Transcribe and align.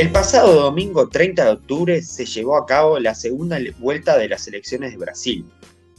El 0.00 0.12
pasado 0.12 0.54
domingo 0.54 1.10
30 1.10 1.44
de 1.44 1.50
octubre 1.50 2.00
se 2.00 2.24
llevó 2.24 2.56
a 2.56 2.64
cabo 2.64 2.98
la 2.98 3.14
segunda 3.14 3.58
vuelta 3.78 4.16
de 4.16 4.30
las 4.30 4.48
elecciones 4.48 4.92
de 4.92 4.96
Brasil. 4.96 5.44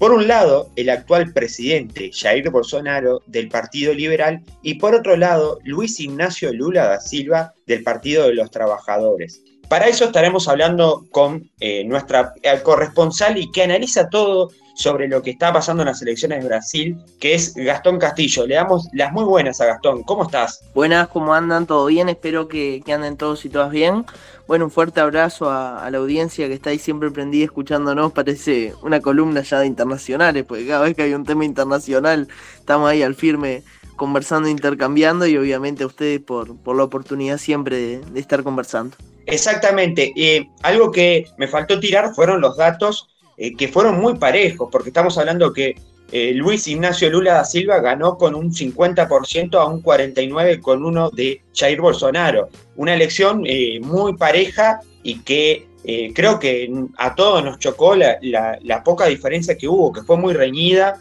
Por 0.02 0.13
un 0.13 0.27
lado, 0.27 0.71
el 0.77 0.89
actual 0.89 1.31
presidente 1.31 2.09
Jair 2.11 2.50
Bolsonaro 2.50 3.21
del 3.27 3.50
Partido 3.50 3.93
Liberal 3.93 4.41
y 4.63 4.79
por 4.79 4.95
otro 4.95 5.15
lado, 5.15 5.59
Luis 5.63 6.00
Ignacio 6.00 6.51
Lula 6.51 6.88
da 6.88 7.00
Silva 7.00 7.54
del 7.68 7.83
Partido 7.83 8.25
de 8.25 8.33
los 8.33 8.50
Trabajadores. 8.50 9.43
Para 9.69 9.87
eso 9.87 10.06
estaremos 10.06 10.47
hablando 10.47 11.06
con 11.11 11.51
eh, 11.59 11.83
nuestra 11.83 12.33
corresponsal 12.64 13.37
y 13.37 13.51
que 13.51 13.61
analiza 13.61 14.09
todo 14.09 14.50
sobre 14.82 15.08
lo 15.08 15.21
que 15.21 15.32
está 15.32 15.54
pasando 15.54 15.84
en 15.84 15.88
las 15.88 16.02
elecciones 16.02 16.42
de 16.42 16.48
Brasil, 16.48 16.98
que 17.20 17.36
es 17.36 17.54
Gastón 17.54 18.00
Castillo. 18.00 18.48
Le 18.48 18.56
damos 18.56 18.88
las 18.94 19.12
muy 19.12 19.24
buenas 19.24 19.62
a 19.62 19.66
Gastón. 19.66 20.04
¿Cómo 20.04 20.24
estás? 20.24 20.64
Buenas, 20.74 21.07
¿cómo 21.10 21.34
andan? 21.34 21.68
¿Todo 21.68 21.86
bien? 21.86 22.10
Espero 22.10 22.48
que, 22.48 22.82
anden 22.92 23.16
todos 23.16 23.46
y 23.46 23.50
todas 23.50 23.71
bien. 23.71 24.06
Bueno, 24.48 24.66
un 24.66 24.71
fuerte 24.71 25.00
abrazo 25.00 25.50
a, 25.50 25.88
la 25.90 25.98
audiencia 26.00 26.48
que 26.48 26.56
está 26.56 26.71
ahí 26.71 26.80
siempre 26.80 27.12
prendida 27.12 27.46
escuchándonos. 27.46 28.12
Parece 28.12 28.74
una 28.82 29.00
columna 29.00 29.42
ya 29.44 29.60
de 29.60 29.68
internacionales, 29.68 30.44
porque 30.48 30.68
cada 30.68 30.82
vez 30.82 30.96
que 30.96 31.04
hay 31.04 31.14
un 31.14 31.26
tema 31.26 31.46
internacional 31.46 32.28
estamos 32.59 32.90
ahí 32.90 33.04
al 33.04 33.16
firme 33.16 33.64
conversando, 33.95 34.50
intercambiando 34.50 35.28
y 35.28 35.38
obviamente 35.38 35.84
a 35.84 35.88
ustedes 35.88 36.20
por, 36.20 36.58
por 36.58 36.76
la 36.76 36.84
oportunidad 36.84 37.38
siempre 37.38 37.78
de, 37.78 38.20
estar 38.20 38.42
conversando. 38.42 38.98
Exactamente. 39.28 40.12
Eh, 40.16 40.50
algo 40.64 40.92
que 40.92 41.28
me 41.38 41.48
faltó 41.48 41.80
tirar 41.80 42.14
fueron 42.16 42.42
los 42.42 42.58
datos 42.58 43.11
eh, 43.44 43.56
que 43.56 43.70
fueron 43.70 44.00
muy 44.00 44.17
parejos, 44.17 44.70
porque 44.72 44.89
estamos 44.89 45.17
hablando 45.17 45.52
que 45.52 45.75
eh, 46.11 46.31
Luis 46.36 46.67
Ignacio 46.67 47.09
Lula 47.09 47.34
da 47.34 47.44
Silva 47.44 47.80
ganó 47.80 48.16
con 48.16 48.36
un 48.36 48.53
50% 48.53 49.56
a 49.56 49.66
un 49.66 49.81
49% 49.81 50.61
con 50.61 50.86
uno 50.86 51.09
de 51.09 51.42
Jair 51.56 51.81
Bolsonaro. 51.81 52.50
Una 52.75 52.94
elección 52.94 53.42
eh, 53.48 53.80
muy 53.81 54.16
pareja 54.16 54.81
y 55.02 55.22
que 55.22 55.66
creo 56.14 56.38
que 56.38 56.72
a 57.00 57.16
todos 57.16 57.44
nos 57.44 57.58
chocó 57.58 57.95
la, 57.95 58.83
poca 58.86 59.08
diferencia 59.08 59.58
que 59.58 59.67
hubo, 59.67 59.92
que 59.92 60.03
fue 60.03 60.16
muy 60.16 60.36
reñida. 60.36 61.00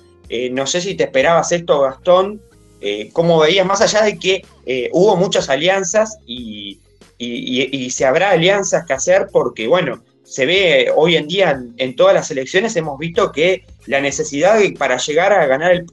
no 0.52 0.66
sé 0.66 0.80
si 0.80 0.94
te 0.94 1.04
esperabas 1.04 1.52
esto, 1.52 1.82
Gastón. 1.82 2.41
¿Cómo 3.12 3.38
veías? 3.41 3.66
Más 3.66 3.82
allá 3.82 4.00
de 4.04 4.19
que 4.19 4.42
hubo 4.92 5.16
muchas 5.16 5.50
alianzas 5.50 6.16
y, 6.25 6.80
y 7.19 7.91
se 7.91 8.06
habrá 8.06 8.30
alianzas 8.30 8.86
que 8.86 8.94
hacer 8.94 9.28
porque, 9.30 9.66
bueno, 9.66 10.00
se 10.31 10.47
ve 10.47 10.92
hoy 10.95 11.17
en 11.17 11.27
día 11.27 11.61
en, 11.77 11.97
todas 11.97 12.14
las 12.14 12.31
elecciones, 12.31 12.77
hemos 12.77 12.97
visto 13.00 13.33
que 13.33 13.64
la 13.86 14.00
necesidad 14.00 14.61
para 14.78 14.97
llegar 14.97 15.33
a 15.33 15.45
ganar 15.47 15.72
el, 15.72 15.87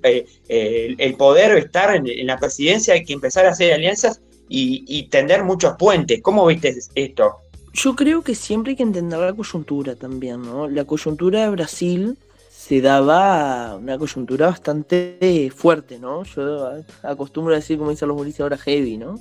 eh, 0.47 1.15
poder 1.17 1.53
o 1.53 1.57
estar 1.57 1.95
en, 1.95 2.27
la 2.27 2.37
presidencia 2.37 2.93
hay 2.93 3.03
que 3.03 3.13
empezar 3.13 3.47
a 3.47 3.49
hacer 3.49 3.73
alianzas 3.73 4.21
y, 4.47 5.07
tender 5.09 5.43
muchos 5.43 5.73
puentes. 5.75 6.21
¿Cómo 6.21 6.45
viste 6.45 6.77
esto? 6.93 7.37
Yo 7.73 7.95
creo 7.95 8.21
que 8.21 8.35
siempre 8.35 8.71
hay 8.71 8.75
que 8.75 8.83
entender 8.83 9.17
la 9.17 9.33
coyuntura 9.33 9.95
también, 9.95 10.43
¿no? 10.43 10.67
La 10.67 10.85
coyuntura 10.85 11.41
de 11.41 11.49
Brasil 11.49 12.15
se 12.51 12.79
daba 12.79 13.75
una 13.75 13.97
coyuntura 13.97 14.47
bastante 14.47 15.51
fuerte, 15.55 15.97
¿no? 15.97 16.23
Yo 16.25 16.73
acostumbro 17.01 17.53
a 17.53 17.57
decir, 17.57 17.79
como 17.79 17.89
dicen 17.89 18.07
los 18.07 18.15
Mauricio 18.15 18.45
ahora, 18.45 18.57
heavy, 18.57 18.97
¿no? 18.97 19.19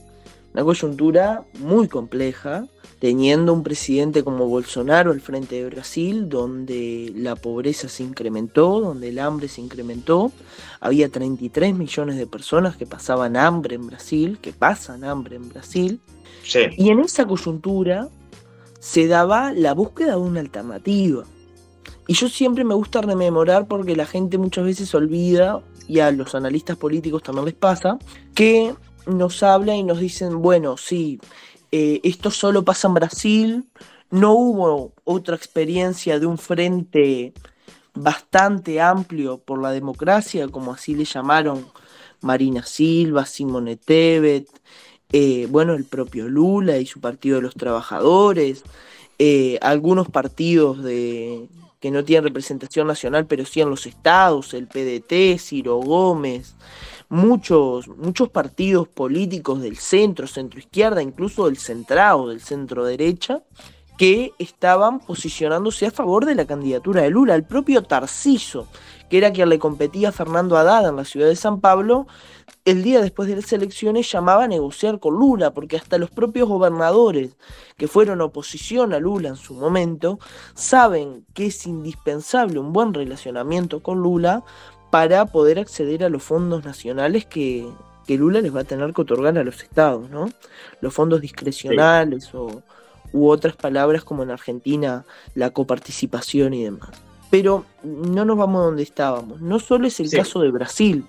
Una 0.56 0.64
coyuntura 0.64 1.44
muy 1.60 1.86
compleja, 1.86 2.66
teniendo 2.98 3.52
un 3.52 3.62
presidente 3.62 4.24
como 4.24 4.46
Bolsonaro 4.46 5.12
al 5.12 5.20
frente 5.20 5.56
de 5.56 5.68
Brasil, 5.68 6.30
donde 6.30 7.12
la 7.14 7.36
pobreza 7.36 7.90
se 7.90 8.04
incrementó, 8.04 8.80
donde 8.80 9.10
el 9.10 9.18
hambre 9.18 9.48
se 9.48 9.60
incrementó. 9.60 10.32
Había 10.80 11.10
33 11.10 11.74
millones 11.74 12.16
de 12.16 12.26
personas 12.26 12.78
que 12.78 12.86
pasaban 12.86 13.36
hambre 13.36 13.74
en 13.74 13.86
Brasil, 13.86 14.38
que 14.40 14.54
pasan 14.54 15.04
hambre 15.04 15.36
en 15.36 15.50
Brasil. 15.50 16.00
Y 16.78 16.88
en 16.88 17.00
esa 17.00 17.26
coyuntura 17.26 18.08
se 18.78 19.08
daba 19.08 19.52
la 19.52 19.74
búsqueda 19.74 20.12
de 20.12 20.22
una 20.22 20.40
alternativa. 20.40 21.24
Y 22.06 22.14
yo 22.14 22.30
siempre 22.30 22.64
me 22.64 22.72
gusta 22.72 23.02
rememorar 23.02 23.68
porque 23.68 23.94
la 23.94 24.06
gente 24.06 24.38
muchas 24.38 24.64
veces 24.64 24.94
olvida, 24.94 25.60
y 25.86 25.98
a 25.98 26.10
los 26.12 26.34
analistas 26.34 26.78
políticos 26.78 27.22
también 27.22 27.44
les 27.44 27.54
pasa, 27.54 27.98
que 28.34 28.74
nos 29.06 29.42
habla 29.42 29.74
y 29.74 29.82
nos 29.82 30.00
dicen, 30.00 30.42
bueno, 30.42 30.76
sí, 30.76 31.20
eh, 31.72 32.00
esto 32.04 32.30
solo 32.30 32.64
pasa 32.64 32.88
en 32.88 32.94
Brasil, 32.94 33.64
no 34.10 34.34
hubo 34.34 34.92
otra 35.04 35.36
experiencia 35.36 36.18
de 36.18 36.26
un 36.26 36.38
frente 36.38 37.32
bastante 37.94 38.80
amplio 38.80 39.38
por 39.38 39.60
la 39.60 39.70
democracia, 39.70 40.48
como 40.48 40.72
así 40.72 40.94
le 40.94 41.04
llamaron 41.04 41.66
Marina 42.20 42.64
Silva, 42.64 43.26
Simone 43.26 43.76
Tebet, 43.76 44.48
eh, 45.12 45.46
bueno, 45.50 45.74
el 45.74 45.84
propio 45.84 46.28
Lula 46.28 46.78
y 46.78 46.86
su 46.86 47.00
Partido 47.00 47.36
de 47.36 47.42
los 47.42 47.54
Trabajadores, 47.54 48.64
eh, 49.18 49.58
algunos 49.62 50.08
partidos 50.08 50.82
de, 50.82 51.48
que 51.80 51.90
no 51.90 52.04
tienen 52.04 52.24
representación 52.24 52.86
nacional, 52.86 53.26
pero 53.26 53.44
sí 53.44 53.60
en 53.60 53.70
los 53.70 53.86
estados, 53.86 54.54
el 54.54 54.66
PDT, 54.66 55.38
Ciro 55.38 55.76
Gómez, 55.76 56.54
muchos, 57.08 57.88
muchos 57.88 58.28
partidos 58.28 58.88
políticos 58.88 59.60
del 59.60 59.76
centro, 59.76 60.26
centro 60.26 60.58
izquierda, 60.58 61.02
incluso 61.02 61.46
del 61.46 61.58
centrado, 61.58 62.28
del 62.28 62.40
centro 62.40 62.84
derecha, 62.84 63.42
que 63.96 64.34
estaban 64.38 65.00
posicionándose 65.00 65.86
a 65.86 65.90
favor 65.90 66.26
de 66.26 66.34
la 66.34 66.44
candidatura 66.44 67.02
de 67.02 67.10
Lula. 67.10 67.34
El 67.34 67.44
propio 67.44 67.82
Tarciso, 67.82 68.68
que 69.08 69.18
era 69.18 69.32
quien 69.32 69.48
le 69.48 69.58
competía 69.58 70.10
a 70.10 70.12
Fernando 70.12 70.56
Haddad 70.56 70.88
en 70.88 70.96
la 70.96 71.04
ciudad 71.04 71.28
de 71.28 71.36
San 71.36 71.60
Pablo, 71.60 72.06
el 72.66 72.82
día 72.82 73.00
después 73.00 73.28
de 73.28 73.36
las 73.36 73.52
elecciones 73.52 74.10
llamaba 74.10 74.44
a 74.44 74.48
negociar 74.48 74.98
con 74.98 75.14
Lula, 75.14 75.54
porque 75.54 75.76
hasta 75.76 75.98
los 75.98 76.10
propios 76.10 76.48
gobernadores 76.48 77.36
que 77.76 77.88
fueron 77.88 78.20
oposición 78.20 78.92
a 78.92 78.98
Lula 78.98 79.28
en 79.28 79.36
su 79.36 79.54
momento, 79.54 80.18
saben 80.54 81.24
que 81.32 81.46
es 81.46 81.66
indispensable 81.66 82.58
un 82.58 82.72
buen 82.72 82.92
relacionamiento 82.92 83.82
con 83.82 84.00
Lula 84.00 84.44
para 84.96 85.26
poder 85.26 85.58
acceder 85.58 86.04
a 86.04 86.08
los 86.08 86.22
fondos 86.22 86.64
nacionales 86.64 87.26
que, 87.26 87.68
Lula 88.08 88.40
les 88.40 88.56
va 88.56 88.60
a 88.60 88.64
tener 88.64 88.94
que 88.94 89.02
otorgar 89.02 89.36
a 89.36 89.44
los 89.44 89.62
estados, 89.62 90.08
¿no? 90.08 90.30
Los 90.80 90.94
fondos 90.94 91.20
discrecionales 91.20 92.34
o, 92.34 92.62
u 93.12 93.28
otras 93.28 93.56
palabras 93.56 94.04
como 94.04 94.22
en 94.22 94.30
Argentina 94.30 95.04
la 95.34 95.50
coparticipación 95.50 96.54
y 96.54 96.64
demás. 96.64 96.88
Pero 97.30 97.66
no 97.82 98.24
nos 98.24 98.38
vamos 98.38 98.64
donde 98.64 98.84
estábamos. 98.84 99.42
No 99.42 99.60
solo 99.60 99.86
es 99.86 100.00
el 100.00 100.10
caso 100.10 100.40
de 100.40 100.50
Brasil, 100.50 101.04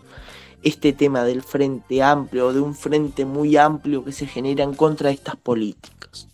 este 0.63 0.91
tema 0.91 1.23
del 1.23 1.41
frente 1.41 2.03
amplio, 2.03 2.47
o 2.47 2.53
de 2.53 2.59
un 2.59 2.75
frente 2.75 3.23
muy 3.23 3.55
amplio 3.55 4.03
que 4.03 4.11
se 4.11 4.27
genera 4.27 4.65
en 4.65 4.73
contra 4.73 5.07
de 5.07 5.15
estas 5.15 5.37
políticas. 5.37 6.27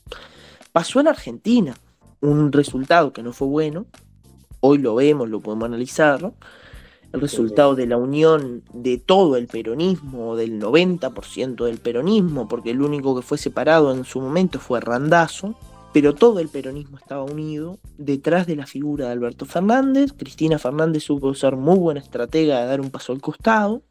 Pasó 0.72 1.00
en 1.02 1.08
Argentina, 1.08 1.76
un 2.20 2.52
resultado 2.52 3.14
que 3.14 3.22
no 3.22 3.32
fue 3.32 3.48
bueno, 3.48 3.86
hoy 4.60 4.80
lo 4.80 4.96
vemos, 4.96 5.30
lo 5.30 5.40
podemos 5.40 5.68
analizar, 5.68 6.34
el 7.14 7.22
resultado 7.22 7.76
de 7.76 7.86
la 7.86 7.98
unión 7.98 8.64
de 8.74 8.98
todo 8.98 9.38
el 9.38 9.46
peronismo, 9.48 10.36
del 10.36 10.60
90% 10.60 11.64
del 11.66 11.78
peronismo, 11.78 12.48
porque 12.48 12.72
el 12.72 12.82
único 12.82 13.16
que 13.16 13.22
fue 13.22 13.38
separado 13.38 13.94
en 13.94 14.04
su 14.04 14.20
momento 14.20 14.60
fue 14.60 14.82
Randazo, 14.82 15.54
pero 15.94 16.16
todo 16.16 16.40
el 16.40 16.50
peronismo 16.50 16.98
estaba 16.98 17.22
unido 17.24 17.78
detrás 18.00 18.48
de 18.48 18.56
la 18.56 18.66
figura 18.66 19.06
de 19.06 19.12
Alberto 19.12 19.46
Fernández. 19.46 20.12
Cristina 20.18 20.58
Fernández 20.58 21.04
supo 21.04 21.36
ser 21.36 21.56
muy 21.56 21.78
buena 21.78 22.00
estratega 22.00 22.62
de 22.62 22.66
dar 22.66 22.82
un 22.82 22.90
paso 22.90 23.14
al 23.14 23.22
costado, 23.22 23.84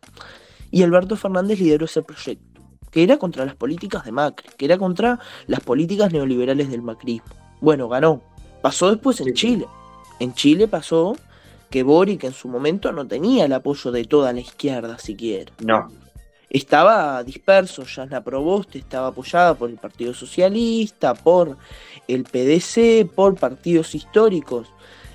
y 0.72 0.82
Alberto 0.82 1.15
Fernández 1.15 1.61
lideró 1.61 1.84
ese 1.84 2.03
proyecto, 2.03 2.61
que 2.91 3.05
era 3.05 3.19
contra 3.19 3.44
las 3.44 3.55
políticas 3.55 4.05
de 4.05 4.11
Macri, 4.11 4.49
que 4.56 4.64
era 4.64 4.79
contra 4.79 5.20
las 5.47 5.61
políticas 5.61 6.12
neoliberales 6.12 6.73
del 6.73 6.82
macrismo. 6.82 7.31
Bueno, 7.61 7.88
ganó. 7.88 8.20
Pasó 8.62 8.91
después 8.91 9.20
en 9.20 9.32
Chile. 9.32 9.67
En 10.19 10.35
Chile 10.35 10.67
pasó 10.67 11.17
que 11.73 11.83
Boric 11.83 12.23
en 12.23 12.33
su 12.33 12.49
momento 12.49 12.93
no 12.93 13.09
tenía 13.09 13.47
el 13.47 13.53
apoyo 13.53 13.91
de 13.91 14.05
toda 14.05 14.33
la 14.33 14.41
izquierda 14.41 14.99
siquiera. 14.99 15.51
No. 15.65 15.89
Estaba 16.51 17.25
disperso, 17.25 17.83
Jasna 17.85 18.23
Proboste 18.23 18.79
estaba 18.79 19.09
apoyada 19.09 19.55
por 19.55 19.71
el 19.71 19.77
Partido 19.77 20.13
Socialista, 20.13 21.15
por 21.15 21.57
el 22.07 22.25
PDC, 22.25 23.11
por 23.13 23.37
partidos 23.37 23.95
históricos 23.95 24.69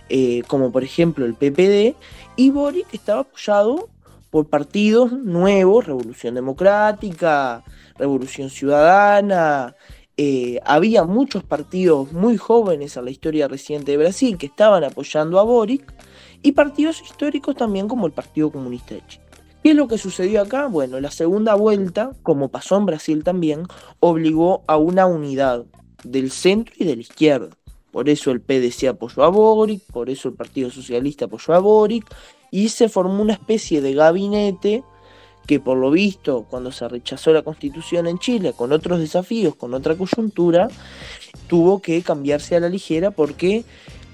eh, 0.10 0.42
como 0.48 0.72
por 0.72 0.84
ejemplo 0.84 1.26
el 1.26 1.34
PPD, 1.34 1.96
y 2.38 2.50
Boric 2.50 2.94
estaba 2.94 3.22
apoyado 3.22 3.90
por 4.30 4.48
partidos 4.48 5.12
nuevos, 5.12 5.86
Revolución 5.86 6.34
Democrática, 6.34 7.64
Revolución 7.98 8.50
Ciudadana, 8.50 9.76
eh, 10.16 10.60
había 10.66 11.04
muchos 11.04 11.44
partidos 11.44 12.14
muy 12.14 12.38
jóvenes 12.38 12.96
en 12.96 13.06
la 13.06 13.12
historia 13.12 13.48
reciente 13.50 13.92
de 13.92 13.98
Brasil 13.98 14.38
que 14.38 14.46
estaban 14.46 14.84
apoyando 14.84 15.40
a 15.40 15.44
Boric, 15.44 15.94
y 16.42 16.54
partidos 16.54 17.02
históricos 17.02 17.56
también 17.56 17.88
como 17.88 18.06
el 18.06 18.14
Partido 18.14 18.52
Comunista 18.52 18.96
de 18.96 19.04
Chile. 19.08 19.24
¿Qué 19.64 19.72
es 19.72 19.76
lo 19.76 19.88
que 19.88 19.98
sucedió 19.98 20.42
acá? 20.42 20.68
Bueno, 20.68 21.00
la 21.00 21.12
segunda 21.12 21.56
vuelta, 21.56 22.12
como 22.24 22.50
pasó 22.50 22.78
en 22.78 22.86
Brasil 22.86 23.24
también, 23.24 23.64
obligó 24.00 24.64
a 24.68 24.78
una 24.78 25.06
unidad 25.06 25.66
del 26.04 26.32
centro 26.32 26.74
y 26.78 26.86
de 26.86 26.96
la 26.96 27.02
izquierda. 27.02 27.50
Por 27.92 28.10
eso 28.10 28.32
el 28.32 28.42
PDC 28.42 28.90
apoyó 28.90 29.24
a 29.24 29.30
Boric, 29.30 29.82
por 29.92 30.10
eso 30.10 30.30
el 30.30 30.36
Partido 30.36 30.70
Socialista 30.70 31.26
apoyó 31.26 31.54
a 31.54 31.60
Boric, 31.60 32.06
y 32.52 32.70
se 32.70 32.90
formó 32.90 33.22
una 33.22 33.34
especie 33.34 33.82
de 33.82 33.94
gabinete 33.94 34.84
que 35.48 35.60
por 35.62 35.78
lo 35.78 35.90
visto, 35.90 36.46
cuando 36.50 36.72
se 36.72 36.88
rechazó 36.88 37.32
la 37.32 37.42
constitución 37.42 38.06
en 38.06 38.20
Chile, 38.20 38.54
con 38.56 38.74
otros 38.74 39.00
desafíos, 39.00 39.56
con 39.56 39.74
otra 39.74 39.96
coyuntura, 39.96 40.68
tuvo 41.48 41.82
que 41.82 42.02
cambiarse 42.02 42.58
a 42.58 42.60
la 42.60 42.70
ligera 42.70 43.12
porque 43.12 43.64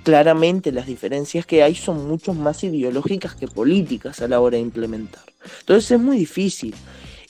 claramente 0.03 0.71
las 0.71 0.85
diferencias 0.85 1.45
que 1.45 1.63
hay 1.63 1.75
son 1.75 2.07
mucho 2.07 2.33
más 2.33 2.63
ideológicas 2.63 3.35
que 3.35 3.47
políticas 3.47 4.21
a 4.21 4.27
la 4.27 4.39
hora 4.39 4.57
de 4.57 4.63
implementar. 4.63 5.23
Entonces 5.61 5.91
es 5.91 6.00
muy 6.00 6.17
difícil 6.17 6.75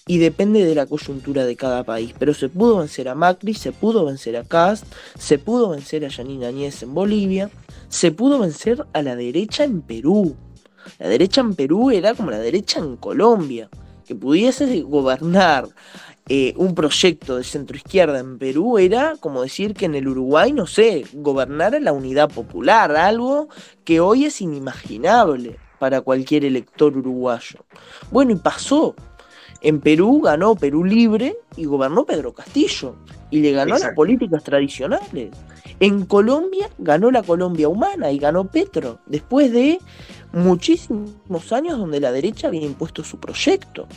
y 0.05 0.17
depende 0.17 0.65
de 0.65 0.75
la 0.75 0.85
coyuntura 0.85 1.45
de 1.45 1.55
cada 1.55 1.83
país. 1.83 2.13
Pero 2.17 2.33
se 2.33 2.49
pudo 2.49 2.77
vencer 2.77 3.07
a 3.07 3.15
Macri, 3.15 3.53
se 3.53 3.71
pudo 3.71 4.05
vencer 4.05 4.35
a 4.37 4.43
Cast, 4.43 4.85
se 5.17 5.37
pudo 5.39 5.69
vencer 5.69 6.03
a 6.05 6.09
Yanina 6.09 6.47
Añez 6.47 6.83
en 6.83 6.93
Bolivia, 6.93 7.49
se 7.89 8.11
pudo 8.11 8.39
vencer 8.39 8.85
a 8.93 9.01
la 9.01 9.15
derecha 9.15 9.63
en 9.63 9.81
Perú. 9.81 10.35
La 10.99 11.07
derecha 11.07 11.41
en 11.41 11.55
Perú 11.55 11.91
era 11.91 12.13
como 12.13 12.31
la 12.31 12.39
derecha 12.39 12.79
en 12.79 12.97
Colombia 12.97 13.69
que 14.05 14.15
pudiese 14.15 14.81
gobernar 14.81 15.69
eh, 16.29 16.53
un 16.55 16.73
proyecto 16.73 17.35
de 17.35 17.43
centro 17.43 17.75
izquierda 17.75 18.19
en 18.19 18.37
Perú 18.37 18.77
era 18.77 19.15
como 19.19 19.41
decir 19.41 19.73
que 19.73 19.85
en 19.85 19.95
el 19.95 20.07
Uruguay, 20.07 20.53
no 20.53 20.67
sé, 20.67 21.05
gobernara 21.11 21.79
la 21.81 21.91
unidad 21.91 22.29
popular, 22.29 22.95
algo 22.95 23.49
que 23.83 23.99
hoy 23.99 24.25
es 24.25 24.39
inimaginable 24.39 25.57
para 25.79 25.99
cualquier 25.99 26.45
elector 26.45 26.95
uruguayo. 26.97 27.65
Bueno, 28.09 28.31
y 28.31 28.35
pasó. 28.35 28.95
En 29.59 29.81
Perú 29.81 30.21
ganó 30.21 30.55
Perú 30.55 30.85
Libre 30.85 31.37
y 31.57 31.65
gobernó 31.65 32.05
Pedro 32.05 32.33
Castillo. 32.33 32.95
Y 33.29 33.41
le 33.41 33.51
ganó 33.51 33.75
a 33.75 33.79
las 33.79 33.93
políticas 33.93 34.43
tradicionales. 34.43 35.31
En 35.79 36.05
Colombia 36.05 36.69
ganó 36.77 37.11
la 37.11 37.23
Colombia 37.23 37.67
humana 37.67 38.11
y 38.11 38.17
ganó 38.17 38.45
Petro. 38.45 38.99
Después 39.07 39.51
de 39.51 39.79
muchísimos 40.31 41.51
años 41.51 41.77
donde 41.77 41.99
la 41.99 42.11
derecha 42.11 42.47
había 42.47 42.65
impuesto 42.65 43.03
su 43.03 43.19
proyecto. 43.19 43.87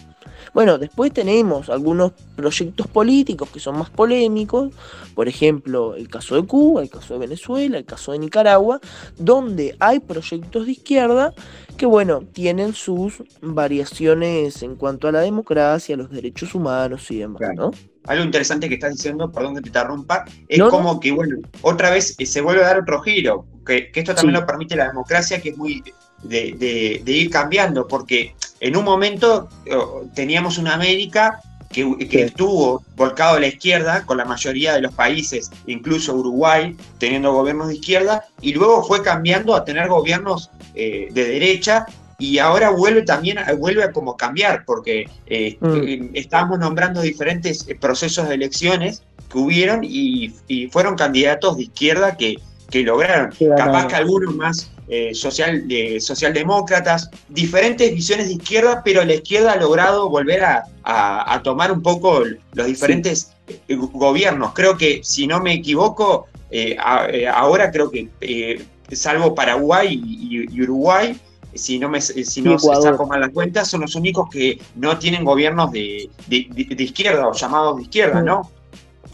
Bueno, 0.54 0.78
después 0.78 1.12
tenemos 1.12 1.68
algunos 1.68 2.12
proyectos 2.34 2.86
políticos 2.86 3.48
que 3.50 3.60
son 3.60 3.78
más 3.78 3.90
polémicos, 3.90 4.72
por 5.14 5.28
ejemplo, 5.28 5.94
el 5.94 6.08
caso 6.08 6.34
de 6.36 6.46
Cuba, 6.46 6.82
el 6.82 6.90
caso 6.90 7.14
de 7.14 7.20
Venezuela, 7.20 7.78
el 7.78 7.84
caso 7.84 8.12
de 8.12 8.18
Nicaragua, 8.18 8.80
donde 9.16 9.76
hay 9.80 10.00
proyectos 10.00 10.66
de 10.66 10.72
izquierda 10.72 11.34
que, 11.76 11.86
bueno, 11.86 12.22
tienen 12.32 12.74
sus 12.74 13.22
variaciones 13.40 14.62
en 14.62 14.76
cuanto 14.76 15.08
a 15.08 15.12
la 15.12 15.20
democracia, 15.20 15.96
los 15.96 16.10
derechos 16.10 16.54
humanos 16.54 17.10
y 17.10 17.18
demás, 17.18 17.42
¿no? 17.54 17.70
Algo 18.04 18.24
interesante 18.24 18.68
que 18.68 18.74
estás 18.74 18.92
diciendo, 18.92 19.30
perdón 19.32 19.56
que 19.56 19.62
te 19.62 19.68
interrumpa, 19.68 20.24
es 20.48 20.62
como 20.62 21.00
que, 21.00 21.10
bueno, 21.10 21.38
otra 21.62 21.90
vez 21.90 22.14
eh, 22.18 22.26
se 22.26 22.40
vuelve 22.40 22.62
a 22.62 22.68
dar 22.68 22.78
otro 22.78 23.00
giro, 23.02 23.46
que, 23.66 23.90
esto 23.92 24.14
también 24.14 24.40
lo 24.40 24.46
permite 24.46 24.76
la 24.76 24.88
democracia, 24.88 25.40
que 25.40 25.50
es 25.50 25.56
muy 25.56 25.82
de, 26.22 27.02
ir 27.06 27.30
cambiando, 27.30 27.86
porque 27.86 28.34
en 28.60 28.76
un 28.76 28.84
momento 28.84 29.48
oh, 29.72 30.04
teníamos 30.14 30.58
una 30.58 30.74
América 30.74 31.40
que, 31.70 32.22
estuvo 32.22 32.82
volcado 32.96 33.36
a 33.36 33.40
la 33.40 33.48
izquierda 33.48 34.04
con 34.06 34.16
la 34.16 34.24
mayoría 34.24 34.74
de 34.74 34.80
los 34.80 34.94
países, 34.94 35.50
incluso 35.66 36.14
Uruguay, 36.14 36.76
teniendo 36.98 37.32
gobiernos 37.32 37.68
de 37.68 37.74
izquierda, 37.74 38.24
y 38.40 38.54
luego 38.54 38.82
fue 38.84 39.02
cambiando 39.02 39.54
a 39.54 39.64
tener 39.64 39.88
gobiernos 39.88 40.50
eh, 40.74 41.08
de 41.10 41.24
derecha, 41.24 41.86
y 42.18 42.38
ahora 42.38 42.70
vuelve 42.70 43.02
también 43.02 43.38
vuelve 43.58 43.84
a 43.84 43.92
como 43.92 44.16
cambiar, 44.16 44.64
porque 44.64 45.08
eh, 45.26 45.58
mm. 45.60 45.74
eh, 45.74 46.10
estábamos 46.14 46.58
nombrando 46.58 47.02
diferentes 47.02 47.66
procesos 47.78 48.28
de 48.28 48.36
elecciones 48.36 49.02
que 49.30 49.38
hubieron 49.38 49.80
y, 49.82 50.32
fueron 50.70 50.96
candidatos 50.96 51.56
de 51.58 51.64
izquierda 51.64 52.16
que, 52.16 52.36
que 52.70 52.82
lograron. 52.82 53.32
Capaz 53.56 53.88
que 53.88 53.96
algunos 53.96 54.34
más 54.34 54.70
eh, 54.88 55.14
social, 55.14 55.64
socialdemócratas, 55.98 57.10
diferentes 57.28 57.92
visiones 57.92 58.28
de 58.28 58.34
izquierda, 58.34 58.82
pero 58.84 59.04
la 59.04 59.14
izquierda 59.14 59.52
ha 59.52 59.56
logrado 59.56 60.08
volver 60.08 60.44
a, 60.44 61.40
tomar 61.42 61.72
un 61.72 61.82
poco 61.82 62.22
los 62.52 62.66
diferentes 62.66 63.32
eh, 63.48 63.74
gobiernos. 63.74 64.52
Creo 64.52 64.76
que, 64.76 65.00
si 65.02 65.26
no 65.26 65.40
me 65.40 65.54
equivoco, 65.54 66.28
eh, 66.50 66.76
ahora 66.78 67.72
creo 67.72 67.90
que, 67.90 68.64
salvo 68.92 69.34
Paraguay 69.34 70.00
y, 70.00 70.62
Uruguay, 70.62 71.18
si 71.52 71.80
no, 71.80 71.88
me, 71.88 72.00
si 72.00 72.42
no 72.42 72.56
saco 72.56 73.06
mal 73.06 73.22
las 73.22 73.30
cuentas, 73.30 73.68
son 73.68 73.80
los 73.80 73.96
únicos 73.96 74.30
que 74.30 74.60
no 74.76 75.00
tienen 75.00 75.24
gobiernos 75.24 75.72
de, 75.72 76.08
izquierda 76.30 77.26
o 77.26 77.32
llamados 77.32 77.76
de 77.78 77.82
izquierda, 77.82 78.22
¿no? 78.22 78.52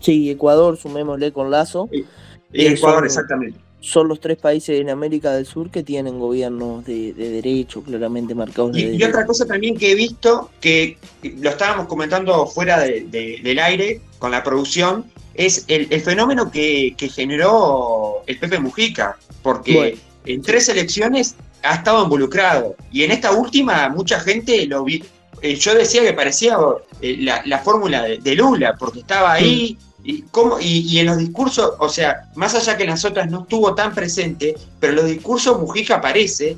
Sí, 0.00 0.30
Ecuador, 0.30 0.76
sumémosle 0.76 1.32
con 1.32 1.50
Lazo. 1.50 1.88
Ecuador, 2.52 3.06
exactamente 3.06 3.71
son 3.82 4.06
los 4.08 4.20
tres 4.20 4.38
países 4.38 4.80
en 4.80 4.88
América 4.88 5.32
del 5.32 5.44
Sur 5.44 5.70
que 5.70 5.82
tienen 5.82 6.18
gobiernos 6.18 6.84
de, 6.86 7.12
derecho 7.12 7.82
claramente 7.82 8.34
marcados. 8.34 8.78
y, 8.78 8.96
y, 8.96 9.02
otra 9.02 9.26
cosa 9.26 9.44
también 9.44 9.76
que 9.76 9.90
he 9.90 9.94
visto, 9.96 10.50
que 10.60 10.96
lo 11.22 11.50
estábamos 11.50 11.88
comentando 11.88 12.46
fuera 12.46 12.78
del 12.80 13.58
aire 13.58 14.00
con 14.18 14.30
la 14.30 14.42
producción, 14.44 15.04
es 15.34 15.64
el, 15.66 15.88
fenómeno 16.00 16.50
que, 16.50 16.94
generó 17.12 18.22
el 18.26 18.38
Pepe 18.38 18.58
Mujica, 18.60 19.16
porque 19.42 19.98
en 20.26 20.42
tres 20.42 20.68
elecciones 20.68 21.34
ha 21.62 21.74
estado 21.74 22.04
involucrado 22.04 22.76
y 22.90 23.02
en 23.02 23.10
esta 23.10 23.32
última 23.32 23.88
mucha 23.88 24.20
gente 24.20 24.64
lo 24.66 24.84
vi. 24.84 25.02
Eh, 25.40 25.56
yo 25.56 25.74
decía 25.74 26.02
que 26.02 26.12
parecía 26.12 26.56
eh, 27.00 27.16
la, 27.18 27.58
fórmula 27.58 28.02
de, 28.02 28.34
Lula, 28.36 28.76
porque 28.78 29.00
estaba 29.00 29.32
ahí. 29.32 29.76
Y, 30.04 30.22
cómo, 30.22 30.58
y, 30.60 30.98
en 30.98 31.06
los 31.06 31.18
discursos, 31.18 31.74
o 31.78 31.88
sea, 31.88 32.28
más 32.34 32.54
allá 32.54 32.76
que 32.76 32.84
las 32.84 33.04
otras 33.04 33.30
no 33.30 33.42
estuvo 33.42 33.74
tan 33.74 33.94
presente, 33.94 34.56
pero 34.80 34.92
en 34.92 34.96
los 34.96 35.06
discursos 35.06 35.60
Mujica 35.60 35.96
aparece 35.96 36.56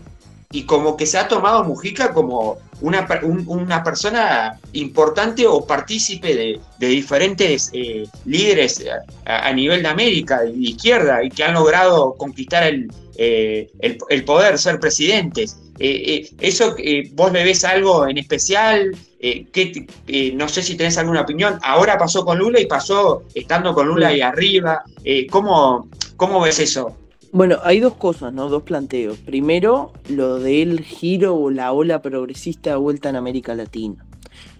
y 0.54 0.62
como 0.62 0.96
que 0.96 1.04
se 1.04 1.18
ha 1.18 1.26
tomado 1.26 1.64
Mujica 1.64 2.12
como 2.12 2.58
una, 2.80 3.08
una 3.46 3.82
persona 3.82 4.60
importante 4.72 5.48
o 5.48 5.66
partícipe 5.66 6.60
de, 6.78 6.86
diferentes 6.86 7.70
eh, 7.72 8.06
líderes 8.24 8.84
a, 9.26 9.52
nivel 9.52 9.82
de 9.82 9.88
América, 9.88 10.42
de 10.42 10.52
izquierda, 10.52 11.24
y 11.24 11.30
que 11.30 11.42
han 11.42 11.54
logrado 11.54 12.14
conquistar 12.14 12.62
el, 12.62 12.88
eh, 13.16 13.68
el, 13.80 14.24
poder, 14.24 14.56
ser 14.56 14.78
presidentes. 14.78 15.58
Eh, 15.80 16.30
¿Eso 16.38 16.76
vos 17.14 17.32
le 17.32 17.42
ves 17.42 17.64
algo 17.64 18.06
en 18.06 18.18
especial? 18.18 18.96
que, 19.20 19.86
no 20.34 20.48
sé 20.48 20.62
si 20.62 20.76
tenés 20.76 20.98
alguna 20.98 21.22
opinión. 21.22 21.58
Ahora 21.62 21.98
pasó 21.98 22.24
con 22.24 22.38
Lula 22.38 22.60
y 22.60 22.66
pasó 22.66 23.24
estando 23.34 23.74
con 23.74 23.88
Lula 23.88 24.08
ahí 24.08 24.20
arriba. 24.20 24.84
¿cómo, 25.30 25.88
¿Cómo 26.16 26.40
ves 26.42 26.60
eso? 26.60 26.94
Bueno, 27.34 27.58
hay 27.64 27.80
dos 27.80 27.96
cosas, 27.96 28.32
¿no? 28.32 28.48
Dos 28.48 28.62
planteos. 28.62 29.18
Primero, 29.18 29.92
lo 30.08 30.38
del 30.38 30.82
giro 30.82 31.34
o 31.34 31.50
la 31.50 31.72
ola 31.72 32.00
progresista 32.00 32.70
de 32.70 32.76
vuelta 32.76 33.08
en 33.08 33.16
América 33.16 33.56
Latina. 33.56 34.06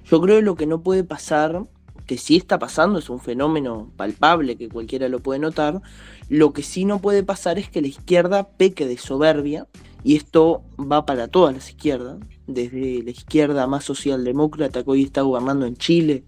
Yo 0.06 0.20
creo 0.20 0.38
que 0.38 0.42
lo 0.42 0.56
que 0.56 0.66
no 0.66 0.82
puede 0.82 1.04
pasar, 1.04 1.66
que 2.04 2.18
sí 2.18 2.34
está 2.36 2.58
pasando, 2.58 2.98
es 2.98 3.08
un 3.10 3.20
fenómeno 3.20 3.92
palpable 3.96 4.56
que 4.56 4.68
cualquiera 4.68 5.08
lo 5.08 5.20
puede 5.20 5.38
notar, 5.38 5.82
lo 6.28 6.52
que 6.52 6.64
sí 6.64 6.84
no 6.84 7.00
puede 7.00 7.22
pasar 7.22 7.60
es 7.60 7.68
que 7.68 7.80
la 7.80 7.86
izquierda 7.86 8.48
peque 8.48 8.88
de 8.88 8.98
soberbia, 8.98 9.68
y 10.02 10.16
esto 10.16 10.64
va 10.76 11.06
para 11.06 11.28
todas 11.28 11.54
las 11.54 11.68
izquierdas, 11.68 12.18
desde 12.48 13.04
la 13.04 13.10
izquierda 13.10 13.68
más 13.68 13.84
socialdemócrata 13.84 14.82
que 14.82 14.90
hoy 14.90 15.04
está 15.04 15.20
gobernando 15.20 15.66
en 15.66 15.76
Chile, 15.76 16.24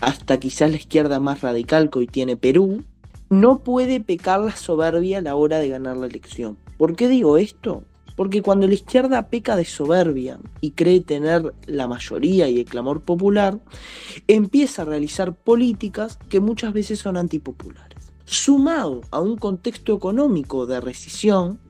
hasta 0.00 0.38
quizás 0.38 0.70
la 0.70 0.76
izquierda 0.76 1.18
más 1.18 1.40
radical 1.40 1.90
que 1.90 1.98
hoy 1.98 2.06
tiene 2.06 2.36
Perú, 2.36 2.84
no 3.30 3.60
puede 3.60 4.00
pecar 4.00 4.40
la 4.40 4.56
soberbia 4.56 5.18
a 5.18 5.22
la 5.22 5.36
hora 5.36 5.60
de 5.60 5.68
ganar 5.68 5.96
la 5.96 6.06
elección. 6.06 6.58
¿Por 6.76 6.96
qué 6.96 7.08
digo 7.08 7.38
esto? 7.38 7.84
Porque 8.16 8.42
cuando 8.42 8.66
la 8.66 8.74
izquierda 8.74 9.28
peca 9.28 9.54
de 9.56 9.64
soberbia 9.64 10.40
y 10.60 10.72
cree 10.72 11.00
tener 11.00 11.54
la 11.66 11.86
mayoría 11.86 12.48
y 12.48 12.58
el 12.58 12.64
clamor 12.64 13.02
popular, 13.02 13.60
empieza 14.26 14.82
a 14.82 14.84
realizar 14.84 15.34
políticas 15.34 16.18
que 16.28 16.40
muchas 16.40 16.72
veces 16.72 16.98
son 16.98 17.16
antipopulares. 17.16 18.12
Sumado 18.24 19.02
a 19.12 19.20
un 19.20 19.36
contexto 19.36 19.94
económico 19.94 20.66
de 20.66 20.80
recesión 20.80 21.60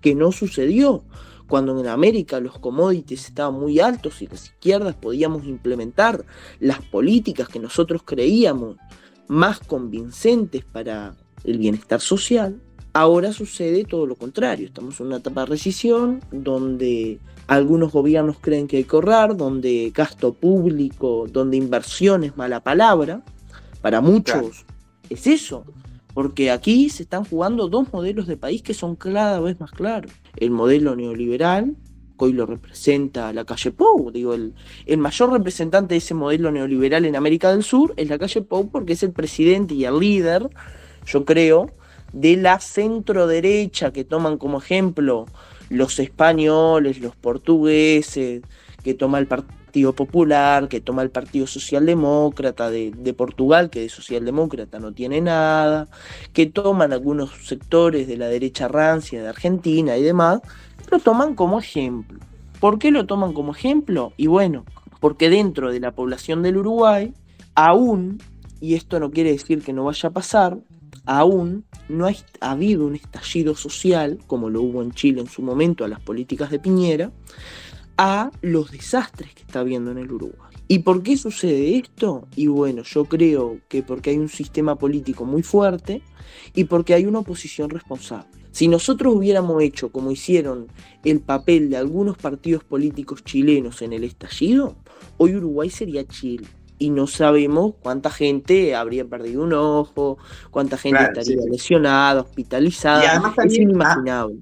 que 0.00 0.14
no 0.14 0.30
sucedió 0.30 1.02
cuando 1.48 1.78
en 1.80 1.88
América 1.88 2.38
los 2.40 2.58
commodities 2.58 3.26
estaban 3.26 3.54
muy 3.58 3.80
altos 3.80 4.22
y 4.22 4.28
las 4.28 4.44
izquierdas 4.44 4.94
podíamos 4.94 5.46
implementar 5.46 6.24
las 6.60 6.80
políticas 6.82 7.48
que 7.48 7.58
nosotros 7.58 8.02
creíamos 8.04 8.76
más 9.28 9.60
convincentes 9.60 10.64
para 10.64 11.14
el 11.44 11.58
bienestar 11.58 12.00
social, 12.00 12.60
ahora 12.92 13.32
sucede 13.32 13.84
todo 13.84 14.06
lo 14.06 14.16
contrario. 14.16 14.66
Estamos 14.66 14.98
en 15.00 15.06
una 15.06 15.18
etapa 15.18 15.42
de 15.42 15.46
recesión 15.46 16.20
donde 16.32 17.20
algunos 17.46 17.92
gobiernos 17.92 18.38
creen 18.40 18.66
que 18.66 18.78
hay 18.78 18.84
que 18.84 18.96
ahorrar, 18.96 19.36
donde 19.36 19.92
gasto 19.94 20.32
público, 20.32 21.26
donde 21.30 21.56
inversión 21.56 22.24
es 22.24 22.36
mala 22.36 22.60
palabra. 22.60 23.22
Para 23.80 24.00
muchos 24.00 24.64
es 25.08 25.26
eso, 25.26 25.64
porque 26.12 26.50
aquí 26.50 26.90
se 26.90 27.04
están 27.04 27.24
jugando 27.24 27.68
dos 27.68 27.92
modelos 27.92 28.26
de 28.26 28.36
país 28.36 28.62
que 28.62 28.74
son 28.74 28.96
cada 28.96 29.40
vez 29.40 29.60
más 29.60 29.70
claros. 29.70 30.10
El 30.36 30.50
modelo 30.50 30.96
neoliberal 30.96 31.76
hoy 32.24 32.32
lo 32.32 32.46
representa 32.46 33.32
la 33.32 33.44
calle 33.44 33.70
Pou. 33.70 34.10
Digo, 34.10 34.34
el, 34.34 34.54
el, 34.86 34.98
mayor 34.98 35.32
representante 35.32 35.94
de 35.94 35.98
ese 35.98 36.14
modelo 36.14 36.50
neoliberal 36.50 37.04
en 37.04 37.16
América 37.16 37.50
del 37.50 37.62
Sur 37.62 37.94
es 37.96 38.08
la 38.08 38.18
calle 38.18 38.42
Pou 38.42 38.70
porque 38.70 38.94
es 38.94 39.02
el 39.02 39.12
presidente 39.12 39.74
y 39.74 39.84
el 39.84 39.98
líder, 39.98 40.48
yo 41.06 41.24
creo, 41.24 41.70
de 42.12 42.36
la 42.36 42.60
centro 42.60 43.26
derecha 43.26 43.92
que 43.92 44.04
toman 44.04 44.38
como 44.38 44.58
ejemplo 44.58 45.26
los 45.68 45.98
españoles, 45.98 47.00
los 47.00 47.14
portugueses, 47.16 48.42
que 48.82 48.94
toma 48.94 49.18
el 49.18 49.26
Partido 49.26 49.92
Popular, 49.92 50.68
que 50.68 50.80
toma 50.80 51.02
el 51.02 51.10
Partido 51.10 51.46
Socialdemócrata 51.46 52.70
de, 52.70 52.90
de, 52.90 53.12
Portugal, 53.12 53.68
que 53.68 53.80
de 53.80 53.88
socialdemócrata 53.88 54.78
no 54.78 54.92
tiene 54.92 55.20
nada, 55.20 55.88
que 56.32 56.46
toman 56.46 56.92
algunos 56.92 57.30
sectores 57.46 58.08
de 58.08 58.16
la 58.16 58.28
derecha 58.28 58.68
rancia 58.68 59.22
de 59.22 59.28
Argentina 59.28 59.96
y 59.96 60.02
demás, 60.02 60.40
lo 60.90 60.98
toman 60.98 61.34
como 61.34 61.58
ejemplo. 61.58 62.18
¿Por 62.60 62.78
qué 62.78 62.90
lo 62.90 63.06
toman 63.06 63.32
como 63.32 63.52
ejemplo? 63.52 64.12
Y 64.16 64.26
bueno, 64.26 64.64
porque 65.00 65.30
dentro 65.30 65.70
de 65.70 65.80
la 65.80 65.92
población 65.92 66.42
del 66.42 66.56
Uruguay, 66.56 67.14
aún, 67.54 68.18
y 68.60 68.74
esto 68.74 68.98
no 68.98 69.10
quiere 69.10 69.32
decir 69.32 69.62
que 69.62 69.72
no 69.72 69.84
vaya 69.84 70.08
a 70.08 70.12
pasar, 70.12 70.58
aún 71.06 71.64
no 71.88 72.06
ha 72.06 72.14
habido 72.40 72.86
un 72.86 72.94
estallido 72.94 73.54
social, 73.54 74.18
como 74.26 74.50
lo 74.50 74.62
hubo 74.62 74.82
en 74.82 74.92
Chile 74.92 75.20
en 75.20 75.28
su 75.28 75.42
momento 75.42 75.84
a 75.84 75.88
las 75.88 76.00
políticas 76.00 76.50
de 76.50 76.58
Piñera, 76.58 77.12
a 77.96 78.30
los 78.42 78.70
desastres 78.70 79.34
que 79.34 79.42
está 79.42 79.60
habiendo 79.60 79.90
en 79.90 79.98
el 79.98 80.12
Uruguay. 80.12 80.48
¿Y 80.68 80.80
por 80.80 81.02
qué 81.02 81.16
sucede 81.16 81.78
esto? 81.78 82.28
Y 82.36 82.46
bueno, 82.48 82.82
yo 82.82 83.06
creo 83.06 83.58
que 83.68 83.82
porque 83.82 84.10
hay 84.10 84.18
un 84.18 84.28
sistema 84.28 84.76
político 84.76 85.24
muy 85.24 85.42
fuerte 85.42 86.02
y 86.54 86.64
porque 86.64 86.92
hay 86.92 87.06
una 87.06 87.20
oposición 87.20 87.70
responsable. 87.70 88.37
Si 88.58 88.66
nosotros 88.66 89.14
hubiéramos 89.14 89.62
hecho 89.62 89.92
como 89.92 90.10
hicieron 90.10 90.66
el 91.04 91.20
papel 91.20 91.70
de 91.70 91.76
algunos 91.76 92.18
partidos 92.18 92.64
políticos 92.64 93.22
chilenos 93.22 93.82
en 93.82 93.92
el 93.92 94.02
estallido, 94.02 94.74
hoy 95.16 95.36
Uruguay 95.36 95.70
sería 95.70 96.04
Chile. 96.04 96.44
Y 96.76 96.90
no 96.90 97.06
sabemos 97.06 97.74
cuánta 97.80 98.10
gente 98.10 98.74
habría 98.74 99.04
perdido 99.04 99.44
un 99.44 99.52
ojo, 99.52 100.18
cuánta 100.50 100.76
gente 100.76 101.04
estaría 101.04 101.36
lesionada, 101.48 102.22
hospitalizada. 102.22 103.04
Y 103.04 103.06
además 103.06 103.34
es 103.44 103.58
inimaginable. 103.58 104.38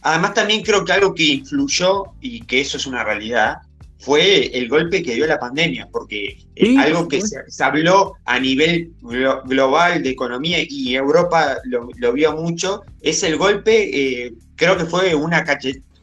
Además 0.00 0.32
también 0.32 0.62
creo 0.62 0.82
que 0.82 0.92
algo 0.94 1.14
que 1.14 1.24
influyó, 1.24 2.04
y 2.22 2.40
que 2.40 2.62
eso 2.62 2.78
es 2.78 2.86
una 2.86 3.04
realidad, 3.04 3.58
fue 4.00 4.46
el 4.56 4.68
golpe 4.68 5.02
que 5.02 5.14
dio 5.14 5.26
la 5.26 5.38
pandemia, 5.38 5.88
porque 5.92 6.38
eh, 6.56 6.78
algo 6.78 7.06
que 7.06 7.20
se, 7.20 7.38
habló 7.62 8.14
a 8.24 8.40
nivel 8.40 8.92
global 9.44 10.02
de 10.02 10.10
economía 10.10 10.58
y 10.66 10.94
Europa 10.94 11.58
lo, 11.64 12.12
vio 12.12 12.32
mucho, 12.32 12.82
es 13.02 13.22
el 13.22 13.36
golpe, 13.36 14.24
eh, 14.24 14.32
creo 14.56 14.76
que 14.76 14.86
fue 14.86 15.14
una 15.14 15.44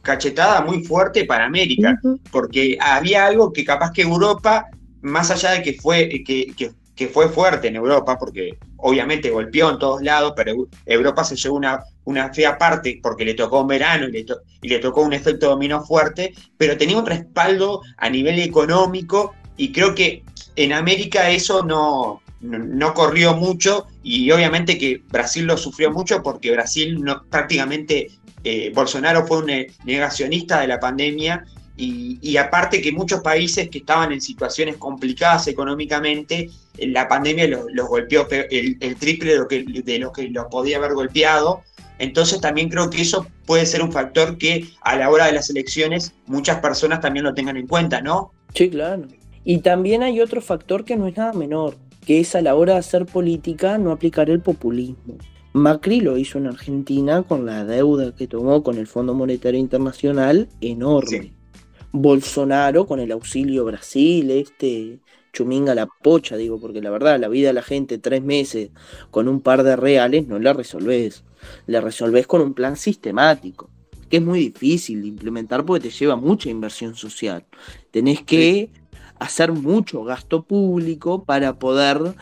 cachetada 0.02 0.60
muy 0.62 0.84
fuerte 0.84 1.24
para 1.24 1.46
América, 1.46 2.00
porque 2.30 2.78
había 2.80 3.26
algo 3.26 3.52
que 3.52 3.64
capaz 3.64 3.92
que 3.92 4.02
Europa, 4.02 4.66
más 5.02 5.30
allá 5.30 5.52
de 5.52 5.62
que 5.62 5.74
fue, 5.74 6.08
que, 6.08 6.22
que 6.24 6.70
que 6.98 7.06
fue 7.06 7.28
fuerte 7.28 7.68
en 7.68 7.76
Europa, 7.76 8.18
porque 8.18 8.58
obviamente 8.76 9.30
golpeó 9.30 9.70
en 9.70 9.78
todos 9.78 10.02
lados, 10.02 10.32
pero 10.34 10.66
Europa 10.84 11.22
se 11.22 11.36
llevó 11.36 11.56
una, 11.56 11.78
una 12.08 12.32
fea 12.32 12.56
parte 12.56 12.98
porque 13.02 13.24
le 13.24 13.34
tocó 13.34 13.60
un 13.60 13.68
verano 13.68 14.08
y 14.08 14.68
le, 14.68 14.78
tocó 14.78 15.02
un 15.02 15.12
efecto 15.12 15.50
dominó 15.50 15.84
fuerte, 15.84 16.34
pero 16.56 16.78
tenía 16.78 16.96
un 16.96 17.04
respaldo 17.04 17.82
a 17.98 18.08
nivel 18.08 18.38
económico 18.38 19.34
y 19.58 19.72
creo 19.72 19.94
que 19.94 20.22
en 20.56 20.72
América 20.72 21.28
eso 21.30 21.62
no, 21.62 22.22
no, 22.40 22.94
corrió 22.94 23.34
mucho 23.34 23.86
y 24.02 24.30
obviamente 24.30 24.78
que 24.78 25.02
Brasil 25.10 25.44
lo 25.44 25.58
sufrió 25.58 25.90
mucho 25.90 26.22
porque 26.22 26.50
Brasil 26.50 26.98
prácticamente 27.28 28.08
eh, 28.42 28.72
Bolsonaro 28.74 29.26
fue 29.26 29.38
un 29.38 29.66
negacionista 29.84 30.60
de 30.60 30.68
la 30.68 30.80
pandemia 30.80 31.44
y, 31.80 32.36
aparte 32.36 32.82
que 32.82 32.90
muchos 32.90 33.20
países 33.20 33.68
que 33.70 33.78
estaban 33.78 34.10
en 34.10 34.20
situaciones 34.20 34.76
complicadas 34.78 35.46
económicamente, 35.46 36.50
la 36.76 37.06
pandemia 37.06 37.46
los, 37.46 37.88
golpeó 37.88 38.26
el, 38.30 38.96
triple 38.96 39.32
de 39.32 39.38
lo, 39.38 39.46
que, 39.46 39.62
de 39.62 39.98
lo 40.00 40.12
que 40.12 40.28
los 40.28 40.46
podía 40.46 40.78
haber 40.78 40.94
golpeado. 40.94 41.62
Entonces 42.00 42.40
también 42.40 42.68
creo 42.68 42.90
que 42.90 43.02
eso 43.02 43.26
puede 43.46 43.64
ser 43.64 43.82
un 43.82 43.92
factor 43.92 44.38
que 44.38 44.66
a 44.82 44.96
la 44.96 45.08
hora 45.08 45.26
de 45.26 45.32
las 45.32 45.50
elecciones 45.50 46.12
muchas 46.26 46.58
personas 46.60 47.00
también 47.00 47.24
lo 47.24 47.34
tengan 47.34 47.56
en 47.56 47.68
cuenta, 47.68 48.00
¿no? 48.00 48.32
Sí, 48.54 48.70
claro. 48.70 49.06
Y 49.44 49.58
también 49.58 50.02
hay 50.02 50.20
otro 50.20 50.40
factor 50.40 50.84
que 50.84 50.96
no 50.96 51.06
es 51.06 51.16
nada 51.16 51.32
menor, 51.32 51.76
que 52.04 52.20
es 52.20 52.34
a 52.34 52.42
la 52.42 52.56
hora 52.56 52.74
de 52.74 52.80
hacer 52.80 53.06
política 53.06 53.78
no 53.78 53.92
aplicar 53.92 54.30
el 54.30 54.40
populismo. 54.40 55.16
Macri 55.52 56.00
lo 56.00 56.18
hizo 56.18 56.38
en 56.38 56.48
Argentina 56.48 57.22
con 57.22 57.46
la 57.46 57.64
deuda 57.64 58.14
que 58.14 58.26
tomó 58.26 58.62
con 58.62 58.78
el 58.78 58.86
Fondo 58.86 59.14
Monetario 59.14 59.58
Internacional 59.58 60.48
enorme. 60.60 61.37
Bolsonaro 61.92 62.86
con 62.86 63.00
el 63.00 63.12
auxilio 63.12 63.64
Brasil, 63.64 64.30
este 64.30 64.98
chuminga 65.32 65.74
la 65.74 65.86
pocha, 65.86 66.36
digo, 66.36 66.60
porque 66.60 66.80
la 66.82 66.90
verdad, 66.90 67.20
la 67.20 67.28
vida 67.28 67.48
de 67.48 67.54
la 67.54 67.62
gente 67.62 67.98
tres 67.98 68.22
meses 68.22 68.70
con 69.10 69.28
un 69.28 69.40
par 69.40 69.62
de 69.62 69.76
reales 69.76 70.26
no 70.26 70.38
la 70.38 70.52
resolvés. 70.52 71.24
La 71.66 71.80
resolvés 71.80 72.26
con 72.26 72.40
un 72.40 72.54
plan 72.54 72.76
sistemático, 72.76 73.70
que 74.10 74.16
es 74.16 74.22
muy 74.22 74.40
difícil 74.40 75.02
de 75.02 75.08
implementar 75.08 75.64
porque 75.64 75.88
te 75.88 75.94
lleva 75.94 76.16
mucha 76.16 76.50
inversión 76.50 76.94
social. 76.96 77.44
Tenés 77.90 78.22
que 78.22 78.70
hacer 79.18 79.52
mucho 79.52 80.02
gasto 80.02 80.42
público 80.42 81.24
para 81.24 81.58
poder 81.58 82.14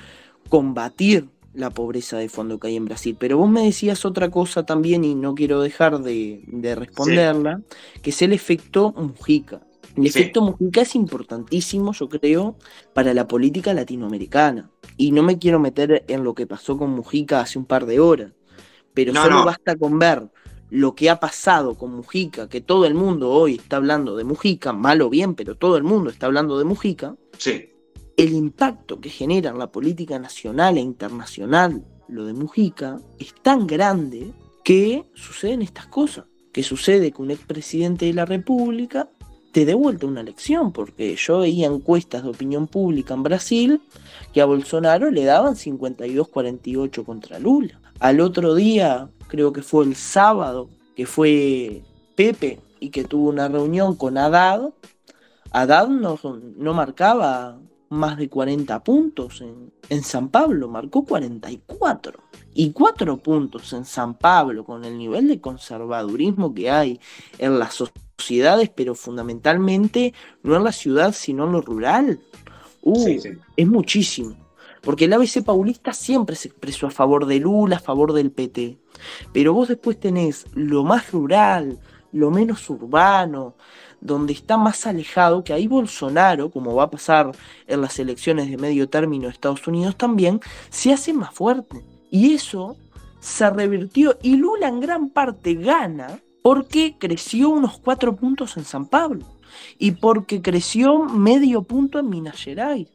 combatir 0.48 1.28
la 1.56 1.70
pobreza 1.70 2.18
de 2.18 2.28
fondo 2.28 2.58
que 2.58 2.68
hay 2.68 2.76
en 2.76 2.84
Brasil. 2.84 3.16
Pero 3.18 3.38
vos 3.38 3.50
me 3.50 3.62
decías 3.62 4.04
otra 4.04 4.30
cosa 4.30 4.64
también 4.64 5.04
y 5.04 5.14
no 5.14 5.34
quiero 5.34 5.60
dejar 5.60 6.00
de, 6.00 6.42
responderla, 6.76 7.62
que 8.02 8.10
es 8.10 8.22
el 8.22 8.32
efecto 8.32 8.92
Mujica. 8.96 9.62
El 9.96 10.06
efecto 10.06 10.42
Mujica 10.42 10.82
es 10.82 10.94
importantísimo, 10.94 11.92
yo 11.92 12.08
creo, 12.08 12.56
para 12.92 13.14
la 13.14 13.26
política 13.26 13.72
latinoamericana. 13.72 14.70
Y 14.98 15.12
no 15.12 15.22
me 15.22 15.38
quiero 15.38 15.58
meter 15.58 16.04
en 16.08 16.22
lo 16.22 16.34
que 16.34 16.46
pasó 16.46 16.76
con 16.76 16.90
Mujica 16.90 17.40
hace 17.40 17.58
un 17.58 17.64
par 17.64 17.86
de 17.86 17.98
horas, 17.98 18.32
pero 18.92 19.14
solo 19.14 19.44
basta 19.44 19.76
con 19.76 19.98
ver 19.98 20.28
lo 20.68 20.94
que 20.94 21.08
ha 21.08 21.20
pasado 21.20 21.76
con 21.76 21.92
Mujica, 21.92 22.48
que 22.48 22.60
todo 22.60 22.86
el 22.86 22.94
mundo 22.94 23.30
hoy 23.30 23.54
está 23.54 23.76
hablando 23.76 24.16
de 24.16 24.24
Mujica, 24.24 24.72
mal 24.72 25.00
o 25.00 25.08
bien, 25.08 25.34
pero 25.34 25.54
todo 25.54 25.76
el 25.76 25.84
mundo 25.84 26.10
está 26.10 26.26
hablando 26.26 26.58
de 26.58 26.64
Mujica. 26.64 27.16
Sí 27.38 27.70
el 28.16 28.32
impacto 28.32 29.00
que 29.00 29.10
genera 29.10 29.50
en 29.50 29.58
la 29.58 29.70
política 29.70 30.18
nacional 30.18 30.78
e 30.78 30.80
internacional 30.80 31.84
lo 32.08 32.24
de 32.24 32.32
Mujica 32.32 33.00
es 33.18 33.34
tan 33.42 33.66
grande 33.66 34.32
que 34.64 35.04
suceden 35.14 35.62
estas 35.62 35.86
cosas. 35.86 36.24
Que 36.52 36.62
sucede 36.62 37.12
que 37.12 37.20
un 37.20 37.30
expresidente 37.30 38.06
de 38.06 38.14
la 38.14 38.24
República 38.24 39.10
te 39.52 39.64
dé 39.64 39.74
vuelta 39.74 40.06
una 40.06 40.20
elección, 40.20 40.72
porque 40.72 41.16
yo 41.16 41.40
veía 41.40 41.66
encuestas 41.66 42.22
de 42.22 42.30
opinión 42.30 42.66
pública 42.66 43.14
en 43.14 43.22
Brasil 43.22 43.80
que 44.32 44.40
a 44.40 44.46
Bolsonaro 44.46 45.10
le 45.10 45.24
daban 45.24 45.54
52-48 45.54 47.04
contra 47.04 47.38
Lula. 47.38 47.80
Al 48.00 48.20
otro 48.20 48.54
día, 48.54 49.10
creo 49.28 49.52
que 49.52 49.62
fue 49.62 49.84
el 49.84 49.94
sábado, 49.94 50.68
que 50.94 51.06
fue 51.06 51.82
Pepe 52.14 52.60
y 52.80 52.90
que 52.90 53.04
tuvo 53.04 53.28
una 53.28 53.48
reunión 53.48 53.94
con 53.96 54.16
Haddad, 54.18 54.70
Haddad 55.52 55.88
no, 55.88 56.18
no 56.56 56.74
marcaba 56.74 57.58
más 57.88 58.16
de 58.16 58.28
40 58.28 58.82
puntos 58.82 59.40
en, 59.40 59.72
en, 59.88 60.02
San 60.02 60.28
Pablo, 60.28 60.68
marcó 60.68 61.04
44. 61.04 62.20
Y 62.54 62.72
4 62.72 63.16
puntos 63.18 63.72
en 63.72 63.84
San 63.84 64.14
Pablo, 64.14 64.64
con 64.64 64.84
el 64.84 64.96
nivel 64.96 65.28
de 65.28 65.40
conservadurismo 65.40 66.54
que 66.54 66.70
hay 66.70 67.00
en 67.38 67.58
las 67.58 67.74
sociedades, 68.16 68.70
pero 68.74 68.94
fundamentalmente 68.94 70.14
no 70.42 70.56
en 70.56 70.64
la 70.64 70.72
ciudad, 70.72 71.12
sino 71.12 71.44
en 71.44 71.52
lo 71.52 71.60
rural. 71.60 72.20
Uh, 72.82 73.18
es 73.56 73.66
muchísimo. 73.66 74.36
Porque 74.80 75.06
el 75.06 75.12
ABC 75.12 75.42
paulista 75.44 75.92
siempre 75.92 76.36
se 76.36 76.46
expresó 76.46 76.86
a 76.86 76.90
favor 76.90 77.26
de 77.26 77.40
Lula, 77.40 77.76
a 77.76 77.80
favor 77.80 78.12
del 78.12 78.30
PT. 78.30 78.78
Pero 79.32 79.52
vos 79.52 79.66
después 79.66 79.98
tenés 79.98 80.46
lo 80.54 80.84
más 80.84 81.10
rural, 81.10 81.80
lo 82.12 82.30
menos 82.30 82.70
urbano, 82.70 83.56
donde 84.06 84.32
está 84.32 84.56
más 84.56 84.86
alejado, 84.86 85.44
que 85.44 85.52
ahí 85.52 85.66
Bolsonaro, 85.66 86.50
como 86.50 86.74
va 86.74 86.84
a 86.84 86.90
pasar 86.90 87.32
en 87.66 87.80
las 87.80 87.98
elecciones 87.98 88.50
de 88.50 88.56
medio 88.56 88.88
término 88.88 89.24
de 89.24 89.32
Estados 89.32 89.66
Unidos 89.66 89.96
también, 89.96 90.40
se 90.70 90.92
hace 90.92 91.12
más 91.12 91.34
fuerte. 91.34 91.84
Y 92.10 92.34
eso 92.34 92.76
se 93.20 93.50
revirtió 93.50 94.16
y 94.22 94.36
Lula 94.36 94.68
en 94.68 94.80
gran 94.80 95.10
parte 95.10 95.54
gana 95.54 96.20
porque 96.42 96.96
creció 96.98 97.50
unos 97.50 97.78
cuatro 97.78 98.14
puntos 98.14 98.56
en 98.56 98.64
San 98.64 98.86
Pablo 98.86 99.26
y 99.78 99.92
porque 99.92 100.40
creció 100.40 100.98
medio 101.04 101.62
punto 101.62 101.98
en 101.98 102.08
Minas 102.08 102.40
Gerais, 102.40 102.88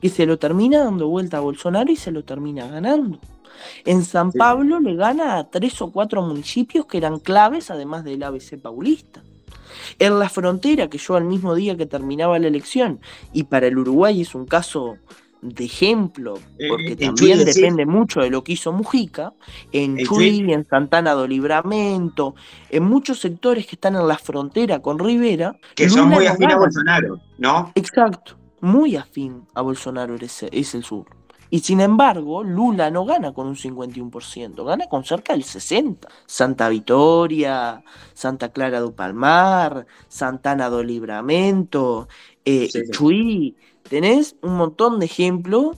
que 0.00 0.08
se 0.08 0.26
lo 0.26 0.38
termina 0.38 0.82
dando 0.82 1.08
vuelta 1.08 1.36
a 1.36 1.40
Bolsonaro 1.40 1.92
y 1.92 1.96
se 1.96 2.10
lo 2.10 2.24
termina 2.24 2.66
ganando. 2.66 3.20
En 3.84 4.04
San 4.04 4.32
Pablo 4.32 4.80
le 4.80 4.94
gana 4.94 5.38
a 5.38 5.50
tres 5.50 5.80
o 5.82 5.90
cuatro 5.90 6.22
municipios 6.22 6.86
que 6.86 6.98
eran 6.98 7.18
claves, 7.18 7.70
además 7.70 8.04
del 8.04 8.22
ABC 8.22 8.60
paulista. 8.60 9.22
En 9.98 10.18
la 10.18 10.28
frontera, 10.28 10.88
que 10.88 10.98
yo 10.98 11.16
al 11.16 11.24
mismo 11.24 11.54
día 11.54 11.76
que 11.76 11.86
terminaba 11.86 12.38
la 12.38 12.48
elección, 12.48 13.00
y 13.32 13.44
para 13.44 13.66
el 13.66 13.78
Uruguay 13.78 14.20
es 14.20 14.34
un 14.34 14.46
caso 14.46 14.96
de 15.40 15.64
ejemplo, 15.64 16.38
eh, 16.58 16.68
porque 16.68 16.96
también 16.96 17.44
depende 17.44 17.86
mucho 17.86 18.20
de 18.20 18.30
lo 18.30 18.42
que 18.42 18.52
hizo 18.52 18.72
Mujica, 18.72 19.32
en 19.72 19.98
Chuy, 19.98 20.52
en 20.52 20.66
Santana 20.66 21.12
do 21.12 21.26
Libramento, 21.26 22.34
en 22.70 22.84
muchos 22.84 23.20
sectores 23.20 23.66
que 23.66 23.76
están 23.76 23.94
en 23.94 24.08
la 24.08 24.18
frontera 24.18 24.80
con 24.80 24.98
Rivera. 24.98 25.56
Que 25.74 25.88
son 25.88 26.08
muy 26.08 26.26
afín 26.26 26.50
a 26.50 26.56
Bolsonaro, 26.56 27.20
¿no? 27.38 27.72
Exacto, 27.74 28.36
muy 28.60 28.96
afín 28.96 29.44
a 29.54 29.62
Bolsonaro 29.62 30.16
es, 30.16 30.42
es 30.42 30.74
el 30.74 30.82
sur. 30.82 31.17
Y 31.50 31.60
sin 31.60 31.80
embargo, 31.80 32.42
Lula 32.42 32.90
no 32.90 33.04
gana 33.04 33.32
con 33.32 33.46
un 33.46 33.56
51%, 33.56 34.64
gana 34.64 34.86
con 34.86 35.04
cerca 35.04 35.32
del 35.32 35.44
60%. 35.44 36.06
Santa 36.26 36.68
Vitoria, 36.68 37.82
Santa 38.14 38.50
Clara 38.50 38.80
do 38.80 38.92
Palmar, 38.92 39.86
Santana 40.08 40.68
do 40.68 40.82
Libramento, 40.82 42.08
eh, 42.44 42.68
Chuy. 42.90 43.56
Tenés 43.88 44.36
un 44.42 44.56
montón 44.56 44.98
de 44.98 45.06
ejemplos 45.06 45.76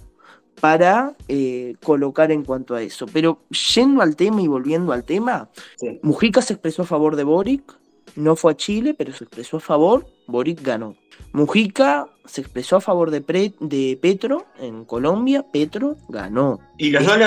para 0.60 1.16
eh, 1.28 1.74
colocar 1.82 2.30
en 2.30 2.44
cuanto 2.44 2.74
a 2.74 2.82
eso. 2.82 3.06
Pero 3.06 3.40
yendo 3.74 4.02
al 4.02 4.16
tema 4.16 4.42
y 4.42 4.48
volviendo 4.48 4.92
al 4.92 5.04
tema, 5.04 5.50
Mujica 6.02 6.42
se 6.42 6.54
expresó 6.54 6.82
a 6.82 6.86
favor 6.86 7.16
de 7.16 7.24
Boric, 7.24 7.78
no 8.16 8.36
fue 8.36 8.52
a 8.52 8.56
Chile, 8.56 8.94
pero 8.94 9.12
se 9.12 9.24
expresó 9.24 9.56
a 9.56 9.60
favor, 9.60 10.06
Boric 10.26 10.62
ganó. 10.62 10.96
Mujica 11.32 12.08
se 12.24 12.40
expresó 12.40 12.76
a 12.76 12.80
favor 12.80 13.10
de, 13.10 13.20
de 13.60 13.98
Petro 14.00 14.46
en 14.58 14.84
Colombia, 14.84 15.44
Petro 15.50 15.96
ganó. 16.08 16.58
Y 16.78 16.90
los 16.90 17.04
dos, 17.04 17.18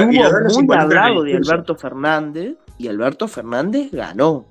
muy 0.63 0.75
al 0.75 0.89
lado 0.89 1.23
de 1.23 1.35
Alberto 1.35 1.75
Fernández 1.75 2.55
y 2.77 2.87
Alberto 2.87 3.27
Fernández 3.27 3.91
ganó. 3.91 4.45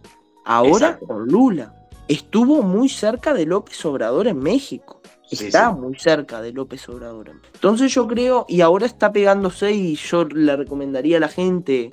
Ahora 0.44 0.98
con 0.98 1.26
Lula. 1.26 1.74
Estuvo 2.08 2.62
muy 2.62 2.88
cerca 2.88 3.32
de 3.32 3.46
López 3.46 3.84
Obrador 3.84 4.26
en 4.26 4.38
México. 4.38 5.00
Está 5.30 5.70
muy 5.70 5.98
cerca 5.98 6.42
de 6.42 6.52
López 6.52 6.86
Obrador. 6.88 7.32
Entonces 7.54 7.94
yo 7.94 8.06
creo, 8.06 8.44
y 8.48 8.60
ahora 8.60 8.84
está 8.84 9.12
pegándose 9.12 9.72
y 9.72 9.94
yo 9.94 10.24
le 10.24 10.54
recomendaría 10.56 11.16
a 11.16 11.20
la 11.20 11.28
gente 11.28 11.90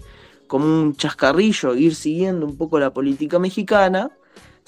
como 0.48 0.66
un 0.66 0.96
chascarrillo 0.96 1.76
ir 1.76 1.96
siguiendo 1.96 2.46
un 2.46 2.58
poco 2.58 2.80
la 2.80 2.92
política 2.92 3.40
mexicana 3.40 4.12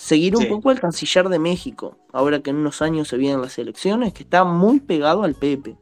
seguir 0.02 0.36
un 0.36 0.48
poco 0.48 0.72
al 0.72 0.80
canciller 0.80 1.30
de 1.30 1.38
México, 1.38 1.96
ahora 2.12 2.42
que 2.42 2.50
en 2.50 2.56
unos 2.56 2.82
años 2.82 3.08
se 3.08 3.18
vienen 3.18 3.40
las 3.40 3.60
elecciones, 3.60 4.14
que 4.14 4.24
está 4.24 4.44
muy 4.44 4.80
pegado 4.80 5.24
al 5.24 5.36
Pepe. 5.36 5.78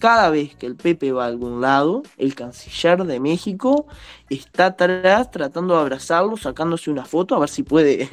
Cada 0.00 0.30
vez 0.30 0.56
que 0.56 0.66
el 0.66 0.74
Pepe 0.74 1.12
va 1.12 1.24
a 1.24 1.28
algún 1.28 1.60
lado, 1.60 2.02
el 2.18 2.34
canciller 2.34 3.04
de 3.04 3.20
México 3.20 3.86
está 4.28 4.66
atrás 4.66 5.30
tratando 5.30 5.74
de 5.74 5.80
abrazarlo, 5.80 6.36
sacándose 6.36 6.90
una 6.90 7.04
foto, 7.04 7.36
a 7.36 7.38
ver 7.38 7.48
si 7.48 7.62
puede 7.62 8.08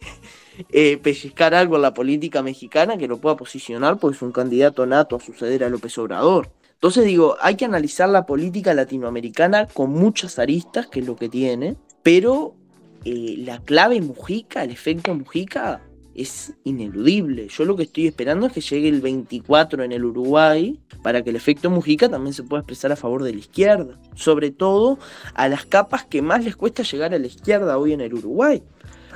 eh, 0.70 0.96
pellizcar 0.96 1.54
algo 1.54 1.76
en 1.76 1.82
la 1.82 1.92
política 1.92 2.42
mexicana 2.42 2.96
que 2.96 3.08
lo 3.08 3.18
pueda 3.20 3.36
posicionar, 3.36 3.98
porque 3.98 4.16
es 4.16 4.22
un 4.22 4.32
candidato 4.32 4.86
nato 4.86 5.16
a 5.16 5.20
suceder 5.20 5.64
a 5.64 5.68
López 5.68 5.98
Obrador. 5.98 6.50
Entonces 6.72 7.04
digo, 7.04 7.36
hay 7.42 7.56
que 7.56 7.66
analizar 7.66 8.08
la 8.08 8.24
política 8.24 8.72
latinoamericana 8.72 9.66
con 9.66 9.90
muchas 9.90 10.38
aristas, 10.38 10.86
que 10.86 11.00
es 11.00 11.06
lo 11.06 11.14
que 11.14 11.28
tiene, 11.28 11.76
pero 12.02 12.56
eh, 13.04 13.36
la 13.38 13.60
clave 13.60 14.00
Mujica, 14.00 14.64
el 14.64 14.70
efecto 14.70 15.14
Mujica, 15.14 15.82
es 16.14 16.52
ineludible. 16.64 17.48
Yo 17.48 17.64
lo 17.64 17.76
que 17.76 17.84
estoy 17.84 18.06
esperando 18.06 18.46
es 18.46 18.52
que 18.52 18.60
llegue 18.60 18.88
el 18.88 19.00
24 19.00 19.82
en 19.82 19.92
el 19.92 20.04
Uruguay 20.04 20.78
para 21.02 21.22
que 21.22 21.30
el 21.30 21.36
efecto 21.36 21.70
Mujica 21.70 22.08
también 22.08 22.34
se 22.34 22.42
pueda 22.42 22.60
expresar 22.60 22.92
a 22.92 22.96
favor 22.96 23.22
de 23.22 23.32
la 23.32 23.38
izquierda. 23.38 23.98
Sobre 24.14 24.50
todo 24.50 24.98
a 25.34 25.48
las 25.48 25.64
capas 25.64 26.04
que 26.04 26.20
más 26.20 26.44
les 26.44 26.56
cuesta 26.56 26.82
llegar 26.82 27.14
a 27.14 27.18
la 27.18 27.26
izquierda 27.26 27.78
hoy 27.78 27.92
en 27.92 28.02
el 28.02 28.14
Uruguay. 28.14 28.62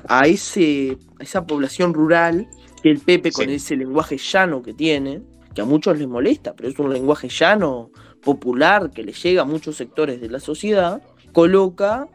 A, 0.09 0.27
ese, 0.27 0.97
esa 1.21 1.47
población 1.47 1.93
rural 1.93 2.49
que 2.83 2.91
el 2.91 3.01
Pepe 3.01 3.33
con 3.33 3.51
ese 3.51 3.77
lenguaje 3.77 4.19
llano 4.19 4.63
que 4.63 4.73
tiene, 4.73 5.23
que 5.55 5.63
a 5.63 5.65
muchos 5.65 5.99
les 5.99 6.07
molesta, 6.07 6.55
pero 6.55 6.69
es 6.69 6.79
un 6.79 6.93
lenguaje 6.93 7.29
llano, 7.29 7.91
popular, 8.23 8.91
que 8.91 9.05
le 9.05 9.13
llega 9.13 9.43
a 9.43 9.45
muchos 9.45 9.77
sectores 9.77 10.21
de 10.21 10.29
la 10.29 10.41
sociedad, 10.41 11.01
coloca 11.33 12.09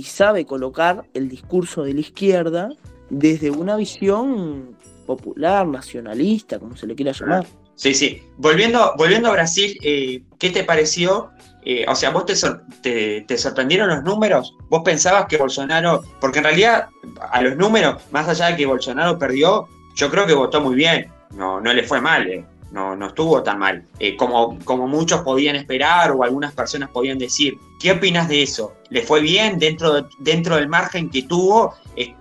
y 0.00 0.04
sabe 0.04 0.46
colocar 0.46 1.04
el 1.12 1.28
discurso 1.28 1.84
de 1.84 1.92
la 1.92 2.00
izquierda 2.00 2.70
desde 3.10 3.50
una 3.50 3.76
visión 3.76 4.74
popular, 5.04 5.66
nacionalista, 5.66 6.58
como 6.58 6.74
se 6.74 6.86
le 6.86 6.94
quiera 6.94 7.12
llamar. 7.12 7.46
Sí, 7.74 7.92
sí. 7.92 8.22
Volviendo, 8.38 8.94
volviendo 8.96 9.28
a 9.28 9.32
Brasil, 9.32 9.76
eh, 9.82 10.22
¿qué 10.38 10.48
te 10.48 10.64
pareció? 10.64 11.32
Eh, 11.66 11.84
o 11.86 11.94
sea, 11.94 12.08
¿vos 12.12 12.24
te, 12.24 13.20
te, 13.20 13.36
sorprendieron 13.36 13.90
los 13.90 14.02
números? 14.02 14.56
¿Vos 14.70 14.80
pensabas 14.82 15.26
que 15.26 15.36
Bolsonaro, 15.36 16.02
porque 16.18 16.38
en 16.38 16.44
realidad 16.44 16.88
a 17.30 17.42
los 17.42 17.54
números, 17.58 18.02
más 18.10 18.26
allá 18.26 18.46
de 18.46 18.56
que 18.56 18.64
Bolsonaro 18.64 19.18
perdió, 19.18 19.68
yo 19.96 20.10
creo 20.10 20.26
que 20.26 20.32
votó 20.32 20.62
muy 20.62 20.76
bien, 20.76 21.12
no, 21.32 21.60
no 21.60 21.74
le 21.74 21.82
fue 21.82 22.00
mal. 22.00 22.26
Eh 22.26 22.42
no, 22.70 22.96
no 22.96 23.08
estuvo 23.08 23.42
tan 23.42 23.58
mal, 23.58 23.84
eh, 23.98 24.16
como, 24.16 24.58
como 24.64 24.86
muchos 24.86 25.22
podían 25.22 25.56
esperar 25.56 26.12
o 26.12 26.22
algunas 26.22 26.54
personas 26.54 26.90
podían 26.90 27.18
decir. 27.18 27.58
¿Qué 27.80 27.92
opinas 27.92 28.28
de 28.28 28.42
eso? 28.42 28.74
¿Le 28.90 29.02
fue 29.02 29.20
bien 29.20 29.58
dentro, 29.58 30.06
dentro 30.18 30.56
del 30.56 30.68
margen 30.68 31.08
que 31.08 31.22
tuvo? 31.22 31.74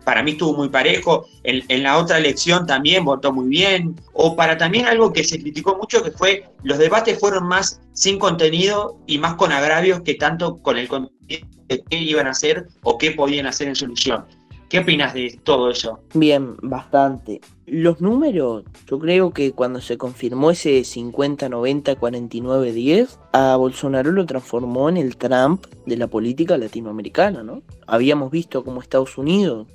Para 0.06 0.24
mí 0.24 0.32
estuvo 0.32 0.56
muy 0.56 0.70
parejo. 0.70 1.26
En, 1.44 1.64
en, 1.68 1.84
la 1.84 1.98
otra 1.98 2.18
elección 2.18 2.66
también 2.66 3.04
votó 3.04 3.34
muy 3.34 3.50
bien. 3.50 3.96
O 4.14 4.36
para 4.38 4.58
también 4.58 4.86
algo 4.86 5.12
que 5.12 5.24
se 5.24 5.40
criticó 5.40 5.76
mucho, 5.76 6.02
que 6.02 6.12
fue 6.12 6.46
los 6.64 6.78
debates 6.78 7.20
fueron 7.20 7.46
más 7.48 7.82
sin 7.94 8.20
contenido 8.20 8.98
y 9.06 9.18
más 9.18 9.36
con 9.36 9.52
agravios 9.52 10.02
que 10.02 10.14
tanto 10.14 10.58
con 10.58 10.78
el 10.78 10.88
contenido 10.88 11.48
de 11.68 11.84
qué 11.90 11.98
iban 11.98 12.28
a 12.28 12.32
hacer 12.32 12.68
o 12.84 12.98
qué 12.98 13.12
podían 13.12 13.46
hacer 13.46 13.68
en 13.68 13.76
solución. 13.76 14.26
¿Qué 14.69 14.79
opinas 14.79 15.15
de 15.15 15.39
todo 15.43 15.71
eso? 15.71 15.99
Bien, 16.13 16.55
bastante. 16.62 17.41
Los 17.65 18.01
números, 18.01 18.63
yo 18.88 18.99
creo 18.99 19.32
que 19.32 19.51
cuando 19.51 19.82
se 19.82 19.97
confirmó 19.97 20.51
ese 20.51 20.84
50, 20.84 21.49
90, 21.49 21.95
49, 21.95 22.71
10, 22.71 23.19
a 23.34 23.55
Bolsonaro 23.55 24.12
lo 24.12 24.25
transformó 24.27 24.89
en 24.89 24.97
el 24.97 25.17
Trump 25.17 25.65
de 25.88 25.97
la 25.97 26.08
política 26.08 26.58
latinoamericana, 26.58 27.41
¿no? 27.41 27.63
Habíamos 27.88 28.29
visto 28.29 28.63
como 28.63 28.82
Estados 28.82 29.17
Unidos 29.17 29.67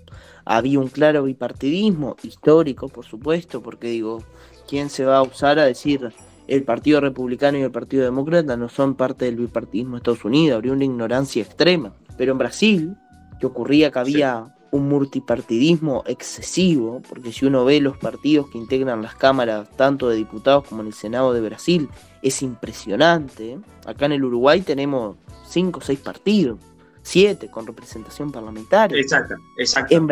había 0.45 0.79
un 0.79 0.89
claro 0.89 1.25
bipartidismo, 1.25 2.17
histórico, 2.23 2.89
por 2.89 3.05
supuesto, 3.05 3.63
porque 3.63 3.89
digo, 3.89 4.23
¿quién 4.69 4.91
se 4.91 5.05
va 5.05 5.19
a 5.19 5.23
usar 5.23 5.59
a 5.59 5.65
decir 5.65 6.13
el 6.47 6.63
Partido 6.65 7.01
Republicano 7.01 7.59
y 7.59 7.63
el 7.63 7.71
Partido 7.71 8.05
Demócrata 8.05 8.57
no 8.57 8.69
son 8.69 8.95
parte 8.95 9.25
del 9.25 9.37
bipartidismo 9.37 9.93
de 9.93 9.97
Estados 9.99 10.25
Unidos? 10.25 10.57
Habría 10.57 10.73
una 10.73 10.85
ignorancia 10.85 11.43
extrema. 11.43 11.95
Pero 12.17 12.33
en 12.33 12.39
Brasil, 12.39 12.97
que 13.41 13.47
ocurría 13.47 13.91
que 13.91 13.99
había 13.99 14.55
un 14.75 14.89
multipartidismo 14.89 16.03
excesivo, 16.05 17.01
porque 17.09 17.33
si 17.33 17.47
uno 17.47 17.65
ve 17.65 17.81
los 17.81 17.97
partidos 17.97 18.51
que 18.51 18.59
integran 18.59 19.03
las 19.03 19.15
cámaras, 19.15 19.71
tanto 19.77 20.09
de 20.09 20.17
diputados 20.17 20.65
como 20.69 20.81
en 20.81 20.89
el 20.89 20.95
Senado 20.95 21.33
de 21.33 21.41
Brasil, 21.41 21.89
es 22.23 22.43
impresionante. 22.43 23.61
Acá 23.87 24.07
en 24.07 24.13
el 24.13 24.25
Uruguay 24.25 24.63
tenemos 24.63 25.17
cinco 25.49 25.79
o 25.79 25.81
seis 25.83 26.01
partidos, 26.01 26.59
siete 27.03 27.49
con 27.49 27.69
representación 27.69 28.33
parlamentaria. 28.33 28.99
Exacto, 28.99 29.37
exacto. 29.57 29.95
En, 29.95 30.09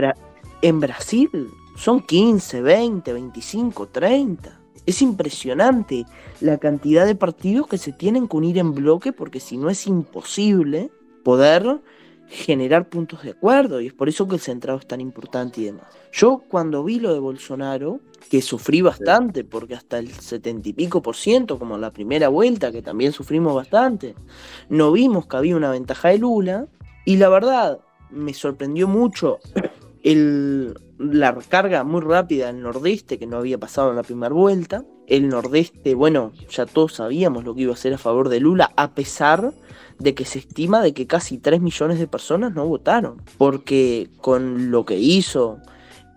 en 0.62 0.79
Brasil 0.79 1.51
son 1.77 2.01
15, 2.01 2.62
20, 2.62 3.12
25, 3.14 3.88
30. 3.88 4.61
Es 4.87 5.03
impresionante 5.03 6.07
la 6.40 6.59
cantidad 6.59 7.05
de 7.05 7.16
partidos 7.16 7.66
que 7.66 7.79
se 7.79 7.92
tienen 7.92 8.29
que 8.29 8.37
unir 8.37 8.59
en 8.59 8.75
bloque 8.75 9.12
porque 9.12 9.40
si 9.40 9.57
no 9.57 9.70
es 9.70 9.88
imposible 9.88 10.92
poder 11.25 11.81
generar 12.32 12.88
puntos 12.88 13.22
de 13.22 13.32
acuerdo 13.32 13.80
y 13.80 13.88
es 13.88 13.92
por 13.92 14.08
eso 14.08 14.26
que 14.26 14.36
el 14.36 14.40
centrado 14.40 14.78
es 14.78 14.86
tan 14.86 15.02
importante 15.02 15.60
y 15.60 15.64
demás. 15.64 15.84
Yo 16.12 16.42
cuando 16.48 16.82
vi 16.82 16.98
lo 16.98 17.12
de 17.12 17.20
Bolsonaro, 17.20 18.00
que 18.30 18.40
sufrí 18.40 18.80
bastante, 18.80 19.44
porque 19.44 19.74
hasta 19.74 19.98
el 19.98 20.10
setenta 20.10 20.70
y 20.70 20.72
pico 20.72 21.02
por 21.02 21.14
ciento, 21.14 21.58
como 21.58 21.76
la 21.76 21.90
primera 21.92 22.28
vuelta, 22.28 22.72
que 22.72 22.80
también 22.80 23.12
sufrimos 23.12 23.54
bastante, 23.54 24.14
no 24.70 24.92
vimos 24.92 25.26
que 25.26 25.36
había 25.36 25.56
una 25.56 25.70
ventaja 25.70 26.08
de 26.08 26.18
Lula, 26.18 26.66
y 27.04 27.16
la 27.16 27.28
verdad 27.28 27.80
me 28.10 28.32
sorprendió 28.32 28.88
mucho 28.88 29.38
el, 30.02 30.74
la 30.98 31.34
carga 31.48 31.84
muy 31.84 32.00
rápida 32.00 32.46
del 32.46 32.62
nordeste 32.62 33.18
que 33.18 33.26
no 33.26 33.36
había 33.36 33.58
pasado 33.58 33.90
en 33.90 33.96
la 33.96 34.02
primera 34.02 34.32
vuelta. 34.32 34.84
El 35.06 35.28
nordeste, 35.28 35.94
bueno, 35.94 36.32
ya 36.48 36.64
todos 36.64 36.94
sabíamos 36.94 37.44
lo 37.44 37.54
que 37.54 37.62
iba 37.62 37.72
a 37.72 37.74
hacer 37.74 37.92
a 37.92 37.98
favor 37.98 38.30
de 38.30 38.40
Lula, 38.40 38.72
a 38.76 38.94
pesar 38.94 39.52
de 39.98 40.14
que 40.14 40.24
se 40.24 40.38
estima 40.38 40.83
de 40.83 40.92
que 40.92 41.07
casi 41.07 41.38
3 41.38 41.61
millones 41.61 41.98
de 41.98 42.07
personas 42.07 42.55
no 42.55 42.66
votaron, 42.66 43.22
porque 43.38 44.11
con 44.20 44.70
lo 44.70 44.85
que 44.85 44.98
hizo 44.98 45.59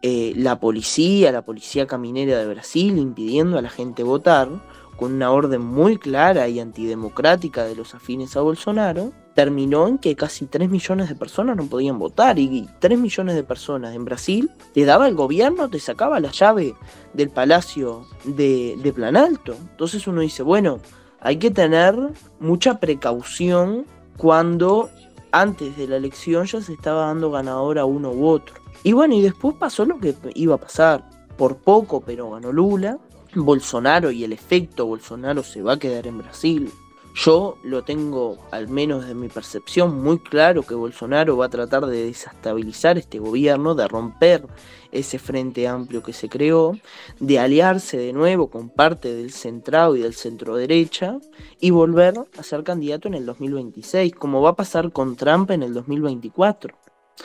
eh, 0.02 0.34
la 0.36 0.60
policía, 0.60 1.32
la 1.32 1.44
policía 1.44 1.88
caminera 1.88 2.38
de 2.38 2.48
Brasil, 2.48 2.98
impidiendo 2.98 3.58
a 3.58 3.62
la 3.62 3.70
gente 3.70 4.04
votar, 4.04 4.50
con 4.98 5.14
una 5.14 5.32
orden 5.32 5.62
muy 5.62 5.98
clara 5.98 6.48
y 6.48 6.60
antidemocrática 6.60 7.66
de 7.66 7.76
los 7.76 7.96
afines 7.96 8.38
a 8.38 8.42
Bolsonaro, 8.42 9.12
terminó 9.34 9.88
en 9.88 9.98
que 9.98 10.16
casi 10.16 10.46
3 10.46 10.70
millones 10.70 11.10
de 11.10 11.16
personas 11.16 11.58
no 11.58 11.66
podían 11.66 12.00
votar 12.00 12.40
y 12.40 12.70
3 12.80 12.98
millones 12.98 13.36
de 13.36 13.44
personas 13.44 13.94
en 13.94 14.06
Brasil 14.06 14.50
te 14.74 14.86
daba 14.86 15.08
el 15.08 15.16
gobierno, 15.16 15.70
te 15.70 15.80
sacaba 15.80 16.20
la 16.20 16.32
llave 16.32 16.74
del 17.14 17.30
palacio 17.30 18.06
de, 18.24 18.78
de 18.82 18.94
Planalto. 18.94 19.56
Entonces 19.72 20.08
uno 20.08 20.22
dice, 20.22 20.42
bueno, 20.42 20.80
hay 21.26 21.38
que 21.38 21.50
tener 21.50 21.96
mucha 22.40 22.80
precaución 22.80 23.88
cuando 24.16 24.92
antes 25.32 25.76
de 25.76 25.88
la 25.88 25.96
elección 25.98 26.46
ya 26.46 26.62
se 26.62 26.74
estaba 26.74 27.08
dando 27.08 27.32
ganador 27.32 27.80
a 27.80 27.86
uno 27.86 28.12
u 28.12 28.28
otro. 28.28 28.54
Y 28.84 28.94
bueno, 28.94 29.16
y 29.16 29.24
después 29.24 29.56
pasó 29.60 29.86
lo 29.86 29.98
que 29.98 30.14
iba 30.36 30.54
a 30.54 30.60
pasar. 30.60 31.10
Por 31.36 31.58
poco, 31.58 32.02
pero 32.02 32.30
ganó 32.30 32.52
Lula. 32.52 33.00
Bolsonaro 33.34 34.12
y 34.12 34.24
el 34.24 34.34
efecto 34.34 34.86
Bolsonaro 34.86 35.42
se 35.42 35.64
va 35.64 35.74
a 35.74 35.80
quedar 35.80 36.06
en 36.06 36.20
Brasil. 36.20 36.72
Yo 37.16 37.58
lo 37.64 37.82
tengo, 37.86 38.38
al 38.52 38.68
menos 38.68 39.08
de 39.08 39.16
mi 39.16 39.30
percepción, 39.30 40.04
muy 40.04 40.20
claro 40.20 40.64
que 40.64 40.76
Bolsonaro 40.76 41.38
va 41.38 41.46
a 41.46 41.50
tratar 41.50 41.86
de 41.86 42.08
desestabilizar 42.08 42.98
este 42.98 43.20
gobierno, 43.20 43.74
de 43.74 43.88
romper 43.88 44.46
ese 44.92 45.18
frente 45.18 45.66
amplio 45.66 46.04
que 46.04 46.12
se 46.12 46.28
creó, 46.28 46.78
de 47.22 47.40
aliarse 47.40 47.98
de 47.98 48.12
nuevo 48.12 48.50
con 48.50 48.70
parte 48.70 49.16
del 49.16 49.32
centrado 49.32 49.96
y 49.96 50.02
del 50.02 50.14
centro 50.14 50.58
derecha 50.58 51.20
y 51.62 51.70
volver 51.70 52.16
a 52.38 52.44
ser 52.44 52.64
candidato 52.64 53.08
en 53.08 53.14
el 53.14 53.26
2026, 53.26 54.14
como 54.14 54.42
va 54.42 54.50
a 54.50 54.56
pasar 54.56 54.92
con 54.92 55.16
Trump 55.16 55.52
en 55.52 55.64
el 55.64 55.74
2024. 55.74 56.76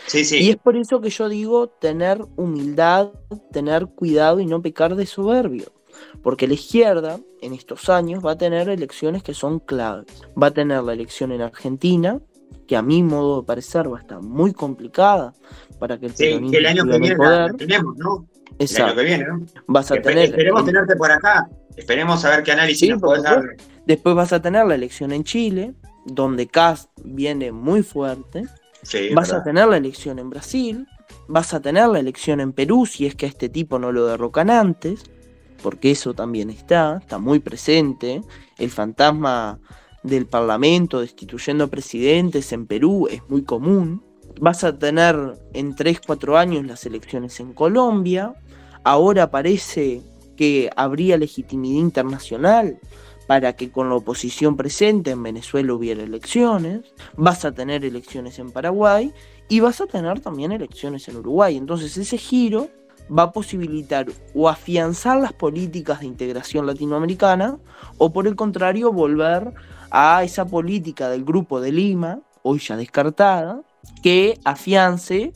Sí, 0.07 0.25
sí. 0.25 0.39
Y 0.39 0.51
es 0.51 0.57
por 0.57 0.77
eso 0.77 1.01
que 1.01 1.11
yo 1.11 1.29
digo 1.29 1.67
tener 1.67 2.25
humildad, 2.37 3.09
tener 3.53 3.87
cuidado 3.89 4.39
y 4.39 4.47
no 4.47 4.63
pecar 4.63 4.95
de 4.95 5.07
soberbio. 5.07 5.73
Porque 6.23 6.47
la 6.47 6.55
izquierda 6.55 7.19
en 7.41 7.55
estos 7.55 7.89
años 7.89 8.25
va 8.25 8.33
a 8.33 8.39
tener 8.39 8.69
elecciones 8.69 9.23
que 9.23 9.35
son 9.35 9.59
claves. 9.59 10.23
Va 10.41 10.49
a 10.49 10.51
tener 10.51 10.83
la 10.83 10.93
elección 10.93 11.33
en 11.33 11.41
Argentina, 11.41 12.21
que 12.67 12.77
a 12.77 12.83
mi 12.83 13.03
modo 13.03 13.41
de 13.41 13.47
parecer 13.47 13.91
va 13.91 13.99
a 13.99 14.01
estar 14.01 14.21
muy 14.21 14.53
complicada 14.53 15.33
para 15.79 15.99
que 15.99 16.07
el 16.07 16.13
sí, 16.15 16.39
que 16.51 16.59
el 16.59 16.67
año 16.67 16.85
que 16.85 16.99
viene 16.99 17.17
la, 17.17 17.51
tenemos, 17.57 17.97
¿no? 17.97 18.29
Exacto. 18.59 18.83
El 18.83 18.83
año 18.85 18.97
que 18.97 19.05
viene, 19.05 19.25
¿no? 19.25 19.63
Vas 19.67 19.91
a 19.91 20.01
tener, 20.01 20.27
esperemos 20.27 20.65
tenerte 20.65 20.97
por 20.97 21.11
acá. 21.11 21.49
Esperemos 21.77 22.25
a 22.25 22.31
ver 22.31 22.43
qué 22.43 22.53
análisis 22.53 22.91
nos 22.91 23.01
puedes 23.01 23.23
dar. 23.23 23.43
Después 23.87 24.15
vas 24.15 24.33
a 24.33 24.43
tener 24.43 24.67
la 24.67 24.75
elección 24.75 25.13
en 25.13 25.25
Chile, 25.25 25.75
donde 26.05 26.47
Cast 26.47 26.91
viene 27.03 27.51
muy 27.51 27.83
fuerte. 27.83 28.45
Sí, 28.83 29.09
vas 29.15 29.33
a 29.33 29.43
tener 29.43 29.69
la 29.69 29.79
elección 29.79 30.19
en 30.19 30.29
Brasil. 30.29 30.87
Vas 31.27 31.55
a 31.55 31.61
tener 31.61 31.89
la 31.89 31.99
elección 31.99 32.41
en 32.41 32.53
Perú, 32.53 32.87
si 32.87 33.07
es 33.07 33.15
que 33.15 33.27
a 33.27 33.29
este 33.29 33.49
tipo 33.49 33.79
no 33.79 33.91
lo 33.91 34.07
derrocan 34.07 34.51
antes 34.51 35.05
porque 35.63 35.91
eso 35.91 36.15
también 36.15 36.51
está, 36.51 36.99
está 37.01 37.19
muy 37.19 37.39
presente. 37.39 38.23
El 38.59 38.71
fantasma 38.71 39.59
del 40.03 40.27
Parlamento 40.27 41.01
destituyendo 41.01 41.69
presidentes 41.69 42.53
en 42.53 42.67
Perú 42.67 43.09
es 43.11 43.23
muy 43.29 43.43
común. 43.43 44.03
Vas 44.41 44.65
a 44.65 44.79
tener 44.79 45.17
en 45.53 45.75
3-4 45.75 46.39
años 46.39 46.67
las 46.67 46.87
elecciones 46.87 47.41
en 47.41 47.53
Colombia. 47.53 48.35
Ahora 48.85 49.31
parece 49.31 50.03
que 50.37 50.71
habría 50.77 51.19
legitimidad 51.19 51.81
internacional 51.81 52.79
para 53.27 53.55
que 53.55 53.71
con 53.71 53.89
la 53.89 53.97
oposición 53.97 54.57
presente 54.57 55.11
en 55.11 55.23
Venezuela 55.23 55.75
hubiera 55.75 56.03
elecciones. 56.03 56.81
Vas 57.17 57.45
a 57.45 57.53
tener 57.53 57.85
elecciones 57.85 58.39
en 58.39 58.51
Paraguay 58.51 59.13
y 59.49 59.61
vas 59.61 59.81
a 59.81 59.87
tener 59.87 60.21
también 60.21 60.53
elecciones 60.53 61.07
en 61.09 61.17
Uruguay. 61.17 61.57
Entonces 61.57 61.97
ese 61.97 62.17
giro 62.17 62.71
va 63.17 63.25
a 63.25 63.33
posibilitar 63.33 64.07
o 64.35 64.49
afianzar 64.49 65.21
las 65.21 65.33
políticas 65.33 66.01
de 66.01 66.07
integración 66.07 66.67
latinoamericana 66.67 67.59
o 67.99 68.13
por 68.13 68.27
el 68.27 68.37
contrario 68.37 68.93
volver 68.93 69.53
a 69.91 70.23
esa 70.23 70.47
política 70.47 71.09
del 71.09 71.25
grupo 71.25 71.61
de 71.61 71.73
Lima, 71.73 72.21
hoy 72.43 72.59
ya 72.61 72.77
descartada, 72.77 73.63
que 74.03 74.39
afiance 74.45 75.33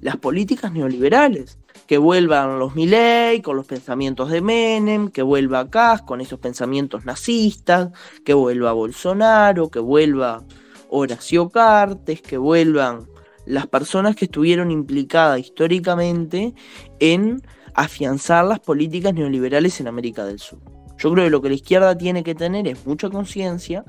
las 0.00 0.16
políticas 0.16 0.72
neoliberales, 0.72 1.58
que 1.86 1.98
vuelvan 1.98 2.58
los 2.58 2.74
Milley 2.74 3.42
con 3.42 3.56
los 3.56 3.66
pensamientos 3.66 4.30
de 4.30 4.40
Menem, 4.40 5.08
que 5.08 5.22
vuelva 5.22 5.68
Kass 5.70 6.02
con 6.02 6.20
esos 6.20 6.38
pensamientos 6.38 7.04
nazistas, 7.04 7.90
que 8.24 8.34
vuelva 8.34 8.72
Bolsonaro, 8.72 9.70
que 9.70 9.78
vuelva 9.78 10.44
Horacio 10.88 11.48
Cartes, 11.48 12.22
que 12.22 12.38
vuelvan 12.38 13.06
las 13.46 13.66
personas 13.66 14.16
que 14.16 14.26
estuvieron 14.26 14.70
implicadas 14.70 15.40
históricamente 15.40 16.54
en 17.00 17.42
afianzar 17.74 18.44
las 18.44 18.60
políticas 18.60 19.14
neoliberales 19.14 19.80
en 19.80 19.88
América 19.88 20.24
del 20.24 20.38
Sur. 20.38 20.60
Yo 20.98 21.12
creo 21.12 21.24
que 21.24 21.30
lo 21.30 21.42
que 21.42 21.48
la 21.50 21.54
izquierda 21.54 21.96
tiene 21.96 22.22
que 22.22 22.34
tener 22.34 22.66
es 22.66 22.86
mucha 22.86 23.10
conciencia 23.10 23.84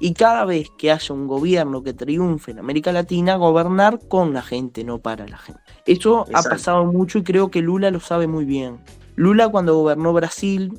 y 0.00 0.12
cada 0.12 0.44
vez 0.44 0.68
que 0.76 0.90
haya 0.90 1.14
un 1.14 1.28
gobierno 1.28 1.82
que 1.82 1.94
triunfe 1.94 2.50
en 2.50 2.58
América 2.58 2.90
Latina, 2.90 3.36
gobernar 3.36 4.00
con 4.08 4.34
la 4.34 4.42
gente, 4.42 4.82
no 4.82 4.98
para 4.98 5.26
la 5.28 5.38
gente. 5.38 5.60
Eso 5.86 6.26
ha 6.34 6.42
pasado 6.42 6.84
mucho 6.84 7.18
y 7.18 7.22
creo 7.22 7.50
que 7.50 7.62
Lula 7.62 7.92
lo 7.92 8.00
sabe 8.00 8.26
muy 8.26 8.44
bien. 8.44 8.80
Lula 9.14 9.48
cuando 9.48 9.76
gobernó 9.76 10.12
Brasil, 10.12 10.72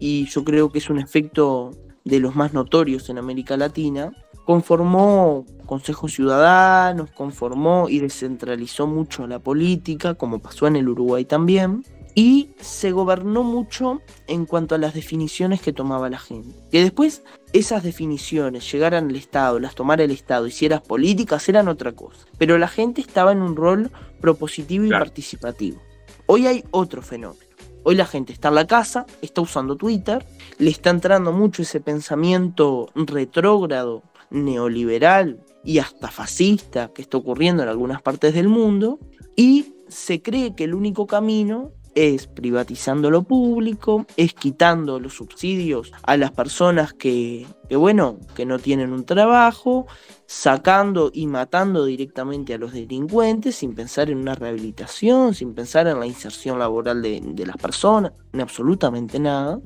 y 0.00 0.26
yo 0.26 0.42
creo 0.42 0.72
que 0.72 0.78
es 0.78 0.90
un 0.90 0.98
efecto 0.98 1.72
de 2.04 2.20
los 2.20 2.34
más 2.36 2.52
notorios 2.52 3.08
en 3.10 3.18
América 3.18 3.56
Latina, 3.56 4.12
conformó 4.44 5.44
consejos 5.66 6.12
ciudadanos, 6.12 7.10
conformó 7.12 7.88
y 7.88 8.00
descentralizó 8.00 8.86
mucho 8.86 9.26
la 9.26 9.38
política, 9.38 10.14
como 10.14 10.40
pasó 10.40 10.66
en 10.66 10.76
el 10.76 10.88
Uruguay 10.88 11.24
también, 11.24 11.84
y 12.14 12.50
se 12.60 12.90
gobernó 12.90 13.44
mucho 13.44 14.02
en 14.26 14.46
cuanto 14.46 14.74
a 14.74 14.78
las 14.78 14.94
definiciones 14.94 15.60
que 15.60 15.72
tomaba 15.72 16.10
la 16.10 16.18
gente. 16.18 16.56
Que 16.70 16.82
después 16.82 17.22
esas 17.52 17.82
definiciones 17.82 18.70
llegaran 18.70 19.08
al 19.08 19.16
Estado, 19.16 19.60
las 19.60 19.74
tomara 19.74 20.02
el 20.02 20.10
Estado, 20.10 20.46
hicieras 20.46 20.80
políticas, 20.80 21.48
eran 21.48 21.68
otra 21.68 21.92
cosa. 21.92 22.26
Pero 22.38 22.58
la 22.58 22.68
gente 22.68 23.00
estaba 23.00 23.32
en 23.32 23.42
un 23.42 23.54
rol 23.54 23.92
propositivo 24.20 24.84
y 24.84 24.90
participativo. 24.90 25.80
Hoy 26.26 26.46
hay 26.46 26.64
otro 26.70 27.02
fenómeno. 27.02 27.49
Hoy 27.82 27.94
la 27.94 28.06
gente 28.06 28.32
está 28.32 28.48
en 28.48 28.56
la 28.56 28.66
casa, 28.66 29.06
está 29.22 29.40
usando 29.40 29.76
Twitter, 29.76 30.26
le 30.58 30.70
está 30.70 30.90
entrando 30.90 31.32
mucho 31.32 31.62
ese 31.62 31.80
pensamiento 31.80 32.90
retrógrado 32.94 34.02
neoliberal 34.30 35.42
y 35.64 35.78
hasta 35.78 36.10
fascista 36.10 36.92
que 36.92 37.02
está 37.02 37.16
ocurriendo 37.16 37.62
en 37.62 37.68
algunas 37.68 38.02
partes 38.02 38.34
del 38.34 38.48
mundo 38.48 38.98
y 39.34 39.74
se 39.88 40.20
cree 40.22 40.54
que 40.54 40.64
el 40.64 40.74
único 40.74 41.06
camino 41.06 41.72
es 41.94 42.26
privatizando 42.26 43.10
lo 43.10 43.22
público, 43.22 44.06
es 44.16 44.34
quitando 44.34 45.00
los 45.00 45.14
subsidios 45.14 45.92
a 46.02 46.16
las 46.16 46.30
personas 46.30 46.92
que, 46.92 47.46
bueno, 47.70 48.18
que 48.34 48.46
no 48.46 48.58
tienen 48.58 48.92
un 48.92 49.04
trabajo, 49.04 49.86
sacando 50.26 51.10
y 51.12 51.26
matando 51.26 51.84
directamente 51.84 52.54
a 52.54 52.58
los 52.58 52.72
delincuentes 52.72 53.56
sin 53.56 53.74
pensar 53.74 54.10
en 54.10 54.18
una 54.18 54.34
rehabilitación, 54.34 55.34
sin 55.34 55.54
pensar 55.54 55.86
en 55.86 55.98
la 55.98 56.06
inserción 56.06 56.58
laboral 56.58 57.02
de, 57.02 57.20
de 57.22 57.46
las 57.46 57.56
personas, 57.56 58.12
en 58.32 58.40
absolutamente 58.40 59.18
nada. 59.18 59.60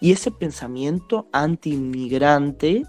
Y 0.00 0.12
ese 0.12 0.30
pensamiento 0.30 1.28
anti-inmigrante 1.32 2.84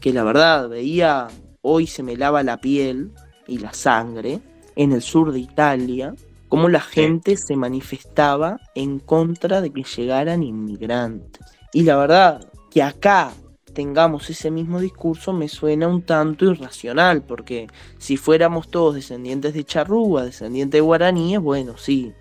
que 0.00 0.12
la 0.12 0.24
verdad 0.24 0.68
veía, 0.68 1.28
hoy 1.62 1.86
se 1.86 2.02
me 2.02 2.16
lava 2.16 2.42
la 2.42 2.60
piel 2.60 3.12
y 3.46 3.58
la 3.58 3.72
sangre, 3.72 4.40
en 4.76 4.92
el 4.92 5.02
sur 5.02 5.32
de 5.32 5.40
Italia, 5.40 6.14
cómo 6.50 6.68
la 6.68 6.82
gente 6.82 7.38
se 7.38 7.56
manifestaba 7.56 8.60
en 8.74 8.98
contra 8.98 9.62
de 9.62 9.72
que 9.72 9.84
llegaran 9.84 10.42
inmigrantes. 10.42 11.46
Y 11.72 11.84
la 11.84 11.96
verdad, 11.96 12.46
que 12.70 12.82
acá 12.82 13.32
tengamos 13.72 14.28
ese 14.28 14.50
mismo 14.50 14.80
discurso 14.80 15.32
me 15.32 15.48
suena 15.48 15.88
un 15.88 16.02
tanto 16.02 16.44
irracional, 16.44 17.22
porque 17.22 17.68
si 17.96 18.18
fuéramos 18.18 18.68
todos 18.68 18.96
descendientes 18.96 19.54
de 19.54 19.64
charrúa, 19.64 20.24
descendientes 20.24 20.76
de 20.76 20.82
guaraníes, 20.82 21.40
bueno, 21.40 21.78
sí, 21.78 22.12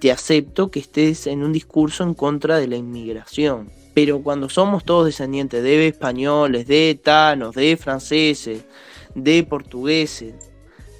te 0.00 0.10
acepto 0.10 0.72
que 0.72 0.80
estés 0.80 1.28
en 1.28 1.44
un 1.44 1.52
discurso 1.52 2.02
en 2.02 2.14
contra 2.14 2.56
de 2.56 2.66
la 2.66 2.76
inmigración 2.76 3.70
pero 3.96 4.22
cuando 4.22 4.50
somos 4.50 4.84
todos 4.84 5.06
descendientes 5.06 5.62
de 5.62 5.88
españoles, 5.88 6.66
de 6.66 7.00
tanos, 7.02 7.54
de 7.54 7.78
franceses, 7.78 8.66
de 9.14 9.42
portugueses, 9.42 10.34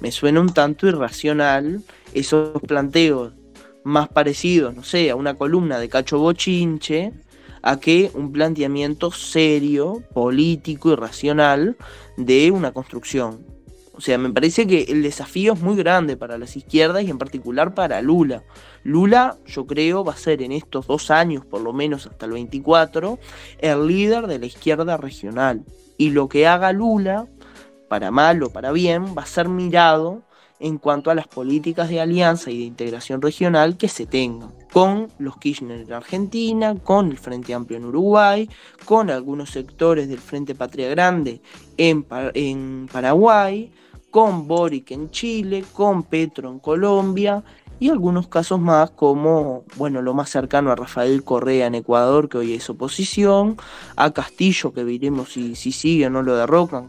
me 0.01 0.11
suena 0.11 0.41
un 0.41 0.53
tanto 0.53 0.87
irracional 0.87 1.81
esos 2.13 2.61
planteos 2.61 3.33
más 3.83 4.09
parecidos, 4.09 4.75
no 4.75 4.83
sé, 4.83 5.09
a 5.09 5.15
una 5.15 5.35
columna 5.35 5.79
de 5.79 5.89
Cacho 5.89 6.19
Bochinche, 6.19 7.13
a 7.61 7.79
que 7.79 8.11
un 8.13 8.31
planteamiento 8.31 9.11
serio, 9.11 10.03
político 10.13 10.91
y 10.91 10.95
racional 10.95 11.77
de 12.17 12.51
una 12.51 12.71
construcción. 12.71 13.45
O 13.97 14.01
sea, 14.01 14.19
me 14.19 14.29
parece 14.29 14.67
que 14.67 14.83
el 14.83 15.01
desafío 15.01 15.53
es 15.53 15.59
muy 15.59 15.75
grande 15.75 16.17
para 16.17 16.37
las 16.37 16.55
izquierdas 16.55 17.03
y 17.03 17.09
en 17.09 17.17
particular 17.17 17.73
para 17.73 17.99
Lula. 18.01 18.43
Lula, 18.83 19.37
yo 19.47 19.65
creo, 19.65 20.03
va 20.03 20.13
a 20.13 20.17
ser 20.17 20.43
en 20.43 20.51
estos 20.51 20.85
dos 20.85 21.09
años, 21.09 21.45
por 21.45 21.61
lo 21.61 21.73
menos 21.73 22.05
hasta 22.05 22.27
el 22.27 22.33
24, 22.33 23.17
el 23.57 23.87
líder 23.87 24.27
de 24.27 24.37
la 24.37 24.45
izquierda 24.45 24.97
regional. 24.97 25.63
Y 25.97 26.11
lo 26.11 26.29
que 26.29 26.45
haga 26.45 26.71
Lula, 26.73 27.27
para 27.87 28.11
mal 28.11 28.43
o 28.43 28.49
para 28.49 28.71
bien, 28.71 29.15
va 29.17 29.23
a 29.23 29.27
ser 29.27 29.49
mirado 29.49 30.23
en 30.59 30.77
cuanto 30.77 31.11
a 31.11 31.15
las 31.15 31.27
políticas 31.27 31.89
de 31.89 32.01
alianza 32.01 32.49
y 32.49 32.57
de 32.57 32.63
integración 32.63 33.21
regional 33.21 33.77
que 33.77 33.87
se 33.87 34.05
tengan, 34.05 34.51
con 34.71 35.09
los 35.19 35.37
Kirchner 35.37 35.81
en 35.81 35.93
Argentina, 35.93 36.75
con 36.75 37.11
el 37.11 37.17
Frente 37.17 37.53
Amplio 37.53 37.77
en 37.77 37.85
Uruguay, 37.85 38.49
con 38.85 39.09
algunos 39.09 39.51
sectores 39.51 40.09
del 40.09 40.19
Frente 40.19 40.55
Patria 40.55 40.89
Grande 40.89 41.41
en, 41.77 42.05
en 42.33 42.89
Paraguay, 42.91 43.71
con 44.09 44.47
Boric 44.47 44.91
en 44.91 45.11
Chile, 45.11 45.63
con 45.73 46.03
Petro 46.03 46.49
en 46.49 46.59
Colombia 46.59 47.43
y 47.79 47.89
algunos 47.89 48.27
casos 48.27 48.59
más 48.59 48.89
como, 48.89 49.63
bueno, 49.75 50.01
lo 50.01 50.15
más 50.15 50.31
cercano 50.31 50.71
a 50.71 50.75
Rafael 50.75 51.23
Correa 51.23 51.67
en 51.67 51.75
Ecuador, 51.75 52.27
que 52.27 52.39
hoy 52.39 52.53
es 52.55 52.67
oposición, 52.71 53.57
a 53.95 54.11
Castillo, 54.11 54.73
que 54.73 54.83
veremos 54.83 55.33
si, 55.33 55.55
si 55.55 55.71
sigue 55.71 56.07
o 56.07 56.09
no 56.09 56.23
lo 56.23 56.35
derrocan 56.35 56.87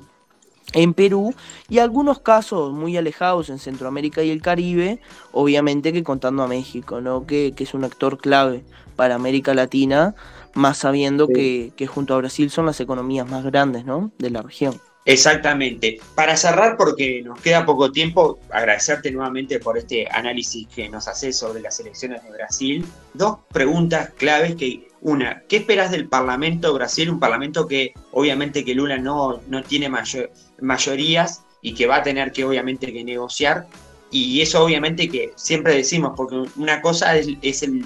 en 0.72 0.94
Perú, 0.94 1.34
y 1.68 1.78
algunos 1.78 2.20
casos 2.20 2.72
muy 2.72 2.96
alejados 2.96 3.48
en 3.50 3.58
Centroamérica 3.58 4.22
y 4.22 4.30
el 4.30 4.42
Caribe, 4.42 5.00
obviamente 5.32 5.92
que 5.92 6.02
contando 6.02 6.42
a 6.42 6.48
México, 6.48 7.00
¿no? 7.00 7.26
que, 7.26 7.52
que 7.56 7.64
es 7.64 7.74
un 7.74 7.84
actor 7.84 8.18
clave 8.18 8.62
para 8.96 9.14
América 9.14 9.54
Latina, 9.54 10.14
más 10.54 10.78
sabiendo 10.78 11.28
que, 11.28 11.72
que, 11.76 11.86
junto 11.86 12.14
a 12.14 12.18
Brasil 12.18 12.50
son 12.50 12.66
las 12.66 12.80
economías 12.80 13.28
más 13.28 13.44
grandes 13.44 13.84
¿no? 13.84 14.10
de 14.18 14.30
la 14.30 14.42
región. 14.42 14.78
Exactamente. 15.08 16.00
Para 16.14 16.36
cerrar, 16.36 16.76
porque 16.76 17.22
nos 17.22 17.40
queda 17.40 17.64
poco 17.64 17.90
tiempo, 17.90 18.40
agradecerte 18.50 19.10
nuevamente 19.10 19.58
por 19.58 19.78
este 19.78 20.06
análisis 20.10 20.68
que 20.68 20.86
nos 20.90 21.08
haces 21.08 21.34
sobre 21.34 21.62
las 21.62 21.80
elecciones 21.80 22.22
de 22.24 22.30
Brasil. 22.30 22.84
Dos 23.14 23.38
preguntas 23.50 24.10
claves 24.18 24.54
que, 24.56 24.88
una, 25.00 25.44
¿qué 25.48 25.56
esperas 25.56 25.90
del 25.90 26.08
Parlamento 26.08 26.68
de 26.68 26.74
Brasil? 26.74 27.08
Un 27.08 27.20
parlamento 27.20 27.66
que 27.66 27.94
obviamente 28.12 28.66
que 28.66 28.74
Lula 28.74 28.98
no, 28.98 29.40
no 29.48 29.62
tiene 29.62 29.88
mayorías 30.60 31.42
y 31.62 31.74
que 31.74 31.86
va 31.86 31.96
a 31.96 32.02
tener 32.02 32.32
que 32.32 32.44
obviamente 32.44 32.92
que 32.92 33.04
negociar. 33.04 33.66
Y 34.10 34.40
eso 34.40 34.64
obviamente 34.64 35.08
que 35.08 35.32
siempre 35.36 35.74
decimos, 35.74 36.12
porque 36.16 36.42
una 36.56 36.80
cosa 36.80 37.16
es, 37.16 37.28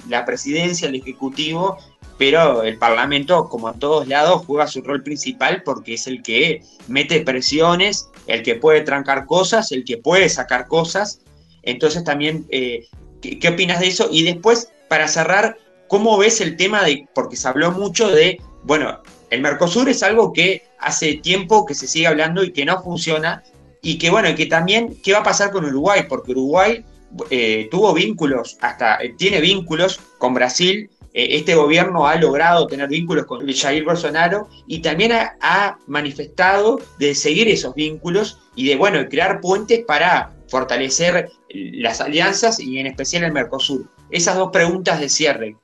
la 0.07 0.25
presidencia, 0.25 0.87
el 0.87 0.95
Ejecutivo, 0.95 1.77
pero 2.17 2.63
el 2.63 2.77
Parlamento, 2.77 3.49
como 3.49 3.69
en 3.69 3.79
todos 3.79 4.07
lados, 4.07 4.43
juega 4.45 4.67
su 4.67 4.81
rol 4.81 5.03
principal 5.03 5.63
porque 5.63 5.95
es 5.95 6.07
el 6.07 6.21
que 6.21 6.61
mete 6.87 7.21
presiones, 7.21 8.09
el 8.27 8.43
que 8.43 8.55
puede 8.55 8.81
trancar 8.81 9.25
cosas, 9.25 9.71
el 9.73 9.83
que 9.83 9.97
puede 9.97 10.29
sacar 10.29 10.67
cosas. 10.67 11.19
Entonces 11.63 12.05
también, 12.05 12.45
eh, 12.49 12.87
¿qué, 13.21 13.49
opinas 13.49 13.81
de 13.81 13.87
eso? 13.87 14.07
Y 14.09 14.23
después, 14.23 14.71
para 14.87 15.09
cerrar, 15.09 15.57
¿cómo 15.89 16.17
ves 16.17 16.39
el 16.39 16.55
tema 16.55 16.83
de, 16.83 17.05
porque 17.13 17.35
se 17.35 17.49
habló 17.49 17.71
mucho 17.71 18.09
de, 18.09 18.39
bueno, 18.63 19.01
el 19.33 19.41
Mercosur 19.41 19.89
es 19.89 20.03
algo 20.03 20.31
que 20.31 20.63
hace 20.79 21.15
tiempo 21.15 21.65
que 21.65 21.73
se 21.73 21.87
sigue 21.87 22.07
hablando 22.07 22.43
y 22.43 22.51
que 22.51 22.65
no 22.65 22.81
funciona, 22.83 23.43
y 23.81 23.97
que 23.97 24.09
bueno, 24.09 24.33
que 24.35 24.45
también, 24.45 24.95
¿qué 25.03 25.11
va 25.13 25.19
a 25.19 25.23
pasar 25.23 25.51
con 25.51 25.65
Uruguay? 25.65 26.03
Porque 26.07 26.31
Uruguay 26.31 26.85
eh, 27.29 27.67
tuvo 27.71 27.93
vínculos, 27.93 28.57
hasta 28.61 28.97
eh, 28.97 29.15
tiene 29.17 29.41
vínculos 29.41 29.99
con 30.19 30.33
Brasil 30.33 30.89
eh, 31.15 31.37
este 31.37 31.53
gobierno 31.53 32.07
ha 32.07 32.15
logrado 32.15 32.65
tener 32.65 32.89
vínculos 32.89 33.25
con 33.25 33.47
Jair 33.47 33.83
Bolsonaro 33.83 34.49
y 34.67 34.81
también 34.81 35.11
ha, 35.11 35.77
manifestado 35.85 36.79
de 36.97 37.13
seguir 37.13 37.47
esos 37.49 37.75
vínculos 37.75 38.39
y 38.55 38.67
de 38.67 38.75
bueno 38.75 39.07
crear 39.09 39.39
puentes 39.39 39.83
para 39.85 40.31
fortalecer 40.47 41.29
las 41.49 42.01
alianzas 42.01 42.59
y 42.59 42.79
en 42.79 42.87
especial 42.87 43.23
el 43.23 43.31
Mercosur. 43.31 43.87
Esas 44.09 44.37
dos 44.37 44.49
preguntas 44.51 44.99
de 44.99 45.09
cierre. 45.09 45.55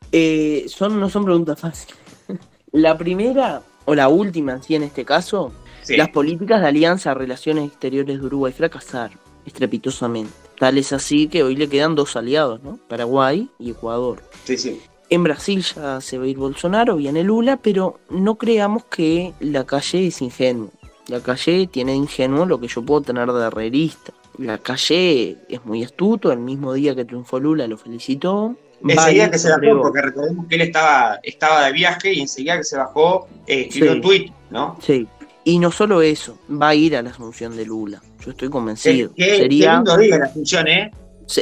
Son, 0.67 0.99
no 0.99 1.09
son 1.09 1.25
preguntas 1.25 1.59
fáciles. 1.59 2.08
La 2.71 2.97
primera, 2.97 3.63
o 3.85 3.95
la 3.95 4.09
última 4.09 4.61
sí 4.61 4.75
en 4.75 4.83
este 4.83 5.03
caso, 5.03 5.51
las 5.87 6.09
políticas 6.09 6.61
de 6.61 6.67
alianza 6.67 7.11
a 7.11 7.13
relaciones 7.15 7.67
exteriores 7.67 8.19
de 8.19 8.25
Uruguay 8.25 8.53
fracasaron 8.53 9.17
estrepitosamente. 9.45 10.31
Tal 10.59 10.77
es 10.77 10.93
así 10.93 11.27
que 11.27 11.41
hoy 11.41 11.55
le 11.55 11.67
quedan 11.67 11.95
dos 11.95 12.15
aliados, 12.15 12.61
¿no? 12.61 12.77
Paraguay 12.87 13.49
y 13.57 13.71
Ecuador. 13.71 14.21
Sí, 14.43 14.57
sí. 14.57 14.81
En 15.09 15.23
Brasil 15.23 15.63
ya 15.63 15.99
se 16.01 16.19
va 16.19 16.25
a 16.25 16.27
ir 16.27 16.37
Bolsonaro, 16.37 16.97
viene 16.97 17.23
Lula, 17.23 17.57
pero 17.57 17.99
no 18.09 18.35
creamos 18.35 18.83
que 18.85 19.33
la 19.39 19.63
calle 19.63 20.05
es 20.05 20.21
ingenua. 20.21 20.69
La 21.07 21.21
calle 21.21 21.65
tiene 21.65 21.95
ingenuo 21.95 22.45
lo 22.45 22.59
que 22.59 22.67
yo 22.67 22.83
puedo 22.83 23.01
tener 23.01 23.31
de 23.31 23.47
herrerista. 23.47 24.13
La 24.37 24.59
calle 24.59 25.37
es 25.49 25.65
muy 25.65 25.83
astuto, 25.83 26.31
el 26.31 26.39
mismo 26.39 26.73
día 26.73 26.93
que 26.93 27.05
triunfó 27.05 27.39
Lula 27.39 27.65
lo 27.65 27.77
felicitó. 27.77 28.55
Enseguida 28.87 29.31
que 29.31 29.37
se 29.37 29.49
bajó, 29.49 29.81
porque 29.81 30.01
recordemos 30.01 30.47
que 30.47 30.55
él 30.55 30.61
estaba, 30.61 31.19
estaba 31.23 31.65
de 31.65 31.73
viaje 31.73 32.13
y 32.13 32.21
enseguida 32.21 32.57
que 32.57 32.63
se 32.63 32.77
bajó 32.77 33.27
eh, 33.47 33.65
escribió 33.67 33.93
un 33.93 34.01
tweet, 34.01 34.31
¿no? 34.49 34.77
Sí. 34.81 35.07
Y 35.43 35.59
no 35.59 35.71
solo 35.71 36.01
eso, 36.01 36.37
va 36.49 36.69
a 36.69 36.75
ir 36.75 36.95
a 36.95 37.01
la 37.01 37.09
asunción 37.09 37.55
de 37.55 37.65
Lula. 37.65 38.01
Yo 38.23 38.31
estoy 38.31 38.49
convencido. 38.49 39.11
¿Qué, 39.15 39.37
Sería... 39.37 39.81
día 39.97 40.17
la 40.17 40.25
asunción, 40.25 40.67
¿eh? 40.67 40.91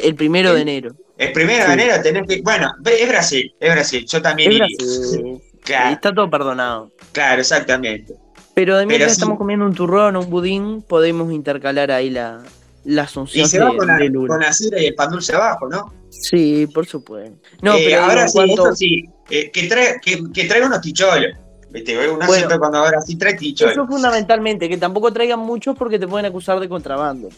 El 0.01 0.15
primero 0.15 0.53
de 0.53 0.61
enero. 0.61 0.95
El 1.17 1.31
primero 1.31 1.67
de 1.67 1.73
enero 1.73 2.01
tenés 2.01 2.27
que. 2.27 2.41
Bueno, 2.41 2.73
es 2.85 3.07
Brasil, 3.07 3.53
es 3.59 3.73
Brasil. 3.73 4.05
Yo 4.05 4.21
también 4.21 4.51
iría. 4.51 4.67
Está 5.91 6.13
todo 6.13 6.29
perdonado. 6.29 6.91
Claro, 7.11 7.41
exactamente. 7.41 8.15
Pero 8.53 8.77
de 8.77 8.85
mientras 8.85 9.11
estamos 9.11 9.37
comiendo 9.37 9.65
un 9.65 9.73
turrón 9.73 10.15
o 10.15 10.21
un 10.21 10.29
budín, 10.29 10.81
podemos 10.81 11.31
intercalar 11.31 11.91
ahí 11.91 12.09
la, 12.09 12.41
la 12.87 13.03
asunción. 13.03 13.45
Y 13.45 13.49
se 13.49 13.59
va 13.59 13.75
con, 13.75 13.87
la, 13.87 13.97
con 13.97 14.39
la 14.39 14.81
y 14.81 14.85
el 14.85 14.95
pan 14.95 15.11
dulce 15.11 15.35
abajo, 15.35 15.67
¿no? 15.67 15.93
Sí, 16.09 16.67
por 16.73 16.85
supuesto. 16.85 17.37
No, 17.61 17.75
eh, 17.75 17.83
pero 17.85 18.01
ahora 18.03 18.27
sí, 18.27 18.39
esto 18.49 18.75
sí. 18.75 19.09
Eh, 19.29 19.51
que, 19.51 19.67
trae, 19.67 19.99
que, 20.01 20.23
que 20.33 20.45
traiga 20.45 20.67
unos 20.67 20.81
ticholos. 20.81 21.37
¿Viste? 21.69 22.09
Uno 22.09 22.25
siempre 22.31 22.57
cuando 22.57 22.77
ahora 22.77 23.01
sí 23.01 23.17
trae 23.17 23.33
ticholos. 23.33 23.73
Eso 23.73 23.85
fundamentalmente, 23.85 24.69
que 24.69 24.77
tampoco 24.77 25.11
traigan 25.11 25.39
muchos 25.39 25.77
porque 25.77 25.99
te 25.99 26.07
pueden 26.07 26.25
acusar 26.25 26.59
de 26.61 26.69
contrabando. 26.69 27.29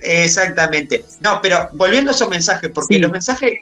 Exactamente. 0.00 1.04
No, 1.20 1.40
pero 1.42 1.68
volviendo 1.74 2.10
a 2.10 2.14
esos 2.14 2.28
mensajes, 2.30 2.70
porque 2.70 2.98
los 2.98 3.12
mensajes, 3.12 3.60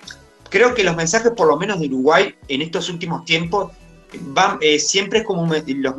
creo 0.51 0.73
que 0.73 0.85
los 0.85 0.94
mensajes, 0.94 1.33
por 1.37 1.49
lo 1.49 1.57
menos 1.57 1.81
de 1.81 1.87
Uruguay, 1.87 2.33
en 2.47 2.62
estos 2.62 2.88
últimos 2.88 3.25
tiempos, 3.25 3.73
van 4.20 4.59
eh, 4.61 4.79
siempre 4.79 5.20
es 5.20 5.25
como 5.25 5.53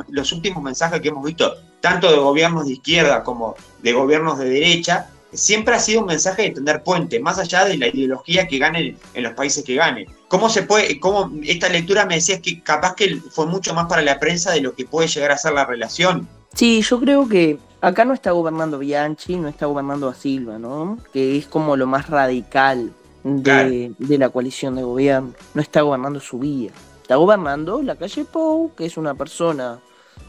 los, 0.10 0.32
últimos 0.32 0.64
mensajes 0.64 1.02
que 1.02 1.10
hemos 1.10 1.26
visto, 1.26 1.54
tanto 1.82 2.10
de 2.10 2.18
gobiernos 2.18 2.66
de 2.66 2.74
izquierda 2.74 3.22
como 3.22 3.56
de 3.84 3.92
gobiernos 3.92 4.40
de 4.40 4.50
derecha, 4.50 5.10
siempre 5.36 5.76
ha 5.76 5.80
sido 5.80 6.02
un 6.02 6.08
mensaje 6.08 6.44
de 6.44 6.52
tener 6.52 6.84
puente, 6.84 7.20
más 7.20 7.38
allá 7.40 7.66
de 7.66 7.78
la 7.78 7.88
ideología 7.88 8.48
que 8.48 8.58
gane 8.58 8.98
en 9.14 9.24
los 9.24 9.34
países 9.34 9.64
que 9.64 9.76
gane. 9.76 10.08
¿Cómo 10.28 10.50
se 10.50 10.64
puede, 10.64 11.00
cómo 11.00 11.32
esta 11.44 11.70
lectura 11.70 12.06
me 12.06 12.16
decías 12.16 12.42
que 12.42 12.62
capaz 12.62 12.96
que 12.96 13.18
fue 13.32 13.46
mucho 13.46 13.74
más 13.74 13.88
para 13.88 14.02
la 14.02 14.20
prensa 14.20 14.52
de 14.52 14.62
lo 14.62 14.74
que 14.74 14.86
puede 14.86 15.08
llegar 15.08 15.32
a 15.32 15.38
ser 15.38 15.54
la 15.54 15.66
relación? 15.66 16.28
Sí, 16.54 16.82
yo 16.82 17.00
creo 17.00 17.28
que 17.28 17.60
Acá 17.86 18.04
no 18.04 18.16
está 18.16 18.32
gobernando 18.32 18.80
Bianchi, 18.80 19.36
no 19.36 19.48
está 19.48 19.68
gobernando 19.68 20.10
a 20.10 20.16
Silva, 20.16 20.58
¿no? 20.58 20.98
Que 21.14 21.38
es 21.38 21.46
como 21.46 21.78
lo 21.78 21.86
más 21.86 22.10
radical 22.10 22.92
de, 23.24 23.94
la 24.00 24.30
coalición 24.30 24.74
de 24.76 24.82
gobierno. 24.82 25.34
No 25.54 25.62
está 25.62 25.82
gobernando 25.82 26.20
su 26.20 26.40
vía. 26.40 26.72
Está 27.04 27.18
gobernando 27.18 27.84
la 27.84 27.96
calle 27.96 28.26
Pou, 28.26 28.74
que 28.74 28.88
es 28.88 28.98
una 28.98 29.14
persona 29.14 29.78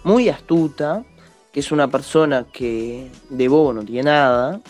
muy 0.05 0.29
astuta, 0.29 1.03
que 1.51 1.61
es 1.61 1.73
una 1.73 1.89
persona 1.89 2.45
que 2.53 3.11
de 3.31 3.49
bobo 3.49 3.73
no 3.73 3.83
tiene 3.83 4.03
nada, 4.03 4.61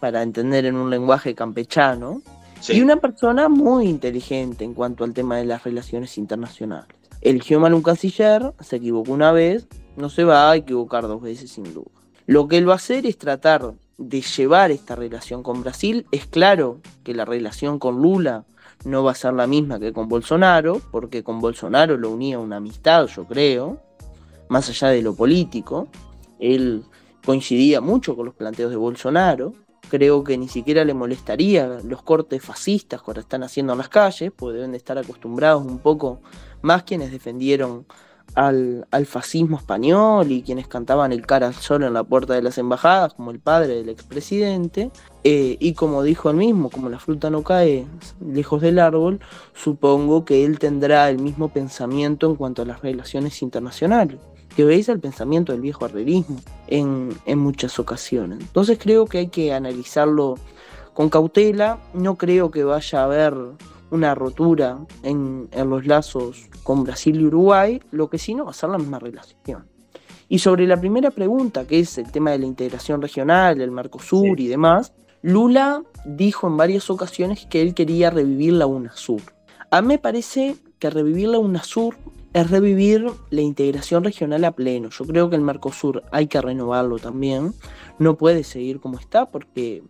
para 0.00 0.22
entender 0.22 0.66
en 0.66 0.76
un 0.76 0.90
lenguaje 0.90 1.34
campechano, 1.34 2.22
y 2.68 2.80
una 2.80 2.96
persona 2.96 3.48
muy 3.48 3.86
inteligente 3.86 4.64
en 4.64 4.74
cuanto 4.74 5.04
al 5.04 5.12
tema 5.12 5.36
de 5.36 5.44
las 5.44 5.64
relaciones 5.64 6.16
internacionales. 6.16 6.96
Eligió 7.20 7.60
mal 7.60 7.74
un 7.74 7.82
canciller, 7.82 8.54
se 8.60 8.76
equivocó 8.76 9.12
una 9.12 9.32
vez, 9.32 9.66
no 9.96 10.08
se 10.08 10.24
va 10.24 10.50
a 10.50 10.56
equivocar 10.56 11.06
dos 11.06 11.20
veces 11.20 11.50
sin 11.50 11.74
duda. 11.74 11.90
Lo 12.26 12.48
que 12.48 12.56
él 12.56 12.68
va 12.68 12.74
a 12.74 12.76
hacer 12.76 13.06
es 13.06 13.18
tratar 13.18 13.74
de 13.98 14.20
llevar 14.22 14.70
esta 14.70 14.96
relación 14.96 15.42
con 15.42 15.62
Brasil. 15.62 16.06
Es 16.10 16.26
claro 16.26 16.80
que 17.02 17.14
la 17.14 17.24
relación 17.24 17.78
con 17.78 18.00
Lula 18.00 18.44
no 18.84 19.04
va 19.04 19.12
a 19.12 19.14
ser 19.14 19.34
la 19.34 19.46
misma 19.46 19.78
que 19.78 19.92
con 19.92 20.08
Bolsonaro, 20.08 20.80
porque 20.90 21.22
con 21.22 21.40
Bolsonaro 21.40 21.96
lo 21.96 22.10
unía 22.10 22.38
una 22.38 22.56
amistad, 22.56 23.06
yo 23.06 23.24
creo, 23.24 23.78
más 24.48 24.68
allá 24.68 24.88
de 24.88 25.02
lo 25.02 25.14
político. 25.14 25.88
Él 26.38 26.84
coincidía 27.24 27.80
mucho 27.80 28.16
con 28.16 28.26
los 28.26 28.34
planteos 28.34 28.70
de 28.70 28.76
Bolsonaro. 28.76 29.54
Creo 29.90 30.24
que 30.24 30.36
ni 30.38 30.48
siquiera 30.48 30.84
le 30.84 30.94
molestaría 30.94 31.80
los 31.84 32.02
cortes 32.02 32.42
fascistas 32.42 33.02
que 33.02 33.20
están 33.20 33.42
haciendo 33.42 33.72
en 33.72 33.78
las 33.78 33.88
calles, 33.88 34.32
porque 34.34 34.56
deben 34.56 34.72
de 34.72 34.78
estar 34.78 34.98
acostumbrados 34.98 35.64
un 35.64 35.78
poco 35.78 36.20
más 36.62 36.82
quienes 36.82 37.12
defendieron 37.12 37.86
al, 38.34 39.06
fascismo 39.06 39.56
español 39.56 40.32
y 40.32 40.42
quienes 40.42 40.66
cantaban 40.66 41.12
el 41.12 41.26
cara 41.26 41.46
al 41.46 41.54
sol 41.54 41.84
en 41.84 41.92
la 41.92 42.02
puerta 42.02 42.34
de 42.34 42.42
las 42.42 42.58
embajadas, 42.58 43.14
como 43.14 43.30
el 43.30 43.38
padre 43.38 43.76
del 43.76 43.88
expresidente, 43.88 44.90
eh, 45.22 45.56
y 45.60 45.74
como 45.74 46.02
dijo 46.02 46.30
él 46.30 46.36
mismo, 46.36 46.70
como 46.70 46.88
la 46.88 46.98
fruta 46.98 47.30
no 47.30 47.42
cae 47.42 47.86
lejos 48.26 48.60
del 48.60 48.78
árbol, 48.78 49.20
supongo 49.54 50.24
que 50.24 50.44
él 50.44 50.58
tendrá 50.58 51.08
el 51.10 51.18
mismo 51.18 51.48
pensamiento 51.48 52.28
en 52.28 52.36
cuanto 52.36 52.62
a 52.62 52.64
las 52.64 52.82
relaciones 52.82 53.40
internacionales, 53.42 54.18
que 54.54 54.64
veis 54.64 54.88
el 54.88 55.00
pensamiento 55.00 55.52
del 55.52 55.60
viejo 55.60 55.84
arrerismo 55.84 56.40
en, 56.66 57.10
en 57.26 57.38
muchas 57.38 57.78
ocasiones. 57.78 58.40
Entonces 58.40 58.78
creo 58.80 59.06
que 59.06 59.18
hay 59.18 59.28
que 59.28 59.52
analizarlo 59.52 60.36
con 60.94 61.10
cautela, 61.10 61.78
no 61.92 62.16
creo 62.16 62.50
que 62.50 62.64
vaya 62.64 63.00
a 63.00 63.04
haber 63.04 63.34
una 63.90 64.14
rotura 64.14 64.78
en, 65.02 65.48
los 65.66 65.86
lazos 65.86 66.48
con 66.62 66.84
Brasil 66.84 67.20
y 67.20 67.26
Uruguay, 67.26 67.80
lo 67.90 68.08
que 68.08 68.18
sí 68.18 68.34
no 68.34 68.44
va 68.44 68.50
a 68.50 68.54
ser 68.54 68.70
la 68.70 68.78
misma 68.78 68.98
relación. 68.98 69.66
Y 70.28 70.38
sobre 70.38 70.66
la 70.66 70.78
primera 70.78 71.10
pregunta, 71.10 71.66
que 71.66 71.80
es 71.80 71.98
el 71.98 72.10
tema 72.10 72.32
de 72.32 72.38
la 72.38 72.46
integración 72.46 73.00
regional, 73.02 73.60
el 73.60 73.70
Mercosur 73.70 74.40
y 74.40 74.48
demás, 74.48 74.92
Lula 75.22 75.82
dijo 76.04 76.46
en 76.46 76.56
varias 76.56 76.90
ocasiones 76.90 77.46
que 77.46 77.62
él 77.62 77.74
quería 77.74 78.10
revivir 78.10 78.54
la 78.54 78.66
UNASUR. 78.66 79.22
A 79.70 79.80
mí 79.80 79.88
me 79.88 79.98
parece 79.98 80.56
que 80.78 80.90
revivir 80.90 81.28
la 81.28 81.38
UNASUR 81.38 81.96
es 82.34 82.50
revivir 82.50 83.06
la 83.30 83.40
integración 83.40 84.04
regional 84.04 84.44
a 84.44 84.52
pleno. 84.52 84.90
Yo 84.90 85.04
creo 85.06 85.30
que 85.30 85.36
el 85.36 85.42
Mercosur 85.42 86.02
hay 86.10 86.26
que 86.26 86.40
renovarlo 86.40 86.98
también. 86.98 87.54
No 87.98 88.16
puede 88.16 88.44
seguir 88.44 88.80
como 88.80 88.98
está 88.98 89.30
porque 89.30 89.82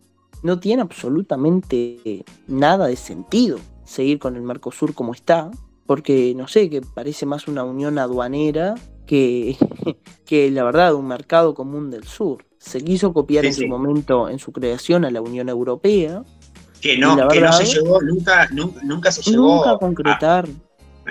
no 0.42 0.60
tiene 0.60 0.82
absolutamente 0.82 2.24
nada 2.46 2.86
de 2.86 2.96
sentido 2.96 3.58
seguir 3.84 4.18
con 4.18 4.36
el 4.36 4.42
Mercosur 4.42 4.94
como 4.94 5.12
está, 5.12 5.50
porque 5.86 6.34
no 6.36 6.48
sé, 6.48 6.68
que 6.68 6.82
parece 6.82 7.26
más 7.26 7.48
una 7.48 7.64
unión 7.64 7.98
aduanera 7.98 8.74
que, 9.06 9.56
que 10.26 10.50
la 10.50 10.64
verdad 10.64 10.94
un 10.94 11.06
mercado 11.06 11.54
común 11.54 11.90
del 11.90 12.04
sur. 12.04 12.44
Se 12.58 12.82
quiso 12.82 13.12
copiar 13.12 13.44
en 13.44 13.54
su 13.54 13.66
momento, 13.66 14.28
en 14.28 14.38
su 14.38 14.52
creación, 14.52 15.04
a 15.04 15.10
la 15.10 15.20
Unión 15.20 15.50
Europea. 15.50 16.22
Que 16.80 16.96
no, 16.96 17.28
que 17.28 17.40
no 17.40 17.52
se 17.52 17.64
llegó, 17.66 18.00
nunca, 18.00 18.48
nunca, 18.50 19.12
se 19.12 19.22
llegó. 19.22 19.56
Nunca 19.56 19.72
a 19.72 19.78
concretar. 19.78 20.48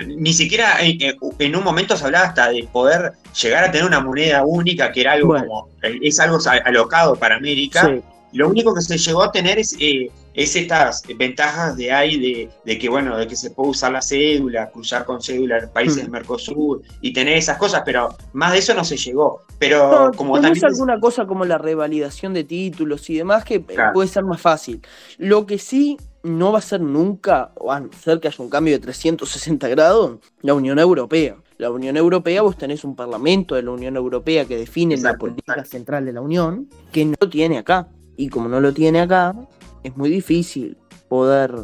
Ni 0.06 0.32
siquiera 0.32 0.78
en, 0.80 1.56
un 1.56 1.64
momento 1.64 1.96
se 1.96 2.04
hablaba 2.04 2.26
hasta 2.26 2.50
de 2.50 2.68
poder 2.72 3.12
llegar 3.40 3.64
a 3.64 3.70
tener 3.70 3.86
una 3.86 4.00
moneda 4.00 4.44
única, 4.44 4.90
que 4.92 5.02
era 5.02 5.12
algo 5.12 5.34
como, 5.34 5.68
es 5.82 6.18
algo 6.20 6.38
alocado 6.64 7.16
para 7.16 7.36
América. 7.36 7.90
Lo 8.32 8.48
único 8.48 8.74
que 8.74 8.80
se 8.80 8.98
llegó 8.98 9.22
a 9.22 9.30
tener 9.30 9.60
es, 9.60 9.76
eh, 9.78 10.10
es 10.34 10.56
estas 10.56 11.04
ventajas 11.16 11.76
de 11.76 11.92
ahí 11.92 12.48
de, 12.64 12.78
que, 12.78 12.88
bueno, 12.88 13.16
de 13.16 13.28
que 13.28 13.36
se 13.36 13.50
puede 13.50 13.70
usar 13.70 13.92
la 13.92 14.02
cédula, 14.02 14.70
cruzar 14.70 15.04
con 15.04 15.22
cédula 15.22 15.58
en 15.58 15.68
países 15.68 15.98
del 15.98 16.08
mm. 16.08 16.12
Mercosur 16.12 16.82
y 17.00 17.12
tener 17.12 17.38
esas 17.38 17.58
cosas, 17.58 17.82
pero 17.84 18.08
más 18.32 18.52
de 18.52 18.58
eso 18.58 18.74
no 18.74 18.82
se 18.82 18.96
llegó. 18.96 19.42
Pero 19.60 20.10
como 20.16 20.40
también... 20.40 20.64
alguna 20.66 20.98
cosa 20.98 21.26
como 21.26 21.44
la 21.44 21.58
revalidación 21.58 22.34
de 22.34 22.42
títulos 22.42 23.08
y 23.08 23.18
demás 23.18 23.44
que 23.44 23.60
puede 23.60 24.08
ser 24.08 24.24
más 24.24 24.40
fácil. 24.40 24.82
Lo 25.16 25.46
que 25.46 25.58
sí 25.58 25.96
no 26.24 26.52
va 26.52 26.58
a 26.58 26.62
ser 26.62 26.80
nunca, 26.80 27.52
o 27.56 27.70
a 27.70 27.80
no 27.80 27.90
ser 27.92 28.18
que 28.18 28.28
haya 28.28 28.42
un 28.42 28.50
cambio 28.50 28.72
de 28.74 28.80
360 28.80 29.68
grados, 29.68 30.18
la 30.40 30.54
Unión 30.54 30.78
Europea. 30.78 31.36
La 31.58 31.70
Unión 31.70 31.96
Europea, 31.96 32.42
vos 32.42 32.56
tenés 32.56 32.82
un 32.82 32.96
parlamento 32.96 33.54
de 33.54 33.62
la 33.62 33.70
Unión 33.70 33.94
Europea 33.96 34.44
que 34.46 34.56
define 34.56 34.96
la 34.96 35.16
política 35.16 35.64
central 35.64 36.04
de 36.06 36.12
la 36.12 36.20
Unión, 36.20 36.68
que 36.90 37.04
no 37.04 37.14
lo 37.20 37.28
tiene 37.28 37.58
acá. 37.58 37.88
Y 38.16 38.28
como 38.28 38.48
no 38.48 38.60
lo 38.60 38.72
tiene 38.72 39.00
acá, 39.00 39.36
es 39.82 39.96
muy 39.96 40.10
difícil 40.10 40.76
poder 41.08 41.54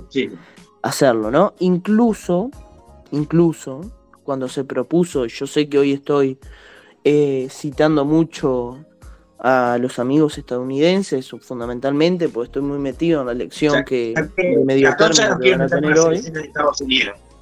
hacerlo, 0.82 1.30
¿no? 1.30 1.54
Incluso, 1.58 2.50
incluso, 3.10 3.80
cuando 4.22 4.46
se 4.46 4.64
propuso, 4.64 5.26
yo 5.26 5.46
sé 5.46 5.68
que 5.68 5.78
hoy 5.78 5.92
estoy 5.92 6.38
eh, 7.02 7.48
citando 7.50 8.04
mucho 8.04 8.84
a 9.42 9.78
los 9.80 9.98
amigos 9.98 10.36
estadounidenses, 10.36 11.30
fundamentalmente, 11.40 12.28
porque 12.28 12.48
estoy 12.48 12.62
muy 12.62 12.78
metido 12.78 13.20
en 13.20 13.26
la 13.26 13.32
elección 13.32 13.84
que 13.84 14.14
de 14.36 14.64
medio 14.64 14.94
término 14.96 15.38
que 15.38 15.50
van 15.52 15.62
a 15.62 15.68
tener 15.68 15.98
hoy. 15.98 16.22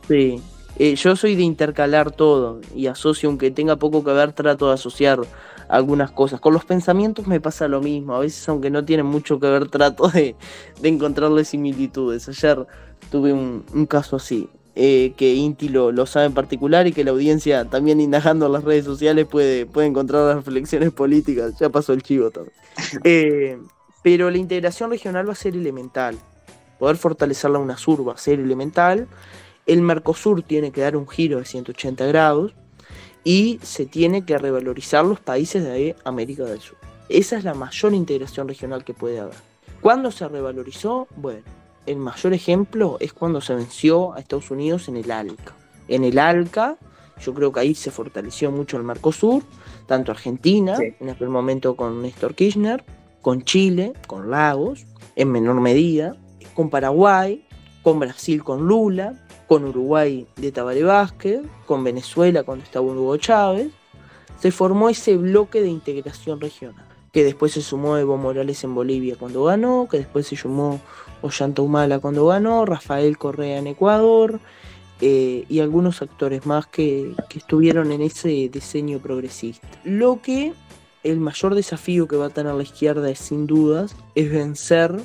Sí, 0.06 0.40
eh, 0.78 0.94
yo 0.94 1.16
soy 1.16 1.34
de 1.34 1.42
intercalar 1.42 2.12
todo 2.12 2.60
y 2.74 2.86
asocio, 2.86 3.28
aunque 3.28 3.50
tenga 3.50 3.76
poco 3.76 4.04
que 4.04 4.12
ver, 4.12 4.32
trato 4.32 4.68
de 4.68 4.74
asociar 4.74 5.20
algunas 5.68 6.12
cosas. 6.12 6.40
Con 6.40 6.54
los 6.54 6.64
pensamientos 6.64 7.26
me 7.26 7.40
pasa 7.40 7.66
lo 7.66 7.80
mismo, 7.80 8.14
a 8.14 8.20
veces 8.20 8.48
aunque 8.48 8.70
no 8.70 8.84
tienen 8.84 9.06
mucho 9.06 9.40
que 9.40 9.48
ver, 9.48 9.68
trato 9.68 10.08
de, 10.08 10.36
encontrarle 10.82 11.44
similitudes. 11.44 12.28
Ayer 12.28 12.64
tuve 13.10 13.32
un, 13.32 13.86
caso 13.86 14.16
así. 14.16 14.48
Eh, 14.80 15.12
que 15.16 15.34
Inti 15.34 15.68
lo, 15.68 16.06
sabe 16.06 16.26
en 16.26 16.34
particular 16.34 16.86
y 16.86 16.92
que 16.92 17.02
la 17.02 17.10
audiencia 17.10 17.64
también 17.64 18.00
indagando 18.00 18.46
en 18.46 18.52
las 18.52 18.62
redes 18.62 18.84
sociales 18.84 19.26
puede, 19.26 19.66
puede 19.66 19.88
encontrar 19.88 20.26
las 20.26 20.36
reflexiones 20.36 20.92
políticas. 20.92 21.58
Ya 21.58 21.68
pasó 21.68 21.92
el 21.92 22.02
chivo 22.02 22.30
todo. 22.30 22.46
Eh, 23.04 23.58
pero 24.02 24.30
la 24.30 24.38
integración 24.38 24.90
regional 24.90 25.28
va 25.28 25.32
a 25.32 25.36
ser 25.36 25.56
elemental. 25.56 26.16
Poder 26.78 26.96
fortalecer 26.96 27.50
la 27.50 27.58
UNASUR 27.58 28.08
va 28.08 28.12
a 28.12 28.18
ser 28.18 28.38
elemental 28.38 29.08
el 29.68 29.82
Mercosur 29.82 30.42
tiene 30.42 30.72
que 30.72 30.80
dar 30.80 30.96
un 30.96 31.06
giro 31.06 31.38
de 31.38 31.44
180 31.44 32.06
grados 32.06 32.54
y 33.22 33.60
se 33.62 33.84
tiene 33.84 34.24
que 34.24 34.38
revalorizar 34.38 35.04
los 35.04 35.20
países 35.20 35.62
de 35.62 35.94
América 36.04 36.44
del 36.44 36.60
Sur. 36.60 36.78
Esa 37.10 37.36
es 37.36 37.44
la 37.44 37.52
mayor 37.52 37.92
integración 37.92 38.48
regional 38.48 38.82
que 38.82 38.94
puede 38.94 39.20
haber. 39.20 39.34
¿Cuándo 39.82 40.10
se 40.10 40.26
revalorizó? 40.26 41.06
Bueno, 41.16 41.42
el 41.88 41.98
mayor 41.98 42.34
ejemplo 42.34 42.96
es 43.00 43.12
cuando 43.12 43.40
se 43.40 43.54
venció 43.54 44.14
a 44.14 44.20
Estados 44.20 44.50
Unidos 44.50 44.88
en 44.88 44.96
el 44.96 45.10
ALCA. 45.10 45.54
En 45.88 46.04
el 46.04 46.18
ALCA, 46.18 46.76
yo 47.20 47.34
creo 47.34 47.52
que 47.52 47.60
ahí 47.60 47.74
se 47.74 47.90
fortaleció 47.90 48.50
mucho 48.50 48.76
el 48.76 48.84
Mercosur, 48.84 49.42
tanto 49.86 50.12
Argentina, 50.12 50.76
en 51.00 51.08
aquel 51.08 51.28
momento 51.30 51.76
con 51.76 52.02
Néstor 52.02 52.34
Kirchner, 52.34 52.84
con 53.22 53.42
Chile, 53.42 53.94
con 54.06 54.30
Lagos, 54.30 54.86
en 55.16 55.32
menor 55.32 55.60
medida, 55.60 56.14
con 56.54 56.70
Paraguay, 56.70 57.44
con 57.82 57.98
Brasil 57.98 58.44
con 58.44 58.66
Lula, 58.66 59.14
con 59.46 59.64
Uruguay 59.64 60.26
de 60.36 60.52
Tabaré 60.52 60.82
Vázquez, 60.82 61.40
con 61.66 61.82
Venezuela 61.82 62.42
cuando 62.42 62.64
estaba 62.64 62.86
Hugo 62.86 63.16
Chávez, 63.16 63.70
se 64.38 64.50
formó 64.50 64.90
ese 64.90 65.16
bloque 65.16 65.62
de 65.62 65.68
integración 65.68 66.40
regional, 66.40 66.84
que 67.12 67.24
después 67.24 67.52
se 67.52 67.62
sumó 67.62 67.96
Evo 67.96 68.16
Morales 68.16 68.62
en 68.62 68.74
Bolivia 68.74 69.16
cuando 69.18 69.44
ganó, 69.44 69.88
que 69.90 69.98
después 69.98 70.26
se 70.26 70.36
sumó 70.36 70.80
Ollanta 71.22 71.62
Humala 71.62 71.98
cuando 71.98 72.26
ganó, 72.26 72.64
Rafael 72.64 73.18
Correa 73.18 73.58
en 73.58 73.66
Ecuador, 73.66 74.40
eh, 75.00 75.44
y 75.48 75.60
algunos 75.60 76.02
actores 76.02 76.44
más 76.44 76.66
que, 76.66 77.14
que 77.28 77.38
estuvieron 77.38 77.92
en 77.92 78.02
ese 78.02 78.48
diseño 78.48 78.98
progresista. 78.98 79.68
Lo 79.84 80.20
que 80.20 80.52
el 81.04 81.20
mayor 81.20 81.54
desafío 81.54 82.08
que 82.08 82.16
va 82.16 82.26
a 82.26 82.30
tener 82.30 82.54
la 82.54 82.62
izquierda 82.62 83.08
es 83.08 83.18
sin 83.20 83.46
dudas 83.46 83.94
es 84.14 84.30
vencer 84.30 84.96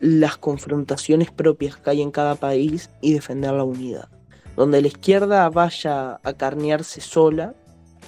las 0.00 0.36
confrontaciones 0.36 1.30
propias 1.30 1.76
que 1.76 1.90
hay 1.90 2.02
en 2.02 2.10
cada 2.10 2.34
país 2.34 2.90
y 3.00 3.12
defender 3.12 3.52
la 3.52 3.64
unidad. 3.64 4.08
Donde 4.56 4.80
la 4.80 4.88
izquierda 4.88 5.48
vaya 5.48 6.18
a 6.22 6.32
carnearse 6.32 7.00
sola, 7.00 7.54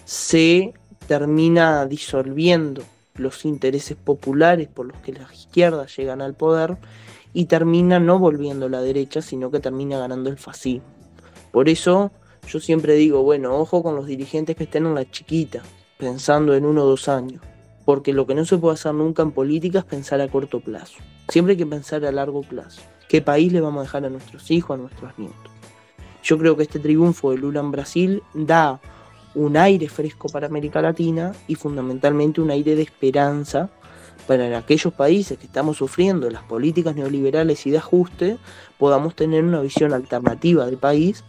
se 0.04 0.74
termina 1.06 1.86
disolviendo 1.86 2.82
los 3.14 3.44
intereses 3.44 3.96
populares 3.96 4.68
por 4.68 4.86
los 4.86 4.96
que 4.98 5.12
las 5.12 5.32
izquierdas 5.32 5.96
llegan 5.96 6.20
al 6.20 6.34
poder 6.34 6.76
y 7.38 7.44
termina 7.44 8.00
no 8.00 8.18
volviendo 8.18 8.68
la 8.68 8.80
derecha, 8.80 9.22
sino 9.22 9.48
que 9.52 9.60
termina 9.60 9.96
ganando 9.96 10.28
el 10.28 10.38
fascismo. 10.38 10.88
Por 11.52 11.68
eso 11.68 12.10
yo 12.48 12.58
siempre 12.58 12.94
digo, 12.94 13.22
bueno, 13.22 13.54
ojo 13.54 13.80
con 13.80 13.94
los 13.94 14.06
dirigentes 14.06 14.56
que 14.56 14.64
estén 14.64 14.86
en 14.86 14.96
la 14.96 15.08
chiquita, 15.08 15.62
pensando 15.98 16.56
en 16.56 16.66
uno 16.66 16.82
o 16.82 16.86
dos 16.86 17.08
años, 17.08 17.40
porque 17.84 18.12
lo 18.12 18.26
que 18.26 18.34
no 18.34 18.44
se 18.44 18.58
puede 18.58 18.74
hacer 18.74 18.92
nunca 18.92 19.22
en 19.22 19.30
política 19.30 19.78
es 19.78 19.84
pensar 19.84 20.20
a 20.20 20.26
corto 20.26 20.58
plazo. 20.58 20.98
Siempre 21.28 21.52
hay 21.52 21.58
que 21.58 21.66
pensar 21.66 22.04
a 22.04 22.10
largo 22.10 22.40
plazo. 22.40 22.82
¿Qué 23.08 23.22
país 23.22 23.52
le 23.52 23.60
vamos 23.60 23.78
a 23.78 23.82
dejar 23.84 24.04
a 24.04 24.10
nuestros 24.10 24.50
hijos, 24.50 24.76
a 24.76 24.82
nuestros 24.82 25.16
nietos? 25.16 25.52
Yo 26.24 26.38
creo 26.38 26.56
que 26.56 26.64
este 26.64 26.80
triunfo 26.80 27.30
de 27.30 27.38
Lula 27.38 27.60
en 27.60 27.70
Brasil 27.70 28.22
da 28.34 28.80
un 29.36 29.56
aire 29.56 29.88
fresco 29.88 30.28
para 30.28 30.48
América 30.48 30.82
Latina 30.82 31.30
y 31.46 31.54
fundamentalmente 31.54 32.40
un 32.40 32.50
aire 32.50 32.74
de 32.74 32.82
esperanza 32.82 33.70
para 34.26 34.58
aquellos 34.58 34.92
países 34.92 35.38
que 35.38 35.46
estamos 35.46 35.76
sufriendo 35.76 36.30
las 36.30 36.42
políticas 36.42 36.94
neoliberales 36.94 37.66
y 37.66 37.70
de 37.70 37.78
ajuste, 37.78 38.38
podamos 38.78 39.14
tener 39.14 39.44
una 39.44 39.60
visión 39.60 39.92
alternativa 39.92 40.66
del 40.66 40.76
país 40.76 41.24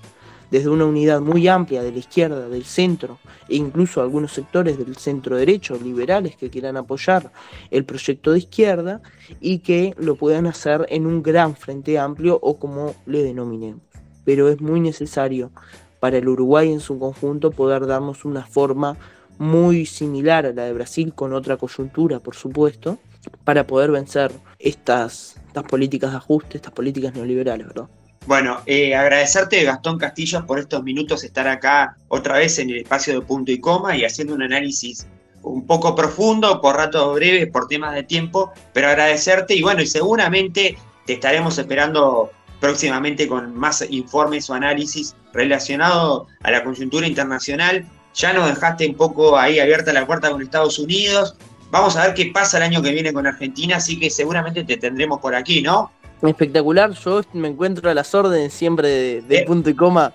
desde 0.52 0.69
una 0.69 0.86
unidad 0.86 1.21
muy 1.21 1.47
amplia 1.47 1.84
de 1.84 1.91
la 1.91 1.99
izquierda, 1.99 2.49
del 2.49 2.65
centro 2.65 3.19
e 3.47 3.56
incluso 3.56 4.02
algunos 4.02 4.34
sectores 4.34 4.78
del 4.78 4.95
centro 4.95 5.36
derecho, 5.38 5.78
liberales 5.82 6.36
que 6.36 6.49
quieran 6.49 6.78
apoyar 6.78 7.32
el 7.71 7.86
proyecto 7.86 8.32
de 8.32 8.39
izquierda 8.39 9.02
y 9.39 9.60
que 9.60 9.93
lo 9.97 10.15
puedan 10.15 10.47
hacer 10.47 10.86
en 10.89 11.06
un 11.06 11.21
gran 11.21 11.56
frente 11.56 11.99
amplio 11.99 12.39
o 12.41 12.58
como 12.58 12.95
le 13.06 13.23
denominemos. 13.23 13.82
Pero 14.25 14.49
es 14.49 14.60
muy 14.62 14.80
necesario 14.80 15.52
para 15.99 16.17
el 16.17 16.28
Uruguay 16.28 16.71
en 16.71 16.80
su 16.80 16.97
conjunto 16.97 17.52
poder 17.52 17.86
darnos 17.86 18.25
una 18.25 18.45
forma 18.45 18.97
muy 19.39 19.86
similar 19.86 20.45
a 20.45 20.54
la 20.54 20.65
de 20.65 20.73
Brasil, 20.73 21.13
con 21.15 21.34
otra 21.34 21.58
coyuntura, 21.58 22.19
por 22.19 22.36
supuesto, 22.36 22.99
para 23.43 23.65
poder 23.65 23.89
vencer 23.89 24.32
estas, 24.60 25.38
estas 25.47 25.63
políticas 25.63 26.12
de 26.12 26.17
ajuste, 26.17 26.58
estas 26.58 26.73
políticas 26.73 27.13
neoliberales, 27.15 27.67
¿verdad? 27.67 27.88
Bueno, 28.28 28.60
eh, 28.65 28.93
agradecerte, 28.93 29.63
Gastón 29.63 29.97
Castillo, 29.97 30.45
por 30.45 30.60
estos 30.60 30.84
minutos 30.84 31.23
estar 31.23 31.47
acá 31.47 31.95
otra 32.10 32.38
vez 32.38 32.60
en 32.60 32.69
el 32.69 32.78
espacio 32.78 33.13
de 33.13 33.21
punto 33.25 33.52
y 33.52 33.60
coma 33.60 33.95
y 33.95 34.04
haciendo 34.04 34.36
un 34.36 34.43
análisis 34.43 35.08
un 35.41 35.65
poco 35.65 35.95
profundo, 35.95 36.62
por 36.62 36.75
rato 36.75 37.13
breve, 37.13 37.47
por 37.47 37.67
temas 37.67 37.95
de 37.95 38.04
tiempo, 38.04 38.52
pero 38.73 38.89
agradecerte 38.89 39.56
y 39.56 39.62
bueno, 39.62 39.82
y 39.82 39.88
seguramente 39.88 40.78
te 41.06 41.13
estaremos 41.13 41.58
esperando 41.58 42.30
próximamente 42.60 43.28
con 43.28 43.56
más 43.56 43.86
informes 43.89 44.49
o 44.49 44.54
análisis 44.54 45.15
relacionado 45.34 46.28
a 46.43 46.52
la 46.52 46.63
coyuntura 46.63 47.08
internacional. 47.08 47.86
Ya 48.13 48.34
nos 48.34 48.48
dejaste 48.48 48.88
un 48.88 48.95
poco 48.95 49.38
ahí 49.38 49.60
abierta 49.60 49.93
la 49.93 50.06
puerta 50.06 50.30
con 50.30 50.41
Estados 50.41 50.80
Unidos. 50.80 51.36
Vamos 51.72 51.95
a 51.95 52.08
ver 52.08 52.13
qué 52.15 52.32
pasa 52.34 52.58
el 52.58 52.63
año 52.63 52.82
que 52.82 52.91
viene 52.91 53.13
con 53.13 53.28
Argentina, 53.28 53.78
así 53.78 54.00
que 54.00 54.10
seguramente 54.10 54.63
te 54.63 54.78
tendremos 54.78 55.19
por 55.19 55.36
aquí, 55.36 55.62
¿no? 55.62 55.91
espectacular. 56.28 56.91
Yo 56.91 57.22
me 57.34 57.48
encuentro 57.48 57.89
a 57.89 57.93
las 57.93 58.13
órdenes 58.13 58.54
siempre 58.54 59.22
de, 59.22 59.38
eh, 59.38 59.45
punto 59.45 59.69
y 59.69 59.74
coma 59.74 60.13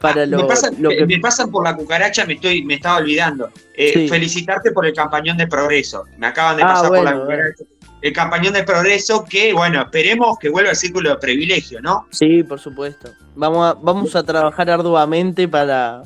para 0.00 0.22
ah, 0.22 0.26
lo, 0.26 0.38
me 0.38 0.44
pasan, 0.44 0.74
que... 0.74 1.06
me 1.06 1.18
pasan 1.20 1.50
por 1.50 1.62
la 1.62 1.76
cucaracha, 1.76 2.24
me 2.24 2.34
estoy 2.34 2.64
me 2.64 2.74
estaba 2.74 2.96
olvidando. 2.98 3.50
Eh, 3.76 4.08
felicitarte 4.08 4.72
por 4.72 4.86
el 4.86 4.94
campañón 4.94 5.36
de 5.36 5.46
progreso. 5.46 6.04
Me 6.16 6.26
acaban 6.26 6.56
de 6.56 6.62
ah, 6.62 6.66
pasar 6.66 6.88
por 6.88 7.04
la 7.04 7.20
cucaracha. 7.20 7.64
El 8.00 8.12
campañón 8.12 8.54
de 8.54 8.64
progreso 8.64 9.24
que, 9.24 9.52
bueno, 9.52 9.80
esperemos 9.82 10.36
que 10.40 10.48
vuelva 10.48 10.70
al 10.70 10.76
círculo 10.76 11.10
de 11.10 11.16
privilegio, 11.18 11.80
¿no? 11.80 12.08
Sí, 12.10 12.42
por 12.42 12.58
supuesto. 12.58 13.12
Vamos 13.36 13.64
a, 13.64 13.78
vamos 13.80 14.16
a 14.16 14.24
trabajar 14.24 14.68
arduamente 14.70 15.46
para, 15.46 16.02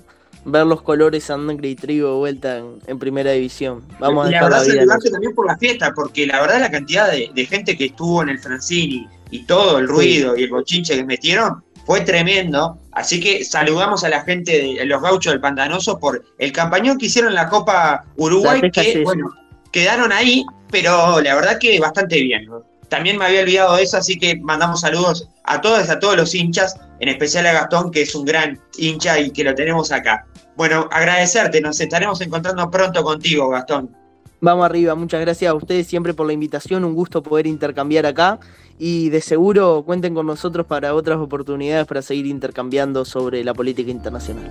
ver 0.46 0.64
los 0.64 0.80
colores 0.80 1.24
sangre 1.24 1.68
y 1.68 1.74
trigo 1.74 2.10
de 2.10 2.16
vuelta 2.16 2.62
en, 2.86 2.98
primera 2.98 3.32
división. 3.32 3.82
Vamos 3.98 4.26
a 4.26 4.28
dejar 4.30 4.50
la 4.50 4.62
vida. 4.62 4.98
también 5.10 5.34
por 5.34 5.46
la 5.46 5.58
fiesta, 5.58 5.92
porque 5.94 6.26
la 6.26 6.40
verdad 6.40 6.60
la 6.60 6.70
cantidad 6.70 7.10
de, 7.10 7.30
de, 7.34 7.46
gente 7.46 7.76
que 7.76 7.86
estuvo 7.86 8.22
en 8.22 8.30
el 8.30 8.38
Francini 8.38 9.06
y 9.30 9.44
todo 9.44 9.78
el 9.78 9.88
ruido 9.88 10.36
y 10.36 10.44
el 10.44 10.50
bochinche 10.50 10.96
que 10.96 11.04
metieron 11.04 11.62
fue 11.84 12.00
tremendo. 12.00 12.78
Así 12.92 13.20
que 13.20 13.44
saludamos 13.44 14.04
a 14.04 14.08
la 14.08 14.22
gente 14.22 14.52
de 14.52 14.84
los 14.86 15.02
gauchos 15.02 15.32
del 15.32 15.40
Pantanoso 15.40 15.98
por 15.98 16.24
el 16.38 16.52
campañón 16.52 16.96
que 16.96 17.06
hicieron 17.06 17.30
en 17.30 17.36
la 17.36 17.48
Copa 17.48 18.04
Uruguay, 18.16 18.60
que 18.70 19.02
bueno, 19.04 19.32
quedaron 19.72 20.12
ahí, 20.12 20.44
pero 20.70 21.20
la 21.20 21.34
verdad 21.34 21.58
que 21.58 21.78
bastante 21.80 22.20
bien. 22.20 22.48
También 22.88 23.18
me 23.18 23.24
había 23.26 23.42
olvidado 23.42 23.76
de 23.76 23.82
eso, 23.82 23.96
así 23.96 24.18
que 24.18 24.36
mandamos 24.40 24.80
saludos 24.80 25.28
a 25.44 25.60
todos, 25.60 25.88
a 25.88 25.98
todos 25.98 26.16
los 26.16 26.34
hinchas, 26.34 26.76
en 27.00 27.08
especial 27.08 27.46
a 27.46 27.52
Gastón, 27.52 27.90
que 27.90 28.02
es 28.02 28.14
un 28.14 28.24
gran 28.24 28.60
hincha 28.78 29.18
y 29.18 29.30
que 29.30 29.44
lo 29.44 29.54
tenemos 29.54 29.92
acá. 29.92 30.26
Bueno, 30.56 30.88
agradecerte, 30.90 31.60
nos 31.60 31.80
estaremos 31.80 32.20
encontrando 32.20 32.70
pronto 32.70 33.02
contigo, 33.02 33.48
Gastón. 33.48 33.94
Vamos 34.40 34.66
arriba, 34.66 34.94
muchas 34.94 35.20
gracias 35.20 35.50
a 35.50 35.54
ustedes 35.54 35.86
siempre 35.86 36.14
por 36.14 36.26
la 36.26 36.32
invitación, 36.32 36.84
un 36.84 36.94
gusto 36.94 37.22
poder 37.22 37.46
intercambiar 37.46 38.06
acá 38.06 38.38
y 38.78 39.08
de 39.08 39.20
seguro 39.20 39.82
cuenten 39.84 40.14
con 40.14 40.26
nosotros 40.26 40.66
para 40.66 40.94
otras 40.94 41.18
oportunidades 41.18 41.86
para 41.86 42.02
seguir 42.02 42.26
intercambiando 42.26 43.04
sobre 43.04 43.42
la 43.42 43.54
política 43.54 43.90
internacional. 43.90 44.50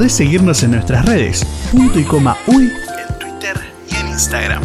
Podés 0.00 0.14
seguirnos 0.14 0.62
en 0.62 0.70
nuestras 0.70 1.04
redes, 1.04 1.44
punto 1.70 2.00
y 2.00 2.04
coma 2.04 2.34
uy, 2.46 2.72
en 2.72 3.18
Twitter 3.18 3.54
y 3.86 3.96
en 3.96 4.08
Instagram. 4.08 4.62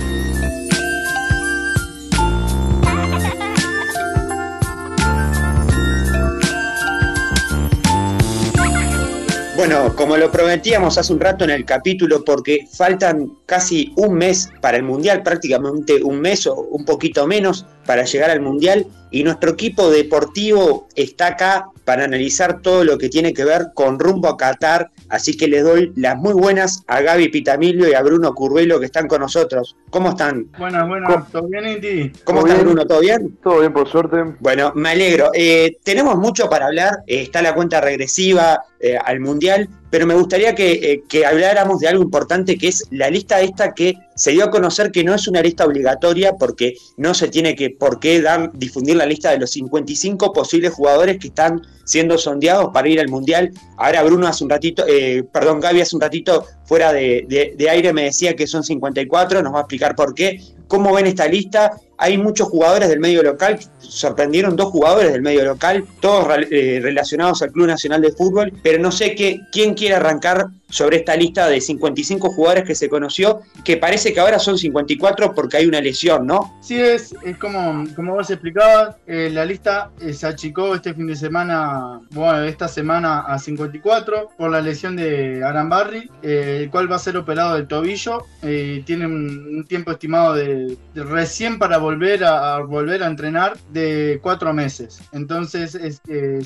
Bueno, 9.57 9.93
como 9.97 10.15
lo 10.15 10.31
prometíamos 10.31 10.97
hace 10.97 11.11
un 11.11 11.19
rato 11.19 11.43
en 11.43 11.49
el 11.49 11.65
capítulo, 11.65 12.23
porque 12.23 12.65
faltan 12.71 13.33
casi 13.45 13.91
un 13.97 14.13
mes 14.13 14.49
para 14.61 14.77
el 14.77 14.83
Mundial, 14.83 15.21
prácticamente 15.21 16.01
un 16.01 16.21
mes 16.21 16.47
o 16.47 16.55
un 16.55 16.85
poquito 16.85 17.27
menos 17.27 17.65
para 17.85 18.05
llegar 18.05 18.29
al 18.29 18.39
Mundial, 18.39 18.87
y 19.15 19.23
nuestro 19.23 19.51
equipo 19.51 19.89
deportivo 19.89 20.89
está 20.93 21.27
acá 21.27 21.69
para 21.85 22.03
analizar 22.03 22.61
todo 22.61 22.83
lo 22.83 22.97
que 22.97 23.07
tiene 23.07 23.33
que 23.33 23.45
ver 23.45 23.67
con 23.73 23.97
rumbo 23.97 24.27
a 24.27 24.35
Qatar, 24.35 24.91
así 25.07 25.37
que 25.37 25.47
le 25.47 25.61
doy 25.61 25.93
las 25.95 26.17
muy 26.17 26.33
buenas 26.33 26.83
a 26.87 26.99
Gaby 26.99 27.29
Pitamilio 27.29 27.87
y 27.87 27.93
a 27.93 28.01
Bruno 28.01 28.33
Curvelo 28.33 28.79
que 28.79 28.87
están 28.87 29.07
con 29.07 29.21
nosotros. 29.21 29.77
¿Cómo 29.89 30.09
están? 30.09 30.47
Buenas, 30.57 30.85
buenas, 30.87 31.31
¿todo 31.31 31.47
bien, 31.47 31.65
Inti? 31.65 32.11
¿Cómo 32.25 32.45
estás, 32.45 32.59
Bruno? 32.59 32.85
¿Todo 32.85 32.99
bien? 32.99 33.37
Todo 33.41 33.59
bien, 33.59 33.71
por 33.71 33.87
suerte. 33.87 34.17
Bueno, 34.39 34.73
me 34.75 34.89
alegro. 34.89 35.29
Eh, 35.33 35.77
tenemos 35.83 36.17
mucho 36.17 36.49
para 36.49 36.65
hablar, 36.65 37.03
eh, 37.07 37.21
está 37.21 37.41
la 37.41 37.55
cuenta 37.55 37.79
regresiva 37.79 38.63
eh, 38.81 38.97
al 38.97 39.21
Mundial, 39.21 39.69
pero 39.89 40.05
me 40.05 40.15
gustaría 40.15 40.53
que, 40.55 41.03
que 41.07 41.25
habláramos 41.25 41.79
de 41.79 41.87
algo 41.87 42.03
importante 42.03 42.57
que 42.57 42.67
es 42.67 42.83
la 42.91 43.09
lista 43.09 43.39
esta 43.39 43.73
que 43.73 43.93
se 44.15 44.31
dio 44.31 44.45
a 44.45 44.49
conocer 44.49 44.91
que 44.91 45.03
no 45.03 45.13
es 45.13 45.27
una 45.27 45.41
lista 45.41 45.65
obligatoria 45.65 46.33
porque 46.33 46.75
no 46.97 47.13
se 47.13 47.29
tiene 47.29 47.55
que 47.55 47.69
por 47.69 47.99
qué 47.99 48.21
dar, 48.21 48.51
difundir 48.53 48.97
la 48.97 49.04
lista 49.05 49.31
de 49.31 49.39
los 49.39 49.51
55 49.51 50.33
posibles 50.33 50.73
jugadores 50.73 51.17
que 51.17 51.27
están 51.27 51.61
siendo 51.85 52.17
sondeados 52.17 52.71
para 52.73 52.89
ir 52.89 52.99
al 52.99 53.07
Mundial. 53.07 53.51
Ahora 53.77 54.03
Bruno 54.03 54.27
hace 54.27 54.43
un 54.43 54.49
ratito, 54.49 54.85
eh, 54.87 55.23
perdón, 55.31 55.59
Gaby 55.59 55.81
hace 55.81 55.95
un 55.95 56.01
ratito 56.01 56.45
fuera 56.65 56.91
de, 56.91 57.53
de, 57.55 57.69
aire 57.69 57.93
me 57.93 58.03
decía 58.03 58.35
que 58.35 58.47
son 58.47 58.63
54, 58.63 59.41
nos 59.41 59.53
va 59.53 59.59
a 59.59 59.61
explicar 59.61 59.95
por 59.95 60.13
qué. 60.13 60.41
¿Cómo 60.67 60.93
ven 60.93 61.05
esta 61.05 61.27
lista? 61.27 61.79
Hay 61.97 62.17
muchos 62.17 62.49
jugadores 62.49 62.89
del 62.89 62.99
medio 62.99 63.21
local, 63.23 63.59
sorprendieron 63.77 64.55
dos 64.55 64.69
jugadores 64.69 65.13
del 65.13 65.21
medio 65.21 65.45
local, 65.45 65.85
todos 66.01 66.27
eh, 66.51 66.79
relacionados 66.81 67.41
al 67.41 67.51
Club 67.51 67.67
Nacional 67.67 68.01
de 68.01 68.11
Fútbol, 68.11 68.51
pero 68.63 68.79
no 68.79 68.91
sé 68.91 69.15
qué, 69.15 69.41
quién 69.51 69.75
quiere 69.75 69.95
arrancar 69.95 70.47
sobre 70.69 70.97
esta 70.97 71.15
lista 71.15 71.47
de 71.47 71.61
55 71.61 72.29
jugadores 72.31 72.63
que 72.63 72.75
se 72.75 72.89
conoció, 72.89 73.41
que 73.63 73.77
parece 73.77 74.13
que 74.13 74.19
ahora 74.19 74.39
son 74.39 74.57
54 74.57 75.33
porque 75.33 75.57
hay 75.57 75.65
una 75.67 75.81
lesión, 75.81 76.25
¿no? 76.25 76.57
Sí, 76.61 76.79
es, 76.79 77.15
es 77.23 77.37
como, 77.37 77.85
como 77.95 78.15
vos 78.15 78.29
explicabas, 78.29 78.95
eh, 79.07 79.29
la 79.31 79.45
lista 79.45 79.91
eh, 80.01 80.13
se 80.13 80.27
achicó 80.27 80.75
este 80.75 80.93
fin 80.93 81.07
de 81.07 81.15
semana, 81.15 82.01
bueno, 82.11 82.43
esta 82.43 82.67
semana 82.67 83.21
a 83.21 83.37
54 83.37 84.31
por 84.37 84.51
la 84.51 84.61
lesión 84.61 84.95
de 84.95 85.43
Arambarri, 85.43 86.09
eh, 86.23 86.61
el 86.63 86.69
cual 86.69 86.91
va 86.91 86.95
a 86.95 86.99
ser 86.99 87.17
operado 87.17 87.55
del 87.55 87.67
tobillo, 87.67 88.25
tiene 88.41 89.07
un, 89.07 89.65
tiempo 89.67 89.91
estimado 89.91 90.35
de, 90.35 90.77
recién 90.93 91.57
para 91.57 91.77
volver 91.77 92.23
a, 92.23 92.59
volver 92.59 93.01
a 93.01 93.07
entrenar 93.07 93.57
de 93.71 94.19
cuatro 94.21 94.53
meses, 94.53 95.01
entonces 95.11 95.77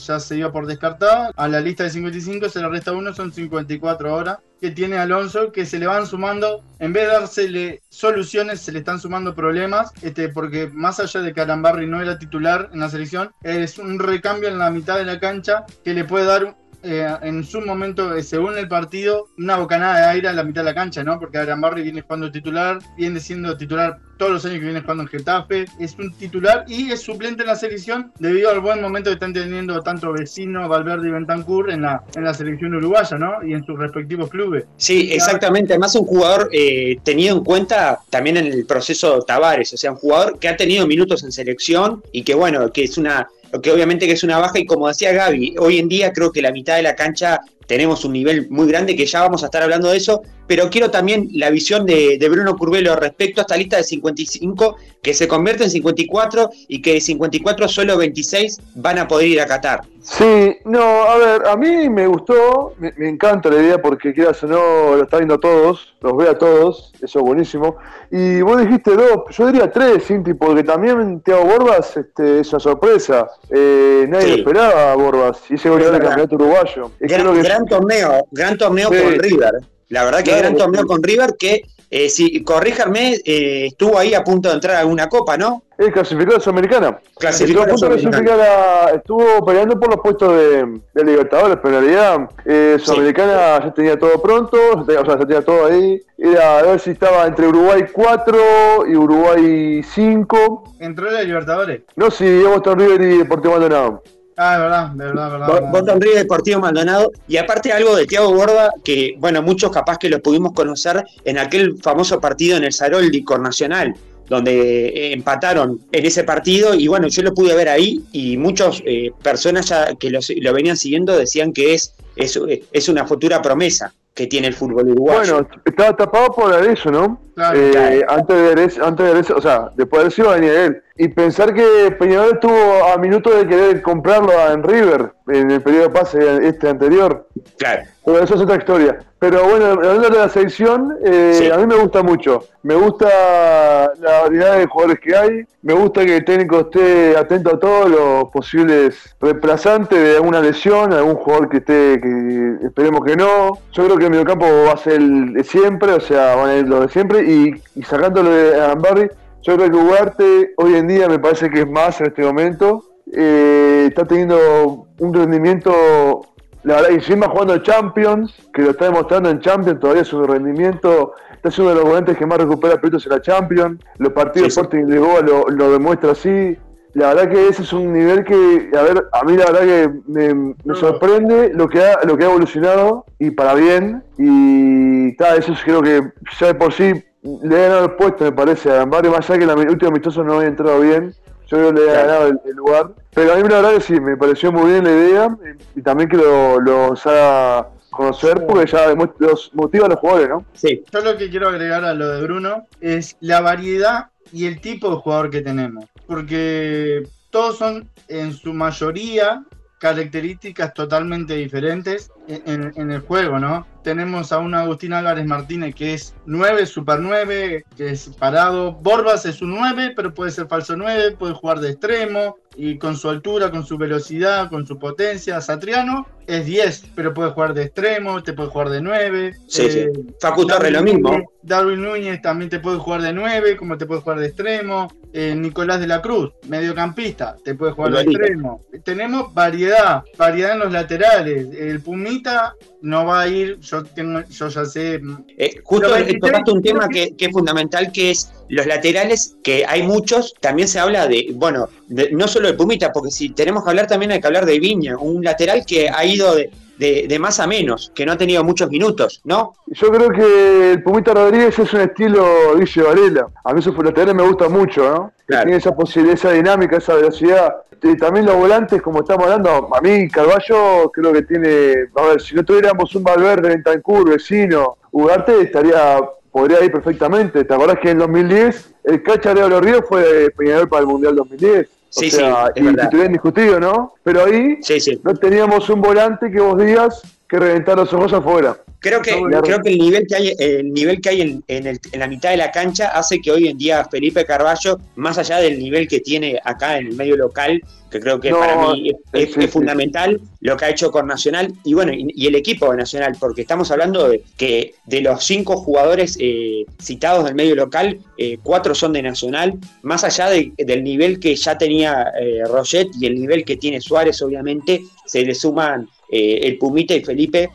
ya 0.06 0.20
se 0.20 0.36
dio 0.36 0.52
por 0.52 0.66
descartada, 0.66 1.32
a 1.36 1.48
la 1.48 1.60
lista 1.60 1.84
de 1.84 1.90
55 1.90 2.50
se 2.50 2.62
le 2.62 2.70
resta 2.70 2.94
uno, 2.94 3.14
son 3.14 3.34
54 3.34 4.09
ahora 4.10 4.40
que 4.60 4.72
tiene 4.72 4.98
Alonso, 4.98 5.52
que 5.52 5.66
se 5.66 5.80
le 5.80 5.88
van 5.88 6.06
sumando, 6.06 6.64
en 6.80 6.92
vez 6.92 7.08
de 7.08 7.14
dársele 7.14 7.82
soluciones, 7.90 8.60
se 8.60 8.72
le 8.72 8.80
están 8.80 9.00
sumando 9.00 9.34
problemas, 9.34 9.92
este, 10.02 10.30
porque 10.30 10.68
más 10.68 11.00
allá 11.00 11.22
de 11.22 11.34
que 11.34 11.42
Arambarri 11.42 11.88
no 11.88 12.02
era 12.02 12.20
titular 12.20 12.70
en 12.74 12.82
la 12.82 12.90
selección, 12.90 13.32
es 13.42 13.78
un 13.78 14.00
recambio 14.00 14.50
en 14.50 14.60
la 14.60 14.70
mitad 14.70 14.98
de 14.98 15.06
la 15.06 15.20
cancha 15.20 15.66
que 15.84 15.94
le 15.94 16.04
puede 16.04 16.26
dar 16.26 16.58
eh, 16.84 17.08
en 17.22 17.44
su 17.44 17.62
momento, 17.62 18.16
eh, 18.16 18.24
según 18.24 18.58
el 18.58 18.68
partido, 18.68 19.28
una 19.38 19.58
bocanada 19.58 20.00
de 20.00 20.06
aire 20.06 20.28
a 20.30 20.34
la 20.34 20.44
mitad 20.44 20.62
de 20.62 20.66
la 20.66 20.76
cancha, 20.76 21.04
¿no? 21.04 21.20
Porque 21.20 21.38
Arambarri 21.38 21.82
viene 21.82 22.02
jugando 22.02 22.32
titular, 22.32 22.80
viene 22.98 23.20
siendo 23.20 23.58
titular 23.58 24.00
todos 24.18 24.32
los 24.34 24.46
años 24.46 24.60
que 24.60 24.66
viene 24.66 24.82
jugando 24.82 25.04
en 25.04 25.10
Getafe, 25.10 25.66
es 25.80 25.96
un 25.98 26.14
titular 26.14 26.66
y 26.68 26.92
es 26.92 27.02
suplente 27.02 27.44
en 27.44 27.48
la 27.48 27.56
selección 27.56 28.12
debido 28.20 28.52
al 28.52 28.60
buen 28.60 28.82
momento 28.82 29.10
que 29.10 29.14
están 29.14 29.32
teniendo 29.32 29.82
tanto 29.82 30.12
Vecino, 30.12 30.68
Valverde 30.68 31.08
y 31.08 31.12
Bentancur 31.12 31.72
en 31.72 31.84
la, 31.84 32.04
en 32.16 32.26
la 32.26 32.34
selección 32.34 32.76
uruguaya, 32.76 33.18
¿no? 33.18 33.42
Y 33.46 33.54
en 33.54 33.64
sus 33.64 33.80
respectivos 33.80 34.30
clubes. 34.30 34.66
Sí, 34.76 35.10
exactamente. 35.14 35.74
Además, 35.74 35.96
un 35.96 36.06
jugador 36.06 36.50
eh, 36.52 36.98
tenido 37.04 37.38
en 37.38 37.44
cuenta 37.46 38.00
también 38.10 38.36
en 38.38 38.48
el 38.48 38.66
proceso 38.66 39.22
Tavares, 39.22 39.74
o 39.74 39.78
sea, 39.78 39.92
un 39.92 39.98
jugador 39.98 40.38
que 40.38 40.50
ha 40.50 40.58
tenido 40.58 40.86
minutos 40.86 41.24
en 41.24 41.32
selección 41.32 42.04
y 42.12 42.24
que, 42.24 42.36
bueno, 42.36 42.72
que 42.74 42.84
es 42.84 42.98
una 42.98 43.30
que 43.62 43.72
obviamente 43.72 44.06
que 44.06 44.14
es 44.14 44.24
una 44.24 44.38
baja 44.38 44.60
y 44.60 44.66
como 44.66 44.88
decía 44.88 45.12
Gaby, 45.12 45.56
hoy 45.60 45.80
en 45.80 45.90
día 45.90 46.14
creo 46.14 46.32
que 46.32 46.42
la 46.42 46.52
mitad 46.52 46.76
de 46.76 46.84
la 46.84 46.96
cancha 46.96 47.42
tenemos 47.68 48.06
un 48.06 48.14
nivel 48.14 48.50
muy 48.50 48.68
grande 48.68 48.96
que 48.96 49.06
ya 49.06 49.22
vamos 49.22 49.44
a 49.44 49.46
estar 49.46 49.62
hablando 49.62 49.90
de 49.90 49.98
eso, 49.98 50.22
pero 50.50 50.68
quiero 50.72 50.90
también 50.90 51.30
la 51.34 51.52
visión 51.52 51.86
de, 51.86 52.18
Bruno 52.28 52.58
Curvelo 52.58 52.96
respecto 52.96 53.40
a 53.40 53.44
esta 53.44 53.56
lista 53.56 53.78
de 53.78 53.84
55 53.84 54.78
que 55.00 55.14
se 55.14 55.28
convierte 55.28 55.66
en 55.66 55.70
54 55.70 56.50
y 56.68 56.82
que 56.82 56.94
de 56.94 57.02
54 57.02 57.68
solo 57.68 57.96
26 57.96 58.60
van 58.74 58.98
a 58.98 59.08
poder 59.08 59.28
ir 59.28 59.42
a 59.42 59.46
Qatar. 59.46 59.82
Sí, 60.02 60.58
no, 60.66 60.82
a 60.82 61.18
ver, 61.18 61.48
a 61.48 61.56
mí 61.56 61.88
me 61.88 62.08
gustó, 62.08 62.74
me, 62.80 62.92
encanta 63.08 63.52
la 63.52 63.62
idea 63.62 63.80
porque 63.80 64.12
quieras 64.12 64.44
o 64.44 64.48
no, 64.48 64.96
lo 64.96 65.04
está 65.04 65.18
viendo 65.18 65.40
todos, 65.40 65.94
los 66.02 66.18
ve 66.18 66.28
a 66.28 66.36
todos, 66.36 66.94
eso 67.00 67.20
es 67.20 67.26
buenísimo. 67.26 67.78
Y 68.10 68.42
vos 68.42 68.60
dijiste 68.60 68.96
dos, 68.96 69.26
yo 69.30 69.46
diría 69.46 69.70
tres, 69.70 70.04
Cinti, 70.04 70.34
porque 70.34 70.64
también 70.64 71.22
Thiago 71.22 71.46
Borbas 71.46 71.96
este, 71.96 72.40
es 72.40 72.52
una 72.52 72.60
sorpresa. 72.60 73.28
Eh, 73.52 74.08
nadie 74.10 74.30
lo 74.30 74.36
esperaba 74.38 74.94
a 74.94 74.96
Borbas 74.96 75.42
y 75.48 75.54
ese 75.54 75.70
goleador 75.70 75.94
del 75.94 76.08
campeonato 76.08 76.36
uruguayo. 76.38 76.92
gran, 77.00 77.68
torneo, 77.68 78.26
gran 78.32 78.58
torneo 78.58 78.90
con 78.90 79.20
River. 79.20 79.54
La 79.90 80.04
verdad 80.04 80.24
que 80.24 80.38
gran 80.38 80.56
torneo 80.56 80.86
con 80.86 81.02
River 81.04 81.36
que, 81.38 81.64
eh, 81.90 82.10
si 82.10 82.44
corríjame, 82.44 83.16
eh, 83.26 83.66
estuvo 83.68 83.98
ahí 83.98 84.14
a 84.14 84.24
punto 84.24 84.50
de 84.50 84.56
entrar 84.56 84.76
a 84.76 84.80
alguna 84.80 85.10
copa, 85.10 85.36
¿no? 85.36 85.64
Es 85.80 85.92
clasificó 85.92 86.36
a 86.36 86.40
Sudamericana. 86.40 87.00
Clasificó 87.18 87.64
a 87.64 87.78
Sudamericana. 87.78 88.92
Estuvo 88.94 89.44
peleando 89.46 89.80
por 89.80 89.90
los 89.90 90.02
puestos 90.02 90.34
de, 90.34 90.82
de 90.94 91.04
Libertadores, 91.06 91.58
pero 91.64 91.80
en 91.80 91.86
realidad 91.86 92.30
eh, 92.46 92.78
Sudamericana 92.80 93.64
ya 93.64 93.74
tenía 93.74 93.98
todo 93.98 94.22
pronto, 94.22 94.58
o 94.76 94.86
sea, 94.86 95.04
ya 95.04 95.18
tenía 95.18 95.42
todo 95.42 95.66
ahí. 95.66 96.02
Era 96.18 96.60
a 96.60 96.62
ver 96.64 96.80
si 96.80 96.92
estaba 96.92 97.26
entre 97.26 97.48
Uruguay 97.48 97.86
4 97.92 98.88
y 98.88 98.96
Uruguay 98.96 99.82
5. 99.82 100.76
¿Entró 100.80 101.08
en 101.08 101.14
la 101.14 101.24
Libertadores? 101.24 101.82
No, 101.96 102.12
sí, 102.12 102.26
hemos 102.28 102.62
River 102.64 103.02
y 103.02 103.18
Deportivo 103.20 103.54
Maldonado. 103.54 104.04
Ah, 104.42 104.56
de 104.56 104.64
verdad, 104.64 104.90
de 104.92 105.06
verdad, 105.06 105.26
de 105.26 105.38
verdad. 105.38 105.70
Botón 105.70 106.00
Deportivo 106.00 106.62
Maldonado. 106.62 107.12
Y 107.28 107.36
aparte 107.36 107.74
algo 107.74 107.94
de 107.94 108.06
Tiago 108.06 108.34
Borda, 108.34 108.72
que, 108.86 109.16
bueno, 109.18 109.42
muchos 109.42 109.70
capaz 109.70 109.98
que 109.98 110.08
lo 110.08 110.22
pudimos 110.22 110.54
conocer 110.54 111.04
en 111.26 111.38
aquel 111.38 111.78
famoso 111.82 112.22
partido 112.22 112.56
en 112.56 112.64
el 112.64 112.72
Saroldi 112.72 113.22
con 113.26 113.44
Nacional, 113.44 113.94
donde 114.30 114.88
eh, 114.88 115.14
empataron 115.14 115.82
en 115.92 116.06
ese 116.06 116.24
partido. 116.24 116.74
Y 116.74 116.88
bueno, 116.88 117.10
yo 117.10 117.22
lo 117.22 117.34
pude 117.34 117.54
ver 117.54 117.68
ahí 117.68 118.02
y 118.14 118.38
muchas 118.38 118.82
eh, 118.86 119.12
personas 119.22 119.66
ya 119.66 119.94
que 119.96 120.10
lo, 120.10 120.20
lo, 120.42 120.54
venían 120.54 120.78
siguiendo 120.78 121.18
decían 121.18 121.52
que 121.52 121.74
es, 121.74 121.94
es, 122.16 122.40
es 122.72 122.88
una 122.88 123.06
futura 123.06 123.42
promesa 123.42 123.94
que 124.14 124.28
tiene 124.28 124.48
el 124.48 124.54
fútbol 124.54 124.90
uruguayo. 124.90 125.34
Bueno, 125.34 125.50
estaba 125.66 125.96
tapado 125.96 126.28
por 126.32 126.54
eso, 126.66 126.92
¿no? 126.92 127.22
Eh, 127.56 128.04
antes 128.08 128.36
de 128.36 128.42
ver 128.42 128.60
eso, 128.60 128.86
antes 128.86 129.28
de 129.28 129.34
o 129.34 129.42
sea, 129.42 129.70
después 129.76 130.04
de 130.04 130.10
eso 130.10 130.30
venía 130.30 130.66
él. 130.66 130.82
Y 131.02 131.08
pensar 131.08 131.54
que 131.54 131.96
Peñarol 131.98 132.34
estuvo 132.34 132.84
a 132.94 132.98
minutos 132.98 133.34
de 133.34 133.48
querer 133.48 133.82
comprarlo 133.82 134.34
en 134.52 134.62
River 134.62 135.14
en 135.30 135.50
el 135.50 135.62
periodo 135.62 135.84
de 135.84 135.90
pase 135.92 136.46
este 136.46 136.68
anterior. 136.68 137.26
Claro. 137.58 137.84
Pero 138.04 138.20
eso 138.22 138.36
es 138.36 138.42
otra 138.42 138.58
historia. 138.58 139.00
Pero 139.18 139.46
bueno, 139.46 139.66
hablando 139.68 140.10
de 140.10 140.18
la 140.18 140.28
selección, 140.28 140.98
eh, 141.06 141.52
a 141.54 141.58
mí 141.58 141.68
me 141.68 141.76
gusta 141.76 142.04
mucho. 142.04 142.44
Me 142.64 142.76
gusta 142.76 143.94
la 143.98 144.24
variedad 144.24 144.58
de 144.58 144.66
jugadores 144.66 145.00
que 145.00 145.16
hay. 145.16 145.46
Me 145.62 145.74
gusta 145.74 146.06
que 146.06 146.18
el 146.18 146.26
técnico 146.26 146.60
esté 146.60 147.16
atento 147.16 147.56
a 147.56 147.60
todos 147.60 147.90
los 147.90 148.26
posibles 148.32 149.16
reemplazantes 149.22 149.98
de 149.98 150.16
alguna 150.18 150.42
lesión, 150.42 150.92
algún 150.92 151.16
jugador 151.16 151.48
que 151.48 151.58
esté, 151.58 152.02
que 152.02 152.58
esperemos 152.66 153.06
que 153.06 153.16
no. 153.16 153.58
Yo 153.72 153.86
creo 153.86 153.98
que 153.98 154.04
el 154.04 154.12
mediocampo 154.12 154.46
va 154.68 154.74
a 154.74 154.78
ser 154.78 154.96
el 154.96 155.32
de 155.32 155.46
siempre, 155.46 155.94
o 155.94 156.02
sea, 156.02 156.36
van 156.36 156.50
a 156.50 156.56
ir 156.58 156.68
lo 156.68 156.82
de 156.82 156.90
siempre. 156.90 157.24
Y, 157.24 157.54
y 157.76 157.84
sacándolo 157.84 158.32
de 158.32 158.62
Ambarri, 158.62 159.10
yo 159.44 159.56
creo 159.56 159.70
que 159.70 159.78
Ugarte 159.78 160.54
hoy 160.58 160.76
en 160.76 160.88
día 160.88 161.08
me 161.08 161.20
parece 161.20 161.50
que 161.50 161.62
es 161.62 161.70
más 161.70 162.00
en 162.02 162.08
este 162.08 162.24
momento. 162.24 162.84
Eh, 163.12 163.86
está 163.88 164.06
teniendo 164.06 164.88
un 165.00 165.14
rendimiento 165.14 166.22
la 166.64 166.76
verdad, 166.76 166.90
y 166.92 166.96
encima 166.96 167.30
jugando 167.30 167.58
Champions, 167.60 168.34
que 168.54 168.62
lo 168.64 168.72
está 168.72 168.86
demostrando 168.86 169.30
en 169.30 169.40
Champions, 169.40 169.80
todavía 169.80 170.04
su 170.04 170.22
rendimiento, 170.24 171.14
está 171.32 171.50
siendo 171.50 171.72
uno 171.72 171.80
de 171.80 171.84
los 171.84 171.90
volantes 171.90 172.18
que 172.18 172.26
más 172.26 172.38
recupera 172.38 172.76
proyectos 172.76 173.06
en 173.06 173.14
la 173.14 173.22
Champions, 173.22 173.80
los 173.98 174.12
partidos 174.12 174.54
sí, 174.54 174.60
Sporting 174.60 174.86
Lisboa 174.86 175.22
lo, 175.22 175.48
lo 175.48 175.72
demuestra 175.72 176.12
así, 176.12 176.58
la 176.94 177.14
verdad 177.14 177.30
que 177.30 177.48
ese 177.48 177.62
es 177.62 177.72
un 177.72 177.94
nivel 177.94 178.24
que, 178.24 178.72
a 178.78 178.82
ver, 178.82 179.08
a 179.12 179.24
mí 179.24 179.38
la 179.38 179.46
verdad 179.46 179.62
que 179.62 179.90
me, 180.08 180.56
me 180.64 180.76
sorprende 180.76 181.52
lo 181.54 181.70
que, 181.70 181.82
ha, 181.84 182.00
lo 182.04 182.18
que 182.18 182.24
ha 182.24 182.30
evolucionado 182.30 183.06
y 183.20 183.30
para 183.32 183.54
bien. 183.54 184.04
Y 184.18 185.16
tal, 185.16 185.38
eso 185.38 185.54
creo 185.64 185.84
que 185.84 186.02
ya 186.40 186.48
de 186.48 186.56
por 186.56 186.74
sí 186.74 186.94
le 187.24 187.56
ha 187.56 187.68
ganado 187.68 187.86
el 187.86 187.92
puesto, 187.92 188.24
me 188.24 188.32
parece, 188.32 188.76
a 188.76 188.86
Mario, 188.86 189.12
más 189.12 189.30
allá 189.30 189.40
que 189.40 189.46
la 189.46 189.56
última 189.56 189.90
amistoso 189.90 190.24
no 190.24 190.36
había 190.36 190.48
entrado 190.48 190.80
bien. 190.80 191.14
Yo 191.48 191.58
creo 191.58 191.74
que 191.74 191.82
le 191.82 191.92
ha 191.92 192.06
ganado 192.06 192.28
el, 192.28 192.40
el, 192.46 192.56
lugar. 192.56 192.92
Pero 193.14 193.34
a 193.34 193.36
mí 193.38 193.42
la 193.44 193.56
verdad 193.56 193.74
que 193.74 193.82
sí, 193.82 194.00
me 194.00 194.16
pareció 194.16 194.52
muy 194.52 194.72
bien 194.72 194.84
la 194.84 194.92
idea 194.92 195.38
y, 195.76 195.80
y 195.80 195.82
también 195.82 196.10
que 196.10 196.18
lo, 196.18 196.60
los 196.60 197.06
haga 197.08 197.70
conocer 197.90 198.46
porque 198.46 198.72
ya 198.72 198.94
los 199.18 199.52
motiva 199.54 199.86
a 199.86 199.90
los 199.90 200.00
jugadores, 200.00 200.30
¿no? 200.30 200.46
Sí. 200.54 200.84
Yo 200.92 201.02
lo 201.02 201.18
que 201.18 201.30
quiero 201.30 201.50
agregar 201.50 201.84
a 201.84 201.94
lo 201.94 202.10
de 202.10 202.22
Bruno 202.22 202.68
es 202.82 203.18
la 203.20 203.42
variedad 203.42 204.08
y 204.32 204.46
el 204.46 204.62
tipo 204.62 204.90
de 204.90 204.98
jugador 204.98 205.30
que 205.30 205.42
tenemos. 205.42 205.86
Porque 206.08 207.04
todos 207.30 207.58
son 207.58 207.90
en 208.08 208.34
su 208.34 208.54
mayoría 208.54 209.44
características 209.80 210.74
totalmente 210.74 211.36
diferentes 211.36 212.12
en, 212.28 212.92
el 212.92 213.00
juego, 213.00 213.40
¿no? 213.40 213.66
Tenemos 213.84 214.32
a 214.32 214.40
un 214.40 214.54
Agustín 214.54 214.94
Álvarez 214.94 215.26
Martínez 215.26 215.74
que 215.74 215.94
es 215.94 216.14
9, 216.26 216.66
super 216.66 217.00
9, 217.00 217.66
que 217.76 217.90
es 217.90 218.10
parado. 218.20 218.74
Borbas 218.74 219.26
es 219.26 219.42
un 219.42 219.52
9, 219.52 219.94
pero 219.96 220.14
puede 220.14 220.32
ser 220.32 220.48
falso 220.48 220.76
9, 220.76 221.16
puede 221.18 221.34
jugar 221.34 221.60
de 221.60 221.72
extremo 221.72 222.38
y 222.62 222.78
con 222.78 222.98
su 222.98 223.08
altura, 223.08 223.52
con 223.52 223.66
su 223.66 223.78
velocidad, 223.78 224.50
con 224.50 224.68
su 224.68 224.78
potencia. 224.78 225.40
Satriano 225.40 226.06
es 226.28 226.46
10, 226.46 226.88
pero 226.94 227.14
puede 227.14 227.32
jugar 227.32 227.54
de 227.54 227.64
extremo, 227.64 228.22
te 228.22 228.34
puede 228.34 228.50
jugar 228.50 228.70
de 228.70 228.82
9. 228.82 229.34
Sí, 229.48 229.62
eh, 229.62 229.92
sí. 229.94 230.08
Facu 230.20 230.46
Torre 230.46 230.70
lo 230.70 230.84
mismo. 230.84 231.32
Darwin 231.42 231.82
Núñez 231.82 232.22
también 232.22 232.50
te 232.50 232.60
puede 232.60 232.78
jugar 232.78 233.02
de 233.02 233.14
9, 233.14 233.56
como 233.56 233.78
te 233.78 233.86
puede 233.86 234.02
jugar 234.02 234.20
de 234.20 234.28
extremo. 234.28 234.92
Eh, 235.14 235.34
Nicolás 235.36 235.80
de 235.80 235.88
la 235.88 236.02
Cruz, 236.02 236.34
mediocampista, 236.50 237.38
te 237.46 237.56
puede 237.56 237.72
jugar 237.72 237.94
de 237.94 238.02
extremo. 238.02 238.62
Tenemos 238.84 239.34
variedad, 239.34 240.04
variedad 240.18 240.52
en 240.52 240.60
los 240.60 240.72
laterales. 240.74 241.48
El 241.58 241.80
Pumita 241.80 242.56
no 242.82 243.06
va 243.06 243.22
a 243.22 243.28
ir, 243.28 243.60
yo, 243.60 243.84
tengo, 243.84 244.22
yo 244.30 244.48
ya 244.48 244.66
sé. 244.66 245.02
Eh, 245.38 245.60
justo 245.64 245.90
tocaste 246.22 246.52
un 246.52 246.62
tema 246.62 246.88
que, 246.88 247.16
que, 247.16 247.26
es 247.26 247.32
fundamental, 247.32 247.92
que 247.92 248.12
es 248.12 248.32
los 248.48 248.66
laterales, 248.66 249.36
que 249.44 249.66
hay 249.66 249.84
muchos, 249.84 250.34
también 250.40 250.68
se 250.68 250.80
habla 250.80 251.08
de, 251.08 251.32
bueno, 251.34 251.70
de, 251.88 252.12
no 252.12 252.28
solo 252.28 252.48
de 252.48 252.54
Pumita, 252.54 252.92
porque 252.92 253.12
si 253.12 253.30
tenemos 253.30 253.64
que 253.64 253.70
hablar 253.70 253.88
también 253.88 254.12
hay 254.12 254.22
que 254.22 254.28
hablar 254.28 254.46
de 254.46 254.60
Viña, 254.60 254.98
un 254.98 255.24
lateral 255.24 255.66
que 255.66 255.90
ha 255.90 256.06
ido 256.06 256.36
de, 256.36 256.50
de, 256.80 257.06
de, 257.08 257.20
más 257.20 257.40
a 257.40 257.46
menos, 257.46 257.92
que 257.94 258.06
no 258.06 258.14
ha 258.14 258.18
tenido 258.18 258.44
muchos 258.44 258.70
minutos, 258.70 259.22
¿no? 259.26 259.54
Yo 259.68 259.92
creo 259.92 260.10
que 260.10 260.72
el 260.72 260.82
Pumita 260.82 261.14
Rodríguez 261.14 261.60
es 261.60 261.74
un 261.74 261.82
estilo 261.82 262.56
Guille 262.58 262.82
Varela. 262.82 263.28
A 263.44 263.54
mí 263.54 263.60
esos 263.60 263.78
laterales 263.78 264.16
me 264.16 264.24
gusta 264.24 264.48
mucho, 264.48 264.82
¿no? 264.90 265.12
Claro. 265.26 265.44
Tiene 265.44 265.58
esa 265.58 265.76
posibilidad, 265.76 266.16
esa 266.16 266.32
dinámica, 266.32 266.78
esa 266.78 266.96
velocidad. 266.96 267.54
Y 267.84 267.96
también 267.98 268.26
los 268.26 268.36
volantes, 268.36 268.82
como 268.82 269.02
estamos 269.02 269.26
hablando, 269.26 269.70
a 269.74 269.82
mí 269.82 270.08
Carballo 270.10 270.90
creo 270.92 271.14
que 271.14 271.22
tiene, 271.24 271.74
a 271.96 272.02
ver, 272.08 272.22
si 272.22 272.36
no 272.36 272.44
tuviéramos 272.44 272.94
un 272.96 273.04
Valverde, 273.04 273.50
Bentancur, 273.50 274.10
vecino, 274.10 274.78
Ugarte 274.92 275.42
estaría, 275.42 276.00
podría 276.32 276.64
ir 276.64 276.72
perfectamente. 276.72 277.44
¿Te 277.44 277.54
acordás 277.54 277.78
que 277.82 277.92
en 277.92 278.00
2010 278.00 278.76
el 278.86 279.04
Cachareo 279.04 279.44
de 279.46 279.50
los 279.50 279.62
Ríos 279.62 279.84
fue 279.88 280.30
Peñarol 280.36 280.68
para 280.68 280.82
el 280.82 280.88
Mundial 280.88 281.16
2010? 281.16 281.79
O 281.90 282.00
sí, 282.00 282.12
sea, 282.12 282.52
sí, 282.56 282.62
y 282.62 282.90
tuvieran 282.90 283.14
discutido, 283.14 283.60
¿no? 283.60 283.94
Pero 284.04 284.26
ahí 284.26 284.58
sí, 284.62 284.80
sí. 284.80 285.00
no 285.04 285.16
teníamos 285.16 285.70
un 285.70 285.82
volante 285.82 286.32
que 286.32 286.40
vos 286.40 286.58
digas 286.64 287.02
que 287.30 287.38
reventar 287.38 287.78
los 287.78 287.94
ojos 287.94 288.12
afuera. 288.12 288.58
Creo 288.80 289.02
que, 289.02 289.12
no, 289.12 289.42
creo 289.42 289.60
que 289.60 289.70
el 289.70 289.78
nivel 289.78 290.08
que 290.08 290.16
hay, 290.16 290.34
el 290.40 290.74
nivel 290.74 291.02
que 291.02 291.10
hay 291.10 291.22
en, 291.22 291.44
en, 291.48 291.68
el, 291.68 291.80
en, 291.92 292.00
la 292.00 292.08
mitad 292.08 292.32
de 292.32 292.38
la 292.38 292.50
cancha 292.50 292.88
hace 292.88 293.20
que 293.20 293.30
hoy 293.30 293.48
en 293.48 293.58
día 293.58 293.86
Felipe 293.92 294.26
Carballo, 294.26 294.80
más 294.96 295.18
allá 295.18 295.38
del 295.38 295.60
nivel 295.60 295.88
que 295.88 296.00
tiene 296.00 296.40
acá 296.44 296.78
en 296.78 296.88
el 296.88 296.96
medio 296.96 297.18
local, 297.18 297.62
que 297.92 298.00
creo 298.00 298.20
que 298.20 298.32
no, 298.32 298.40
para 298.40 298.72
mí 298.72 298.92
es, 299.12 299.34
sí, 299.34 299.40
es 299.42 299.52
fundamental 299.52 300.22
lo 300.40 300.56
que 300.56 300.66
ha 300.66 300.70
hecho 300.70 300.92
con 300.92 301.08
Nacional 301.08 301.54
y 301.66 301.74
bueno, 301.74 301.92
y, 301.92 302.08
y, 302.16 302.28
el 302.28 302.36
equipo 302.36 302.72
de 302.72 302.78
Nacional, 302.78 303.18
porque 303.20 303.42
estamos 303.42 303.70
hablando 303.70 304.08
de 304.08 304.24
que 304.38 304.76
de 304.86 305.02
los 305.02 305.24
cinco 305.26 305.58
jugadores 305.58 306.18
eh, 306.20 306.66
citados 306.82 307.26
del 307.26 307.36
medio 307.36 307.56
local, 307.56 308.00
eh, 308.18 308.38
cuatro 308.42 308.74
son 308.74 308.94
de 308.94 309.02
Nacional, 309.02 309.56
más 309.82 310.04
allá 310.04 310.30
de, 310.30 310.54
del 310.58 310.84
nivel 310.84 311.20
que 311.20 311.36
ya 311.36 311.58
tenía 311.58 312.12
eh, 312.20 312.44
Roget 312.48 312.88
y 313.00 313.08
el 313.08 313.16
nivel 313.20 313.44
que 313.44 313.58
tiene 313.58 313.82
Suárez, 313.82 314.22
obviamente, 314.22 314.82
se 315.06 315.24
le 315.24 315.36
suman 315.36 315.90
eh, 316.12 316.40
el 316.44 316.58
Pumita 316.58 316.94
y 316.96 317.04
Felipe. 317.04 317.50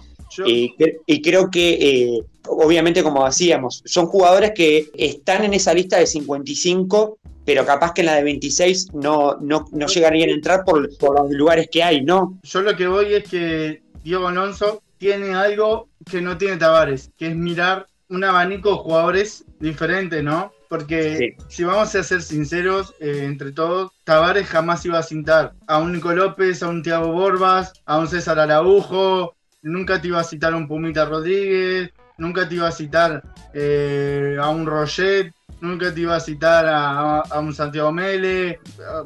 Y, 0.45 0.75
y, 1.07 1.23
creo 1.23 1.49
que, 1.49 1.75
eh, 1.75 2.23
obviamente, 2.49 3.05
como 3.05 3.25
decíamos, 3.25 3.83
son 3.85 4.07
jugadores 4.07 4.53
que 4.53 4.91
están 4.97 5.45
en 5.45 5.55
esa 5.55 5.73
lista 5.73 5.99
de 5.99 6.07
55, 6.07 7.19
pero 7.45 7.65
capaz 7.65 7.93
que 7.93 8.01
en 8.01 8.07
la 8.07 8.17
de 8.17 8.25
26 8.25 8.95
no, 8.95 9.37
no, 9.41 9.67
no 9.71 9.87
llegarían 9.87 10.31
a 10.31 10.33
entrar 10.33 10.65
por, 10.65 10.97
por 10.99 11.21
los 11.21 11.31
lugares 11.31 11.69
que 11.71 11.85
hay, 11.85 12.03
¿no? 12.03 12.39
Yo 12.43 12.63
lo 12.63 12.75
que 12.77 12.89
voy 12.89 13.15
es 13.15 13.25
que 13.25 13.83
Diego 14.03 14.27
Alonso 14.27 14.83
tiene 14.99 15.35
algo 15.35 15.89
que 16.11 16.21
no 16.21 16.37
tiene 16.37 16.57
Tavares, 16.57 17.11
que 17.17 17.29
es 17.29 17.37
mirar 17.37 17.87
un 18.09 18.25
abanico 18.25 18.71
de 18.71 18.77
jugadores 18.77 19.45
diferente, 19.61 20.23
¿no? 20.23 20.53
Porque 20.69 21.17
sí. 21.39 21.45
si 21.49 21.65
vamos 21.65 21.95
a 21.95 22.03
ser 22.03 22.23
sinceros, 22.23 22.95
eh, 23.01 23.25
entre 23.25 23.53
todos, 23.53 23.93
Tavares 24.05 24.47
jamás 24.49 24.85
iba 24.85 24.99
a 24.99 25.03
cintar 25.03 25.55
a 25.67 25.79
un 25.79 25.93
Nico 25.93 26.12
López, 26.12 26.62
a 26.62 26.69
un 26.69 26.83
Thiago 26.83 27.12
Borbas, 27.12 27.73
a 27.87 27.99
un 27.99 28.09
César 28.09 28.39
Araujo, 28.39 29.35
nunca 29.62 30.01
te 30.01 30.09
iba 30.09 30.21
a 30.21 30.25
citar 30.25 30.53
a 30.53 30.57
un 30.57 30.69
Pumita 30.69 31.05
Rodríguez, 31.05 31.91
nunca 32.19 32.49
te 32.49 32.57
iba 32.57 32.69
a 32.69 32.73
citar 32.73 33.23
eh, 33.53 34.37
a 34.41 34.49
un 34.49 34.67
Roget, 34.67 35.33
nunca 35.61 35.93
te 35.93 36.01
iba 36.01 36.17
a 36.17 36.21
citar 36.21 36.67
a, 36.67 37.21
a 37.21 37.41
un 37.41 37.55
Santiago 37.55 37.93
Mele, 37.93 38.61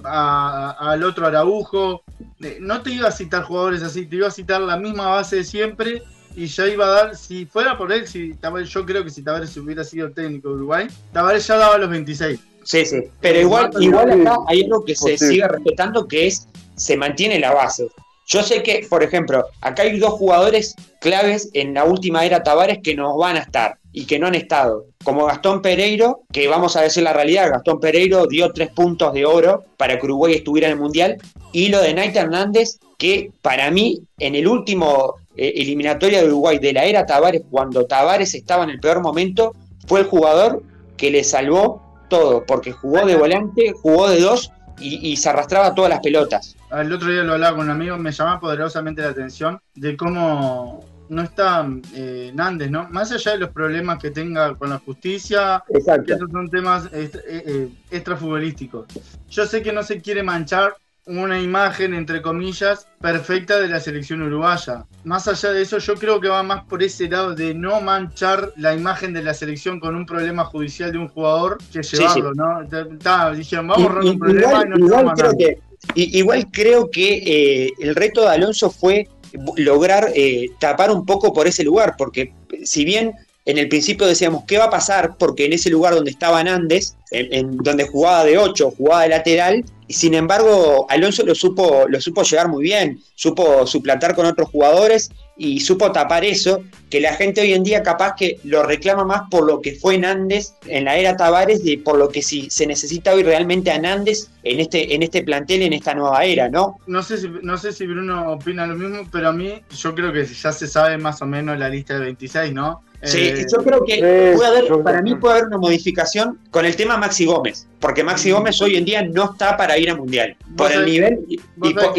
al 0.04 1.02
otro 1.02 1.26
Araujo. 1.26 2.02
Eh, 2.40 2.58
no 2.60 2.82
te 2.82 2.92
iba 2.92 3.08
a 3.08 3.12
citar 3.12 3.42
jugadores 3.44 3.82
así, 3.82 4.06
te 4.06 4.16
iba 4.16 4.28
a 4.28 4.32
citar 4.32 4.60
la 4.60 4.76
misma 4.76 5.08
base 5.08 5.36
de 5.36 5.44
siempre 5.44 6.02
y 6.36 6.46
ya 6.46 6.66
iba 6.66 6.86
a 6.86 6.90
dar, 6.90 7.16
si 7.16 7.46
fuera 7.46 7.76
por 7.76 7.92
él, 7.92 8.06
si 8.06 8.34
Tavares, 8.34 8.68
yo 8.70 8.84
creo 8.84 9.04
que 9.04 9.10
si 9.10 9.22
Tavares 9.22 9.56
hubiera 9.56 9.84
sido 9.84 10.10
técnico 10.10 10.48
de 10.48 10.54
Uruguay, 10.54 10.86
Tavares 11.12 11.46
ya 11.46 11.56
daba 11.56 11.78
los 11.78 11.90
26. 11.90 12.40
Sí, 12.64 12.84
sí, 12.84 13.04
pero 13.20 13.40
igual, 13.40 13.70
igual 13.80 14.20
acá 14.20 14.38
hay 14.46 14.62
algo 14.64 14.84
que 14.84 14.94
se 14.94 15.16
sigue 15.16 15.46
respetando 15.48 16.06
que 16.06 16.26
es, 16.26 16.46
se 16.76 16.96
mantiene 16.96 17.38
la 17.38 17.52
base. 17.52 17.88
Yo 18.26 18.42
sé 18.42 18.62
que, 18.62 18.86
por 18.90 19.02
ejemplo, 19.02 19.46
acá 19.62 19.84
hay 19.84 19.98
dos 19.98 20.12
jugadores 20.12 20.74
claves 21.00 21.48
en 21.54 21.72
la 21.72 21.84
última 21.84 22.26
era 22.26 22.42
Tavares 22.42 22.80
que 22.82 22.94
no 22.94 23.16
van 23.16 23.36
a 23.36 23.40
estar 23.40 23.78
y 23.90 24.04
que 24.04 24.18
no 24.18 24.26
han 24.26 24.34
estado. 24.34 24.84
Como 25.02 25.24
Gastón 25.24 25.62
Pereiro, 25.62 26.20
que 26.30 26.46
vamos 26.46 26.76
a 26.76 26.82
decir 26.82 27.02
la 27.02 27.14
realidad, 27.14 27.50
Gastón 27.50 27.80
Pereiro 27.80 28.26
dio 28.26 28.52
tres 28.52 28.68
puntos 28.68 29.14
de 29.14 29.24
oro 29.24 29.64
para 29.78 29.98
que 29.98 30.04
Uruguay 30.04 30.34
estuviera 30.34 30.68
en 30.68 30.74
el 30.74 30.78
Mundial. 30.78 31.16
Y 31.52 31.68
lo 31.68 31.80
de 31.80 31.94
Naita 31.94 32.20
Hernández, 32.20 32.78
que 32.98 33.30
para 33.40 33.70
mí, 33.70 34.02
en 34.18 34.34
el 34.34 34.46
último 34.46 35.14
eh, 35.38 35.52
eliminatoria 35.56 36.20
de 36.20 36.26
Uruguay 36.26 36.58
de 36.58 36.72
la 36.72 36.84
era 36.84 37.06
Tavares, 37.06 37.42
cuando 37.48 37.86
Tavares 37.86 38.34
estaba 38.34 38.64
en 38.64 38.70
el 38.70 38.80
peor 38.80 39.00
momento, 39.00 39.54
fue 39.86 40.00
el 40.00 40.06
jugador 40.06 40.62
que 40.96 41.10
le 41.10 41.22
salvó 41.22 41.80
todo, 42.08 42.44
porque 42.44 42.72
jugó 42.72 43.06
de 43.06 43.14
volante, 43.14 43.72
jugó 43.72 44.08
de 44.10 44.20
dos 44.20 44.50
y, 44.80 45.12
y, 45.12 45.16
se 45.16 45.28
arrastraba 45.28 45.74
todas 45.74 45.90
las 45.90 46.00
pelotas. 46.00 46.56
El 46.70 46.92
otro 46.92 47.10
día 47.10 47.22
lo 47.22 47.34
hablaba 47.34 47.56
con 47.56 47.66
un 47.66 47.70
amigo, 47.70 47.96
me 47.96 48.12
llama 48.12 48.40
poderosamente 48.40 49.02
la 49.02 49.10
atención 49.10 49.60
de 49.74 49.96
cómo 49.96 50.84
no 51.08 51.22
está 51.22 51.66
eh, 51.94 52.32
Nández, 52.34 52.70
¿no? 52.70 52.88
Más 52.90 53.12
allá 53.12 53.32
de 53.32 53.38
los 53.38 53.50
problemas 53.50 53.98
que 53.98 54.10
tenga 54.10 54.54
con 54.54 54.70
la 54.70 54.78
justicia, 54.78 55.62
Exacto. 55.68 56.14
esos 56.14 56.30
son 56.30 56.48
temas 56.50 56.88
extra, 56.92 57.22
eh, 57.26 57.68
extrafutbolísticos. 57.90 58.86
Yo 59.30 59.46
sé 59.46 59.62
que 59.62 59.72
no 59.72 59.82
se 59.82 60.00
quiere 60.00 60.22
manchar 60.22 60.74
una 61.08 61.40
imagen, 61.40 61.94
entre 61.94 62.20
comillas, 62.20 62.86
perfecta 63.00 63.58
de 63.58 63.68
la 63.68 63.80
selección 63.80 64.22
uruguaya. 64.22 64.84
Más 65.04 65.26
allá 65.26 65.52
de 65.52 65.62
eso, 65.62 65.78
yo 65.78 65.94
creo 65.94 66.20
que 66.20 66.28
va 66.28 66.42
más 66.42 66.64
por 66.64 66.82
ese 66.82 67.08
lado 67.08 67.34
de 67.34 67.54
no 67.54 67.80
manchar 67.80 68.52
la 68.56 68.74
imagen 68.74 69.14
de 69.14 69.22
la 69.22 69.32
selección 69.32 69.80
con 69.80 69.96
un 69.96 70.04
problema 70.04 70.44
judicial 70.44 70.92
de 70.92 70.98
un 70.98 71.08
jugador 71.08 71.58
que 71.72 71.82
llevarlo, 71.82 72.32
sí, 72.32 72.36
sí. 72.70 73.04
¿no? 73.04 73.34
Dijeron, 73.34 73.68
vamos 73.68 73.90
a 73.90 74.10
un 74.10 74.18
problema 74.18 74.48
igual, 74.48 74.66
y 74.66 74.70
no 74.70 74.86
igual 74.86 75.14
creo 75.16 75.36
que, 75.38 75.58
igual 75.94 76.46
creo 76.52 76.90
que 76.90 77.22
eh, 77.24 77.72
el 77.78 77.94
reto 77.94 78.22
de 78.22 78.28
Alonso 78.28 78.70
fue 78.70 79.08
lograr 79.56 80.10
eh, 80.14 80.50
tapar 80.60 80.90
un 80.90 81.06
poco 81.06 81.32
por 81.32 81.46
ese 81.46 81.64
lugar, 81.64 81.94
porque 81.96 82.34
si 82.64 82.84
bien 82.84 83.12
en 83.46 83.56
el 83.56 83.68
principio 83.68 84.06
decíamos 84.06 84.44
qué 84.46 84.58
va 84.58 84.64
a 84.64 84.70
pasar, 84.70 85.16
porque 85.18 85.46
en 85.46 85.54
ese 85.54 85.70
lugar 85.70 85.94
donde 85.94 86.10
estaba 86.10 86.44
Nández, 86.44 86.96
en, 87.10 87.32
en 87.32 87.56
donde 87.56 87.86
jugaba 87.88 88.24
de 88.24 88.36
8, 88.36 88.74
jugaba 88.76 89.02
de 89.04 89.08
lateral, 89.08 89.64
sin 89.88 90.14
embargo, 90.14 90.86
Alonso 90.88 91.24
lo 91.24 91.34
supo, 91.34 91.86
lo 91.88 92.00
supo 92.00 92.22
llegar 92.22 92.48
muy 92.48 92.62
bien, 92.62 93.00
supo 93.14 93.66
suplantar 93.66 94.14
con 94.14 94.26
otros 94.26 94.48
jugadores 94.48 95.10
y 95.36 95.60
supo 95.60 95.92
tapar 95.92 96.24
eso, 96.24 96.64
que 96.90 97.00
la 97.00 97.14
gente 97.14 97.40
hoy 97.40 97.52
en 97.52 97.62
día 97.62 97.82
capaz 97.82 98.14
que 98.16 98.38
lo 98.44 98.64
reclama 98.64 99.04
más 99.04 99.22
por 99.30 99.46
lo 99.46 99.62
que 99.62 99.76
fue 99.76 99.96
Nández 99.96 100.54
en 100.66 100.84
la 100.84 100.96
era 100.96 101.16
Tavares, 101.16 101.62
de 101.64 101.78
por 101.78 101.96
lo 101.96 102.08
que 102.08 102.22
si 102.22 102.50
se 102.50 102.66
necesita 102.66 103.14
hoy 103.14 103.22
realmente 103.22 103.70
a 103.70 103.78
Nández 103.78 104.30
en 104.42 104.60
este, 104.60 104.94
en 104.94 105.02
este 105.02 105.22
plantel, 105.22 105.62
en 105.62 105.72
esta 105.72 105.94
nueva 105.94 106.24
era, 106.24 106.48
¿no? 106.48 106.78
No 106.86 107.02
sé, 107.02 107.18
si, 107.18 107.28
no 107.42 107.56
sé 107.56 107.72
si 107.72 107.86
Bruno 107.86 108.32
opina 108.32 108.66
lo 108.66 108.74
mismo, 108.74 109.08
pero 109.12 109.28
a 109.28 109.32
mí 109.32 109.62
yo 109.70 109.94
creo 109.94 110.12
que 110.12 110.26
ya 110.26 110.52
se 110.52 110.66
sabe 110.66 110.98
más 110.98 111.22
o 111.22 111.26
menos 111.26 111.58
la 111.58 111.68
lista 111.68 111.94
de 111.94 112.00
26, 112.00 112.52
¿no? 112.52 112.82
Sí, 113.02 113.28
eh, 113.28 113.46
yo 113.50 113.62
creo 113.62 113.84
que 113.84 114.34
puede 114.34 114.46
haber, 114.46 114.82
para 114.82 115.02
mí 115.02 115.14
puede 115.14 115.34
haber 115.34 115.46
una 115.46 115.58
modificación 115.58 116.38
con 116.50 116.64
el 116.64 116.74
tema 116.74 116.96
Maxi 116.96 117.26
Gómez, 117.26 117.68
porque 117.78 118.02
Maxi 118.02 118.32
Gómez 118.32 118.60
hoy 118.60 118.76
en 118.76 118.84
día 118.84 119.02
no 119.02 119.32
está 119.32 119.56
para 119.56 119.78
ir 119.78 119.90
a 119.90 119.94
Mundial, 119.94 120.36
por 120.56 120.72
el 120.72 120.84
nivel 120.84 121.24
y, 121.28 121.38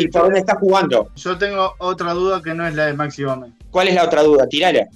por, 0.09 0.23
dónde 0.23 0.39
está 0.39 0.55
jugando. 0.55 1.09
Yo 1.15 1.37
tengo 1.37 1.73
otra 1.77 2.13
duda 2.13 2.41
que 2.43 2.53
no 2.53 2.67
es 2.67 2.75
la 2.75 2.87
de 2.87 2.93
Maxi 2.93 3.23
Gómez. 3.23 3.51
¿Cuál 3.71 3.87
es 3.87 3.95
la 3.95 4.03
otra 4.03 4.23
duda? 4.23 4.47
Tirala. 4.47 4.87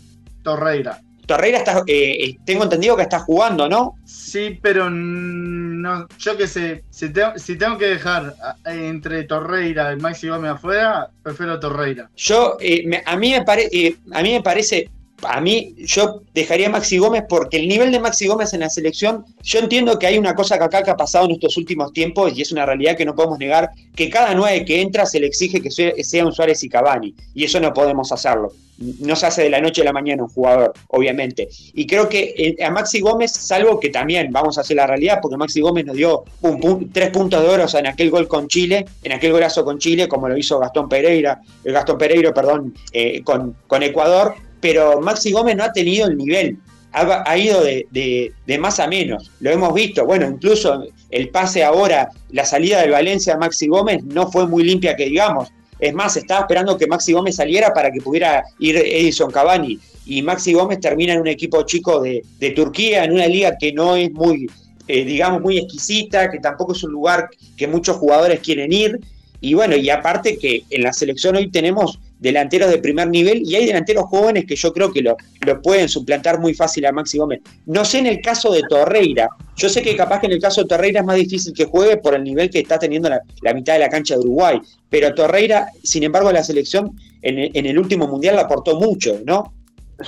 Torreira. 0.43 0.99
Torreira 1.25 1.59
está, 1.59 1.83
eh, 1.87 2.25
eh, 2.25 2.37
tengo 2.45 2.63
entendido 2.63 2.97
que 2.97 3.03
está 3.03 3.19
jugando, 3.19 3.69
¿no? 3.69 3.95
Sí, 4.03 4.59
pero 4.61 4.89
no, 4.89 6.05
yo 6.19 6.35
qué 6.35 6.47
sé, 6.47 6.83
si 6.89 7.09
tengo, 7.09 7.77
que 7.77 7.85
dejar 7.85 8.35
entre 8.65 9.23
Torreira 9.23 9.93
y 9.93 9.95
Maxi 9.95 10.27
Gómez 10.27 10.51
afuera, 10.51 11.09
prefiero 11.21 11.57
Torreira. 11.61 12.09
Yo, 12.17 12.57
a, 13.05 13.15
mí 13.15 13.31
me 13.31 13.43
parece 13.43 13.95
a 14.11 14.21
mí 14.21 14.33
me 14.33 14.41
parece 14.41 14.89
a 15.27 15.41
mí 15.41 15.75
yo 15.77 16.21
dejaría 16.33 16.67
a 16.67 16.71
Maxi 16.71 16.97
Gómez 16.97 17.23
porque 17.27 17.57
el 17.57 17.67
nivel 17.67 17.91
de 17.91 17.99
Maxi 17.99 18.27
Gómez 18.27 18.53
en 18.53 18.61
la 18.61 18.69
selección, 18.69 19.25
yo 19.41 19.59
entiendo 19.59 19.97
que 19.99 20.07
hay 20.07 20.17
una 20.17 20.35
cosa 20.35 20.57
que 20.57 20.63
acá 20.63 20.83
que 20.83 20.91
ha 20.91 20.97
pasado 20.97 21.25
en 21.25 21.31
estos 21.31 21.57
últimos 21.57 21.93
tiempos 21.93 22.37
y 22.37 22.41
es 22.41 22.51
una 22.51 22.65
realidad 22.65 22.97
que 22.97 23.05
no 23.05 23.15
podemos 23.15 23.39
negar, 23.39 23.69
que 23.95 24.09
cada 24.09 24.33
nueve 24.33 24.65
que 24.65 24.81
entra 24.81 25.05
se 25.05 25.19
le 25.19 25.27
exige 25.27 25.61
que 25.61 25.71
sea 25.71 26.25
un 26.25 26.33
Suárez 26.33 26.63
y 26.63 26.69
Cavani 26.69 27.13
y 27.33 27.43
eso 27.43 27.59
no 27.59 27.73
podemos 27.73 28.11
hacerlo. 28.11 28.53
No 28.77 29.15
se 29.15 29.27
hace 29.27 29.43
de 29.43 29.49
la 29.49 29.61
noche 29.61 29.81
a 29.81 29.85
la 29.85 29.93
mañana 29.93 30.23
un 30.23 30.29
jugador, 30.29 30.73
obviamente. 30.87 31.47
Y 31.73 31.85
creo 31.85 32.09
que 32.09 32.33
eh, 32.35 32.63
a 32.63 32.71
Maxi 32.71 33.01
Gómez, 33.01 33.31
salvo 33.31 33.79
que 33.79 33.89
también 33.89 34.31
vamos 34.31 34.57
a 34.57 34.61
hacer 34.61 34.75
la 34.75 34.87
realidad, 34.87 35.19
porque 35.21 35.37
Maxi 35.37 35.61
Gómez 35.61 35.85
nos 35.85 35.95
dio 35.95 36.23
un, 36.41 36.89
tres 36.91 37.11
puntos 37.11 37.41
de 37.41 37.47
oro 37.47 37.65
en 37.71 37.87
aquel 37.87 38.09
gol 38.09 38.27
con 38.27 38.47
Chile, 38.47 38.85
en 39.03 39.11
aquel 39.11 39.31
golazo 39.31 39.63
con 39.63 39.77
Chile, 39.77 40.07
como 40.07 40.27
lo 40.27 40.37
hizo 40.37 40.59
Gastón 40.59 40.89
Pereira, 40.89 41.39
eh, 41.63 41.71
Gastón 41.71 41.97
Pereiro, 41.97 42.33
perdón, 42.33 42.73
eh, 42.91 43.21
con, 43.23 43.55
con 43.67 43.83
Ecuador, 43.83 44.35
pero 44.63 45.01
Maxi 45.01 45.33
Gómez 45.33 45.57
no 45.57 45.65
ha 45.65 45.73
tenido 45.73 46.07
el 46.07 46.15
nivel, 46.15 46.57
ha, 46.93 47.37
ido 47.37 47.61
de, 47.61 48.33
más 48.61 48.79
a 48.79 48.87
menos, 48.87 49.29
lo 49.41 49.51
hemos 49.51 49.73
visto, 49.73 50.05
bueno, 50.05 50.25
incluso 50.25 50.85
el 51.09 51.29
pase 51.29 51.65
ahora, 51.65 52.07
la 52.29 52.45
salida 52.45 52.79
del 52.79 52.91
Valencia 52.91 53.33
a 53.33 53.37
Maxi 53.37 53.67
Gómez 53.67 54.05
no 54.05 54.31
fue 54.31 54.47
muy 54.47 54.63
limpia 54.63 54.95
que 54.95 55.07
digamos, 55.07 55.49
es 55.79 55.93
más, 55.93 56.15
estaba 56.15 56.41
esperando 56.41 56.77
que 56.77 56.87
Maxi 56.87 57.11
Gómez 57.11 57.35
saliera 57.35 57.73
para 57.73 57.91
que 57.91 57.99
pudiera 57.99 58.41
ir 58.59 58.77
Edison 58.77 59.29
Cavani, 59.29 59.79
y 60.05 60.21
Maxi 60.21 60.53
Gómez 60.53 60.79
termina 60.79 61.11
en 61.11 61.19
un 61.19 61.27
equipo 61.27 61.63
chico 61.63 61.99
de, 62.01 62.23
Turquía, 62.55 63.03
en 63.03 63.11
una 63.11 63.27
liga 63.27 63.57
que 63.59 63.73
no 63.73 63.97
es 63.97 64.13
muy, 64.13 64.49
eh, 64.87 65.03
digamos, 65.03 65.41
muy 65.41 65.57
exquisita, 65.57 66.31
que 66.31 66.39
tampoco 66.39 66.71
es 66.71 66.81
un 66.85 66.93
lugar 66.93 67.29
que 67.57 67.67
muchos 67.67 67.97
jugadores 67.97 68.39
quieren 68.39 68.71
ir, 68.71 68.97
y 69.41 69.55
bueno, 69.55 69.75
y 69.75 69.89
aparte 69.89 70.37
que 70.37 70.63
en 70.69 70.83
la 70.83 70.93
selección 70.93 71.35
hoy 71.35 71.51
tenemos 71.51 71.99
delanteros 72.23 72.71
de 72.71 72.77
primer 72.79 73.09
nivel 73.09 73.43
y 73.45 73.55
hay 73.55 73.65
delanteros 73.65 74.05
jóvenes 74.05 74.45
que 74.45 74.55
yo 74.55 74.71
creo 74.71 74.91
que 74.91 75.01
lo, 75.01 75.17
lo, 75.45 75.61
pueden 75.61 75.89
suplantar 75.89 76.39
muy 76.39 76.53
fácil 76.53 76.85
a 76.85 76.91
Maxi 76.93 77.17
Gómez. 77.17 77.41
No 77.65 77.83
sé 77.83 77.99
en 77.99 78.07
el 78.07 78.21
caso 78.21 78.51
de 78.51 78.61
Torreira, 78.67 79.27
yo 79.57 79.67
sé 79.67 79.81
que 79.81 79.95
capaz 79.95 80.21
que 80.21 80.27
en 80.27 80.31
el 80.31 80.39
caso 80.39 80.61
de 80.61 80.67
Torreira 80.69 81.01
es 81.01 81.05
más 81.05 81.17
difícil 81.17 81.53
que 81.53 81.65
juegue 81.65 81.97
por 81.97 82.15
el 82.15 82.23
nivel 82.23 82.49
que 82.49 82.59
está 82.59 82.79
teniendo 82.79 83.09
la, 83.09 83.53
mitad 83.53 83.73
de 83.73 83.79
la 83.79 83.89
cancha 83.89 84.15
de 84.15 84.21
Uruguay, 84.21 84.59
pero 84.89 85.13
Torreira, 85.13 85.67
sin 85.83 86.03
embargo, 86.03 86.31
la 86.31 86.43
selección 86.43 86.91
en 87.21 87.51
en 87.53 87.65
el 87.65 87.77
último 87.77 88.07
mundial 88.07 88.35
la 88.35 88.43
aportó 88.43 88.79
mucho, 88.79 89.21
¿no? 89.25 89.53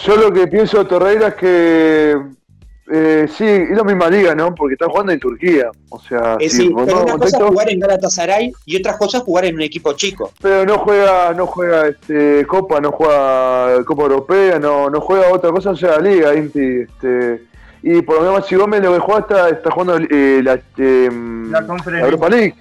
Yo 0.05 0.15
lo 0.15 0.31
que 0.31 0.47
pienso 0.47 0.79
de 0.79 0.85
Torreira 0.85 1.27
es 1.29 1.35
que 1.35 2.15
eh, 2.91 3.27
sí, 3.35 3.43
es 3.43 3.75
la 3.75 3.83
misma 3.83 4.09
liga, 4.09 4.35
¿no? 4.35 4.53
Porque 4.53 4.73
está 4.73 4.85
jugando 4.87 5.11
en 5.11 5.19
Turquía. 5.19 5.71
O 5.89 5.99
sea, 5.99 6.37
eh, 6.39 6.49
sí, 6.49 6.71
pero 6.75 7.01
una 7.01 7.17
cosa 7.17 7.37
es 7.37 7.43
jugar 7.43 7.69
en 7.71 7.79
Galatasaray 7.79 8.53
y 8.65 8.77
otra 8.77 8.95
cosa 8.97 9.17
es 9.17 9.23
jugar 9.23 9.45
en 9.45 9.55
un 9.55 9.61
equipo 9.63 9.93
chico. 9.93 10.31
Pero 10.39 10.65
no 10.65 10.77
juega, 10.77 11.33
no 11.33 11.47
juega 11.47 11.87
este, 11.87 12.45
Copa, 12.45 12.79
no 12.79 12.91
juega 12.91 13.83
Copa 13.85 14.03
Europea, 14.03 14.59
no, 14.59 14.89
no 14.91 15.01
juega 15.01 15.31
otra 15.33 15.49
cosa, 15.49 15.71
o 15.71 15.75
sea, 15.75 15.99
Liga, 15.99 16.35
Inti, 16.35 16.81
este, 16.81 17.43
y 17.81 18.03
por 18.03 18.21
lo 18.21 18.31
menos 18.31 18.45
si 18.45 18.55
Gómez 18.55 18.83
lo 18.83 18.93
que 18.93 18.99
juega 18.99 19.19
está, 19.21 19.49
está 19.49 19.71
jugando 19.71 19.97
eh, 19.97 20.41
la, 20.43 20.53
este, 20.53 21.09
la, 21.09 22.01
Europa 22.01 22.29
League. 22.29 22.55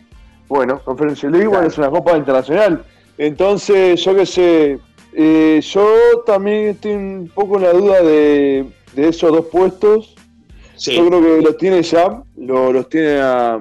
Bueno, 0.48 0.80
Conferencia 0.84 1.28
League 1.28 1.44
igual 1.44 1.66
es 1.66 1.76
una 1.76 1.90
Copa 1.90 2.16
Internacional. 2.16 2.82
Entonces, 3.18 4.02
yo 4.02 4.14
qué 4.14 4.24
sé, 4.24 4.78
eh, 5.12 5.60
yo 5.62 5.86
también 6.26 6.68
estoy 6.68 6.92
un 6.92 7.30
poco 7.34 7.56
en 7.56 7.62
la 7.62 7.72
duda 7.72 8.02
de, 8.02 8.66
de 8.94 9.08
esos 9.08 9.30
dos 9.30 9.46
puestos 9.46 10.13
yo 10.78 11.06
creo 11.06 11.22
que 11.22 11.42
los 11.42 11.56
tiene 11.56 11.82
ya, 11.82 12.22
los 12.36 12.88
tiene 12.88 13.18
a, 13.20 13.60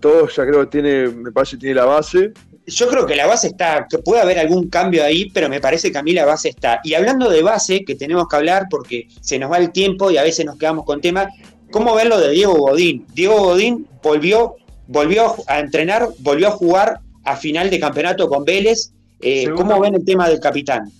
todos, 0.00 0.34
ya 0.34 0.46
creo 0.46 0.60
que 0.60 0.66
tiene, 0.66 1.08
me 1.08 1.32
parece 1.32 1.56
que 1.56 1.60
tiene 1.60 1.74
la 1.76 1.84
base. 1.84 2.32
Yo 2.66 2.88
creo 2.88 3.04
que 3.04 3.14
la 3.14 3.26
base 3.26 3.48
está, 3.48 3.86
que 3.88 3.98
puede 3.98 4.22
haber 4.22 4.38
algún 4.38 4.68
cambio 4.68 5.04
ahí, 5.04 5.30
pero 5.30 5.48
me 5.48 5.60
parece 5.60 5.92
que 5.92 5.98
a 5.98 6.02
mí 6.02 6.12
la 6.12 6.24
base 6.24 6.48
está. 6.48 6.80
Y 6.82 6.94
hablando 6.94 7.28
de 7.28 7.42
base, 7.42 7.84
que 7.84 7.94
tenemos 7.94 8.26
que 8.26 8.36
hablar 8.36 8.66
porque 8.70 9.08
se 9.20 9.38
nos 9.38 9.52
va 9.52 9.58
el 9.58 9.70
tiempo 9.70 10.10
y 10.10 10.16
a 10.16 10.22
veces 10.22 10.46
nos 10.46 10.56
quedamos 10.56 10.86
con 10.86 11.00
temas, 11.00 11.28
¿cómo 11.70 11.94
ven 11.94 12.08
lo 12.08 12.18
de 12.18 12.30
Diego 12.30 12.54
Godín? 12.54 13.06
Diego 13.12 13.36
Godín 13.36 13.86
volvió, 14.02 14.56
volvió 14.86 15.34
a 15.46 15.60
entrenar, 15.60 16.08
volvió 16.20 16.48
a 16.48 16.52
jugar 16.52 17.00
a 17.24 17.36
final 17.36 17.68
de 17.68 17.80
campeonato 17.80 18.28
con 18.28 18.44
Vélez. 18.44 18.92
Eh, 19.20 19.50
¿Cómo 19.54 19.80
ven 19.80 19.94
el 19.94 20.04
tema 20.04 20.28
del 20.28 20.40
capitán? 20.40 20.90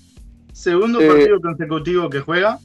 Segundo 0.53 1.01
eh, 1.01 1.09
partido 1.09 1.41
consecutivo 1.41 2.09
que 2.09 2.21
juega, 2.21 2.59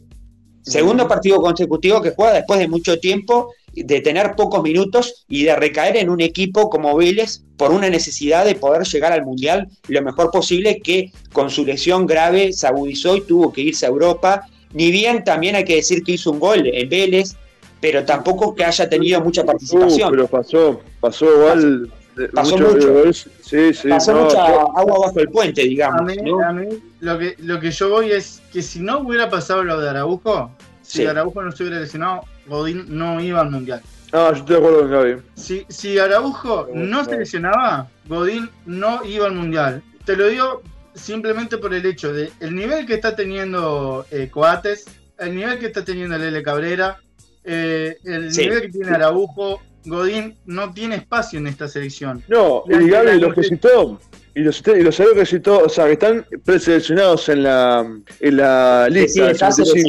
Segundo 0.69 1.07
partido 1.07 1.41
consecutivo 1.41 2.01
que 2.01 2.11
juega 2.11 2.33
después 2.33 2.59
de 2.59 2.67
mucho 2.67 2.99
tiempo, 2.99 3.53
de 3.73 4.01
tener 4.01 4.35
pocos 4.35 4.61
minutos 4.63 5.25
y 5.27 5.43
de 5.43 5.55
recaer 5.55 5.97
en 5.97 6.09
un 6.09 6.21
equipo 6.21 6.69
como 6.69 6.95
Vélez 6.95 7.41
por 7.57 7.71
una 7.71 7.89
necesidad 7.89 8.45
de 8.45 8.55
poder 8.55 8.83
llegar 8.83 9.11
al 9.11 9.25
Mundial 9.25 9.67
lo 9.87 10.01
mejor 10.01 10.31
posible, 10.31 10.79
que 10.79 11.11
con 11.33 11.49
su 11.49 11.65
lesión 11.65 12.05
grave 12.05 12.53
se 12.53 12.67
agudizó 12.67 13.15
y 13.15 13.21
tuvo 13.21 13.51
que 13.51 13.61
irse 13.61 13.85
a 13.85 13.89
Europa. 13.89 14.43
Ni 14.73 14.91
bien 14.91 15.23
también 15.23 15.55
hay 15.55 15.65
que 15.65 15.75
decir 15.75 16.03
que 16.03 16.13
hizo 16.13 16.31
un 16.31 16.39
gol 16.39 16.67
en 16.67 16.89
Vélez, 16.89 17.35
pero 17.81 18.05
tampoco 18.05 18.53
que 18.55 18.63
haya 18.63 18.87
tenido 18.89 19.21
mucha 19.21 19.43
participación. 19.43 20.11
pero 20.11 20.27
pasó, 20.27 20.81
pasó 20.99 21.25
igual. 21.25 21.91
Pasó 22.27 22.57
mucho. 22.57 23.13
Sí, 23.13 23.73
sí, 23.73 23.89
pasó 23.89 24.13
mucha 24.13 24.45
agua 24.45 24.99
bajo 25.07 25.19
el 25.19 25.29
puente, 25.29 25.61
digamos. 25.63 26.01
A 26.01 26.03
mí, 26.03 26.15
a 26.45 26.51
mí 26.51 26.67
lo, 26.99 27.17
que, 27.17 27.35
lo 27.39 27.59
que 27.59 27.71
yo 27.71 27.89
voy 27.89 28.11
es 28.11 28.41
que 28.51 28.61
si 28.61 28.79
no 28.79 28.99
hubiera 28.99 29.29
pasado 29.29 29.63
lo 29.63 29.79
de 29.79 29.89
Araujo, 29.89 30.51
si 30.81 31.05
Araujo 31.05 31.41
no 31.41 31.51
se 31.51 31.63
hubiera 31.63 31.79
lesionado, 31.79 32.23
Godín 32.47 32.85
no 32.89 33.21
iba 33.21 33.41
al 33.41 33.51
mundial. 33.51 33.81
Ah, 34.11 34.31
yo 34.31 34.39
estoy 34.39 34.55
de 34.55 34.57
acuerdo 34.57 34.79
con 34.79 34.91
Gaby. 34.91 35.17
Si, 35.35 35.65
si 35.69 35.99
Araujo 35.99 36.67
no 36.73 37.05
se 37.05 37.17
lesionaba, 37.17 37.87
Godín 38.07 38.49
no 38.65 39.03
iba 39.05 39.27
al 39.27 39.35
mundial. 39.35 39.83
Te 40.05 40.15
lo 40.15 40.27
digo 40.27 40.63
simplemente 40.95 41.57
por 41.57 41.73
el 41.73 41.85
hecho 41.85 42.11
de 42.11 42.31
el 42.39 42.55
nivel 42.55 42.85
que 42.85 42.95
está 42.95 43.15
teniendo 43.15 44.05
eh, 44.11 44.29
Coates, 44.31 44.85
el 45.19 45.35
nivel 45.35 45.59
que 45.59 45.67
está 45.67 45.85
teniendo 45.85 46.17
Lele 46.17 46.41
Cabrera, 46.41 46.97
eh, 47.43 47.97
el 48.03 48.29
nivel 48.29 48.61
que 48.61 48.69
tiene 48.69 48.89
Araujo, 48.89 49.61
Godín 49.85 50.35
no 50.45 50.73
tiene 50.73 50.95
espacio 50.95 51.39
en 51.39 51.47
esta 51.47 51.67
selección. 51.67 52.23
No, 52.27 52.63
y 52.67 52.89
Gaby 52.89 53.19
lo 53.19 53.33
que 53.33 53.43
citó, 53.43 53.99
y 54.35 54.41
los, 54.41 54.63
y 54.67 54.81
los 54.81 54.97
que 54.97 55.25
citó, 55.25 55.59
o 55.65 55.69
sea, 55.69 55.85
que 55.87 55.93
están 55.93 56.25
preseleccionados 56.45 57.29
en 57.29 57.43
la, 57.43 57.85
en 58.19 58.37
la 58.37 58.87
lista. 58.89 59.51
Sí, 59.51 59.65
sí, 59.65 59.83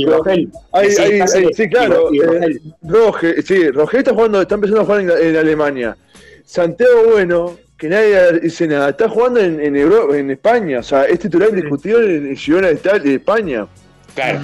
sí, 1.53 1.69
claro. 1.69 2.11
Eh, 2.13 2.59
Roge, 2.83 3.43
sí, 3.43 3.63
está 3.93 4.13
jugando, 4.13 4.41
está 4.41 4.55
empezando 4.55 4.83
a 4.83 4.85
jugar 4.85 5.01
en, 5.03 5.37
Alemania. 5.37 5.97
Santiago 6.45 7.13
Bueno, 7.13 7.59
que 7.77 7.89
nadie 7.89 8.41
dice 8.41 8.67
nada, 8.67 8.91
está 8.91 9.09
jugando 9.09 9.41
en, 9.41 9.61
en, 9.61 9.77
Europa, 9.77 10.17
en 10.17 10.31
España. 10.31 10.81
O 10.81 10.83
sea, 10.83 11.05
es 11.05 11.19
titular 11.19 11.51
indiscutible 11.51 12.31
en 12.31 12.37
Girona 12.37 12.69
de 12.69 13.15
España. 13.15 13.69
Claro. 14.15 14.41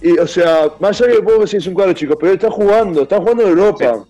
Y, 0.00 0.18
o 0.18 0.26
sea, 0.26 0.72
más 0.80 1.00
allá 1.00 1.12
que 1.12 1.22
puedo 1.22 1.40
decir 1.40 1.58
es 1.58 1.66
un 1.66 1.74
cuadro 1.74 1.92
chico, 1.92 2.16
pero 2.18 2.32
está 2.32 2.50
jugando, 2.50 3.02
está 3.02 3.18
jugando 3.18 3.42
en 3.42 3.48
Europa. 3.50 4.04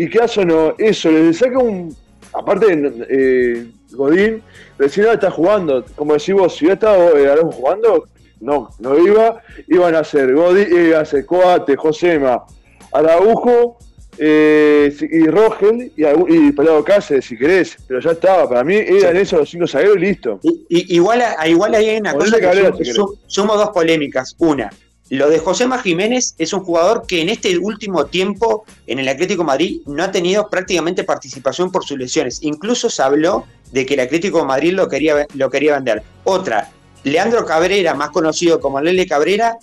Y 0.00 0.08
qué 0.08 0.20
hace 0.20 0.46
no, 0.46 0.74
eso, 0.78 1.10
le 1.10 1.30
saca 1.34 1.58
un. 1.58 1.94
Aparte, 2.32 2.66
eh, 3.10 3.66
Godín, 3.90 4.42
recién 4.78 5.06
está 5.08 5.30
jugando. 5.30 5.84
Como 5.94 6.14
decís 6.14 6.32
vos, 6.32 6.56
si 6.56 6.64
hubiera 6.64 6.74
estado 6.74 7.18
eh, 7.18 7.52
jugando, 7.52 8.06
no, 8.40 8.70
no 8.78 8.98
iba. 8.98 9.42
Iban 9.68 9.94
a 9.94 10.02
ser 10.02 10.32
Godín, 10.32 10.68
iba 10.86 11.00
a 11.00 11.04
ser 11.04 11.26
Coate, 11.26 11.76
Josema, 11.76 12.44
Araujo 12.92 13.76
eh, 14.16 14.90
y 15.02 15.26
Rogel 15.26 15.92
y, 15.94 16.06
y 16.06 16.52
Pelado 16.52 16.82
Cáceres, 16.82 17.26
si 17.26 17.36
querés. 17.36 17.76
Pero 17.86 18.00
ya 18.00 18.12
estaba, 18.12 18.48
para 18.48 18.64
mí 18.64 18.76
eran 18.76 19.18
esos 19.18 19.40
los 19.40 19.50
cinco 19.50 19.66
zagueros 19.66 19.98
y 19.98 20.00
listo. 20.00 20.40
igual, 20.70 21.22
igual 21.44 21.74
ahí 21.74 21.90
hay 21.90 21.98
una 21.98 22.14
cosa 22.14 22.40
que, 22.40 22.94
sumo, 23.26 23.54
dos 23.54 23.68
polémicas. 23.68 24.34
Una, 24.38 24.70
Lo 25.10 25.28
de 25.28 25.40
José 25.40 25.68
Jiménez 25.82 26.36
es 26.38 26.52
un 26.52 26.60
jugador 26.60 27.04
que 27.04 27.20
en 27.20 27.28
este 27.30 27.58
último 27.58 28.06
tiempo 28.06 28.64
en 28.86 29.00
el 29.00 29.08
Atlético 29.08 29.42
Madrid 29.42 29.80
no 29.86 30.04
ha 30.04 30.12
tenido 30.12 30.48
prácticamente 30.48 31.02
participación 31.02 31.72
por 31.72 31.84
sus 31.84 31.98
lesiones. 31.98 32.38
Incluso 32.42 32.88
se 32.88 33.02
habló 33.02 33.44
de 33.72 33.84
que 33.84 33.94
el 33.94 34.00
Atlético 34.00 34.44
Madrid 34.44 34.72
lo 34.72 34.88
quería, 34.88 35.26
lo 35.34 35.50
quería 35.50 35.74
vender. 35.74 36.04
Otra, 36.22 36.70
Leandro 37.02 37.44
Cabrera, 37.44 37.92
más 37.94 38.10
conocido 38.10 38.60
como 38.60 38.80
Lele 38.80 39.04
Cabrera, 39.04 39.58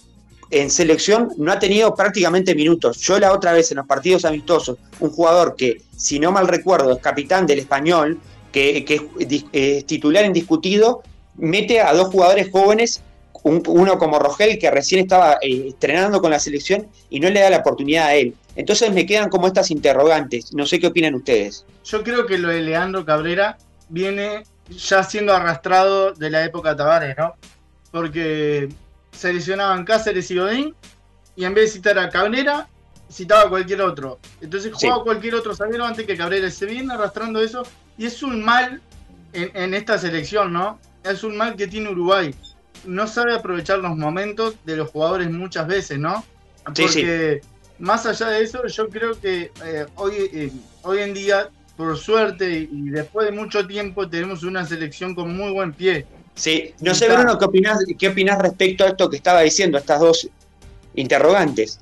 en 0.50 0.70
selección 0.70 1.30
no 1.38 1.54
ha 1.54 1.60
tenido 1.60 1.96
prácticamente 1.96 2.54
minutos. 2.54 2.98
Yo 3.00 3.18
la 3.18 3.32
otra 3.32 3.54
vez 3.54 3.72
en 3.72 3.78
los 3.78 3.88
partidos 3.88 4.26
amistosos, 4.26 4.78
un 5.00 5.12
jugador 5.12 5.56
que, 5.56 5.82
si 5.96 6.20
no 6.20 6.34
mal 6.34 6.50
recuerdo, 6.50 6.92
es 6.92 7.00
capitán 7.00 7.48
del 7.48 7.60
español, 7.60 8.20
que, 8.52 8.84
es 9.54 9.86
titular 9.86 10.26
indiscutido, 10.26 11.04
mete 11.38 11.80
a 11.80 11.94
dos 11.94 12.10
jugadores 12.10 12.50
jóvenes, 12.52 13.02
uno 13.44 13.98
como 13.98 14.20
Rogel, 14.20 14.60
que 14.60 14.72
recién 14.72 15.02
estaba 15.02 15.38
eh, 15.42 15.70
estrenando 15.70 16.22
con 16.22 16.32
la 16.32 16.40
selección 16.40 16.88
y 17.10 17.20
no 17.20 17.30
le 17.30 17.40
da 17.40 17.50
la 17.50 17.58
oportunidad 17.58 18.08
a 18.08 18.16
él. 18.16 18.34
Entonces 18.56 18.92
me 18.92 19.06
quedan 19.06 19.30
como 19.30 19.48
estas 19.48 19.72
interrogantes. 19.72 20.54
No 20.54 20.66
sé 20.66 20.80
qué 20.80 20.88
opinan 20.88 21.16
ustedes. 21.16 21.66
Yo 21.86 22.04
creo 22.04 22.26
que 22.26 22.38
lo 22.38 22.50
de 22.50 22.62
Leandro 22.62 23.06
Cabrera 23.06 23.58
viene 23.90 24.44
ya 24.70 25.04
siendo 25.04 25.34
arrastrado 25.34 26.14
de 26.14 26.30
la 26.30 26.44
época 26.44 26.76
Tavares, 26.76 27.16
¿no? 27.18 27.36
Porque 27.92 28.70
seleccionaban 29.12 29.86
Cáceres 29.86 30.30
y 30.32 30.38
Godín 30.38 30.76
y 31.36 31.46
en 31.46 31.54
vez 31.54 31.66
de 31.66 31.78
citar 31.78 32.00
a 32.00 32.10
Cabrera, 32.10 32.68
citaba 33.10 33.44
a 33.44 33.50
cualquier 33.50 33.82
otro. 33.82 34.20
Entonces 34.42 34.74
jugaba 34.74 35.04
cualquier 35.04 35.36
otro 35.36 35.56
zaguero 35.56 35.86
antes 35.86 36.06
que 36.06 36.18
Cabrera. 36.18 36.50
Se 36.50 36.66
viene 36.66 36.94
arrastrando 36.94 37.42
eso 37.42 37.64
y 37.98 38.06
es 38.06 38.22
un 38.24 38.44
mal 38.44 38.82
en, 39.34 39.74
esta 39.74 39.98
selección, 39.98 40.52
¿no? 40.52 40.80
Es 41.04 41.24
un 41.24 41.38
mal 41.38 41.56
que 41.56 41.68
tiene 41.68 41.90
Uruguay. 41.90 42.34
No 42.86 43.08
sabe 43.08 43.34
aprovechar 43.34 43.80
los 43.80 43.96
momentos 43.96 44.56
de 44.66 44.78
los 44.78 44.90
jugadores 44.90 45.30
muchas 45.30 45.68
veces, 45.68 46.00
¿no? 46.00 46.24
Porque 46.66 47.42
más 47.80 48.06
allá 48.06 48.30
de 48.30 48.44
eso, 48.44 48.66
yo 48.68 48.90
creo 48.90 49.20
que 49.20 49.52
eh, 49.64 49.86
hoy, 49.96 50.14
eh, 50.34 50.52
hoy 50.84 51.00
en 51.00 51.14
día, 51.14 51.50
por 51.76 51.98
suerte 51.98 52.68
y 52.72 52.90
después 52.90 53.28
de 53.28 53.32
mucho 53.32 53.66
tiempo, 53.68 54.10
tenemos 54.10 54.44
una 54.44 54.66
selección 54.66 55.16
con 55.16 55.36
muy 55.36 55.52
buen 55.52 55.74
pie. 55.74 56.06
Sí, 56.36 56.74
no 56.82 56.94
sé, 56.94 57.10
Bruno, 57.10 57.38
¿qué 57.38 57.46
opinás, 57.46 57.80
¿qué 57.98 58.10
opinás 58.10 58.40
respecto 58.40 58.84
a 58.84 58.88
esto 58.88 59.10
que 59.10 59.18
estaba 59.18 59.42
diciendo, 59.42 59.78
estas 59.78 60.00
dos 60.00 60.30
interrogantes? 60.96 61.80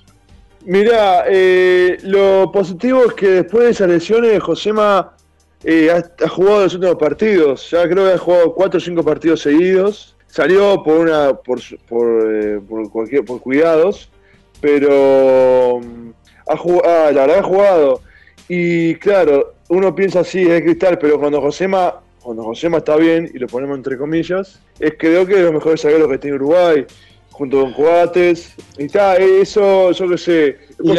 Mira, 0.66 1.26
eh, 1.28 1.98
lo 2.02 2.52
positivo 2.52 3.06
es 3.06 3.14
que 3.14 3.28
después 3.28 3.66
de 3.66 3.72
esas 3.72 3.88
lesiones, 3.88 4.42
Josema 4.42 5.16
eh, 5.64 5.92
ha, 5.92 6.28
jugado 6.28 6.64
los 6.64 6.74
últimos 6.74 6.96
partidos. 6.96 7.70
Ya 7.70 7.88
creo 7.88 8.06
que 8.06 8.14
ha 8.14 8.18
jugado 8.18 8.54
cuatro 8.54 8.78
o 8.78 8.82
cinco 8.82 9.04
partidos 9.04 9.42
seguidos. 9.42 10.15
Salió 10.36 10.84
por 10.84 10.98
una 10.98 11.34
por, 11.34 11.62
por, 11.88 12.36
eh, 12.36 12.60
cualquier, 12.92 13.24
por 13.24 13.40
cuidados, 13.40 14.10
pero 14.60 15.80
mm, 15.82 16.10
ha 16.50 16.58
jugado, 16.58 16.84
ah, 16.84 17.12
la 17.14 17.22
verdad 17.22 17.40
ha 17.40 17.44
jugado. 17.44 18.02
Y 18.50 18.96
claro, 18.96 19.54
uno 19.70 19.96
piensa 19.96 20.20
así, 20.20 20.42
es 20.42 20.62
cristal, 20.62 21.00
pero 21.00 21.18
cuando 21.22 21.40
Josema 21.40 22.02
cuando 22.22 22.44
Josema 22.44 22.80
está 22.80 22.98
bien, 22.98 23.32
y 23.34 23.38
lo 23.38 23.48
ponemos 23.48 23.78
entre 23.78 23.98
comillas, 23.98 24.60
es 24.78 24.96
creo 25.00 25.26
que 25.26 25.32
es 25.36 25.38
de 25.38 25.44
los 25.46 25.54
mejores 25.54 25.82
zagueros 25.82 26.10
que 26.10 26.18
tiene 26.18 26.36
Uruguay, 26.36 26.86
junto 27.32 27.62
con 27.62 27.72
Coates. 27.72 28.56
Y 28.78 28.88
está, 28.88 29.16
eso, 29.16 29.94
yo 29.94 30.10
qué 30.10 30.18
sé, 30.18 30.58
¿Y 30.82 30.88
Lo? 30.88 30.94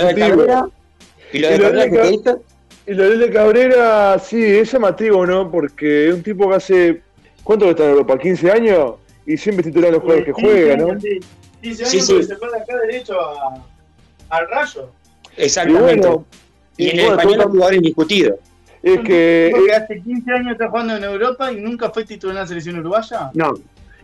¿Y 1.33 1.39
lo 1.41 1.49
de, 1.73 1.91
Cabrera 1.91 2.39
Y 2.87 2.95
lo 2.95 3.19
de 3.19 3.31
Cabrera, 3.31 4.19
sí, 4.19 4.43
es 4.43 4.73
llamativo, 4.73 5.27
¿no? 5.27 5.51
Porque 5.51 6.09
es 6.09 6.15
un 6.15 6.23
tipo 6.23 6.49
que 6.49 6.55
hace. 6.55 7.03
¿Cuánto 7.45 7.69
está 7.69 7.85
en 7.85 7.91
Europa? 7.91 8.17
¿15 8.17 8.51
años? 8.51 8.93
Y 9.27 9.37
siempre 9.37 9.65
titular 9.65 9.93
los 9.93 10.03
juegos 10.03 10.25
que 10.25 10.33
juega, 10.33 10.77
¿no? 10.77 10.97
15 10.97 11.85
años 11.85 12.07
sí, 12.07 12.23
se 12.23 12.37
fue 12.37 12.51
de 12.51 12.57
acá 12.59 12.77
derecho 12.87 13.15
al 14.29 14.49
rayo. 14.49 14.91
Exactamente. 15.37 16.09
Y, 16.77 16.91
en 16.91 17.01
el 17.01 17.07
español 17.07 17.41
es 17.41 17.47
un 17.47 17.53
jugador 17.53 17.75
indiscutido. 17.75 18.39
Es 18.83 19.01
que. 19.01 19.53
hace 19.75 20.01
15 20.01 20.33
años 20.33 20.53
está 20.53 20.69
jugando 20.69 20.97
en 20.97 21.05
Europa 21.05 21.53
y 21.53 21.61
nunca 21.61 21.91
fue 21.91 22.05
titular 22.05 22.37
en 22.37 22.41
la 22.43 22.47
selección 22.47 22.79
uruguaya. 22.79 23.31
No. 23.35 23.55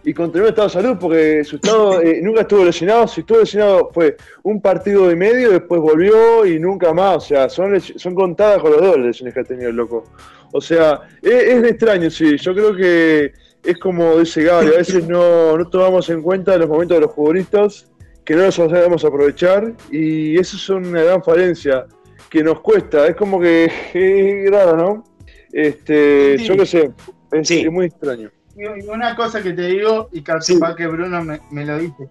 Y 0.05 0.12
continuó 0.12 0.49
estado 0.49 0.66
de 0.66 0.75
salud 0.75 0.97
porque 0.99 1.45
su 1.45 1.57
estado 1.57 2.03
eh, 2.03 2.20
nunca 2.20 2.41
estuvo 2.41 2.64
lesionado. 2.64 3.07
Si 3.07 3.20
estuvo 3.20 3.39
lesionado 3.39 3.91
fue 3.95 4.16
un 4.43 4.61
partido 4.61 5.12
y 5.12 5.16
medio, 5.16 5.53
después 5.53 5.81
volvió 5.81 6.45
y 6.45 6.59
nunca 6.59 6.93
más. 6.93 7.18
O 7.18 7.20
sea, 7.20 7.49
son, 7.49 7.81
son 7.81 8.14
contadas 8.14 8.61
con 8.61 8.73
los 8.73 8.81
dos 8.81 8.99
lesiones 8.99 9.33
que 9.33 9.41
ha 9.41 9.45
tenido 9.45 9.70
el 9.70 9.77
loco. 9.77 10.05
O 10.53 10.61
sea, 10.61 11.03
es, 11.23 11.64
extraño, 11.64 12.11
sí. 12.11 12.37
Yo 12.37 12.53
creo 12.53 12.75
que 12.75 13.33
es 13.65 13.79
como 13.79 14.19
dice 14.19 14.45
Gary, 14.45 14.69
a 14.69 14.79
veces 14.79 15.07
no, 15.09 15.57
no 15.57 15.69
tomamos 15.69 16.09
en 16.11 16.23
cuenta 16.23 16.57
los 16.57 16.69
momentos 16.69 16.97
de 16.97 17.01
los 17.03 17.15
futbolistas, 17.15 17.91
que 18.25 18.35
no 18.35 18.43
los 18.43 18.55
sabemos 18.55 19.05
aprovechar 19.05 19.73
y 19.91 20.39
eso 20.39 20.57
es 20.57 20.69
una 20.69 21.03
gran 21.03 21.23
falencia 21.23 21.87
que 22.29 22.43
nos 22.43 22.61
cuesta. 22.61 23.07
Es 23.07 23.17
como 23.17 23.41
que 23.41 23.65
es 23.95 24.51
raro, 24.51 24.77
¿no? 24.77 25.05
Este, 25.53 26.39
Yo 26.39 26.57
qué 26.57 26.67
sé, 26.67 26.91
es, 27.31 27.71
muy 27.71 27.87
extraño. 27.87 28.31
Y 28.57 28.65
una 28.87 29.15
cosa 29.15 29.43
que 29.43 29.53
te 29.53 29.67
digo, 29.67 30.09
y 30.13 30.23
capaz 30.23 30.75
que 30.77 30.87
Bruno 30.87 31.23
me, 31.23 31.67
lo 31.67 31.79
dice, 31.79 32.09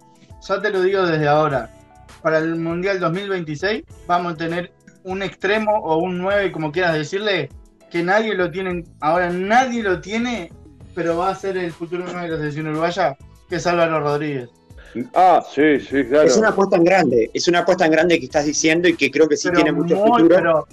ya 0.48 0.60
te 0.60 0.70
lo 0.70 0.82
digo 0.82 1.04
desde 1.06 1.28
ahora, 1.28 1.70
para 2.20 2.38
el 2.38 2.56
Mundial 2.56 3.00
2026 3.00 3.84
vamos 4.06 4.34
a 4.34 4.36
tener 4.36 4.72
un 5.04 5.22
extremo 5.22 5.72
o 5.72 5.98
un 5.98 6.18
9, 6.18 6.52
como 6.52 6.70
quieras 6.70 6.94
decirle, 6.94 7.48
que 7.90 8.02
nadie 8.02 8.34
lo 8.34 8.50
tiene, 8.50 8.84
ahora 9.00 9.30
nadie 9.30 9.82
lo 9.82 10.00
tiene, 10.00 10.50
pero 10.94 11.16
va 11.16 11.30
a 11.30 11.34
ser 11.34 11.56
el 11.56 11.72
futuro 11.72 12.04
9 12.04 12.22
de 12.22 12.28
la 12.28 12.36
selección 12.38 12.68
uruguaya, 12.68 13.16
que 13.48 13.56
es 13.56 13.66
Álvaro 13.66 14.00
Rodríguez. 14.00 14.50
Ah, 15.14 15.42
sí, 15.48 15.80
sí, 15.80 16.04
claro. 16.04 16.28
Es 16.28 16.36
una 16.36 16.48
apuesta 16.48 16.76
en 16.76 16.84
grande, 16.84 17.30
es 17.32 17.48
una 17.48 17.60
apuesta 17.60 17.86
en 17.86 17.92
grande 17.92 18.18
que 18.18 18.26
estás 18.26 18.44
diciendo 18.44 18.88
y 18.88 18.94
que 18.94 19.10
creo 19.10 19.28
que 19.28 19.36
sí 19.36 19.50
tiene 19.50 19.72
mucho 19.72 19.96
futuro. 19.96 20.28
Pero, 20.28 20.66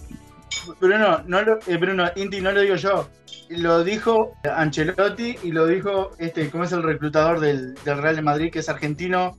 Bruno, 0.79 1.21
no 1.25 1.41
lo, 1.41 1.59
eh, 1.67 1.77
Bruno, 1.77 2.09
Inti, 2.15 2.41
no 2.41 2.51
lo 2.51 2.61
digo 2.61 2.75
yo. 2.75 3.07
Lo 3.49 3.83
dijo 3.83 4.33
Ancelotti 4.43 5.37
y 5.41 5.51
lo 5.51 5.65
dijo, 5.65 6.11
este, 6.19 6.49
¿cómo 6.49 6.65
es 6.65 6.71
el 6.71 6.83
reclutador 6.83 7.39
del, 7.39 7.75
Real 7.83 8.15
de 8.15 8.21
Madrid, 8.21 8.51
que 8.51 8.59
es 8.59 8.69
argentino? 8.69 9.37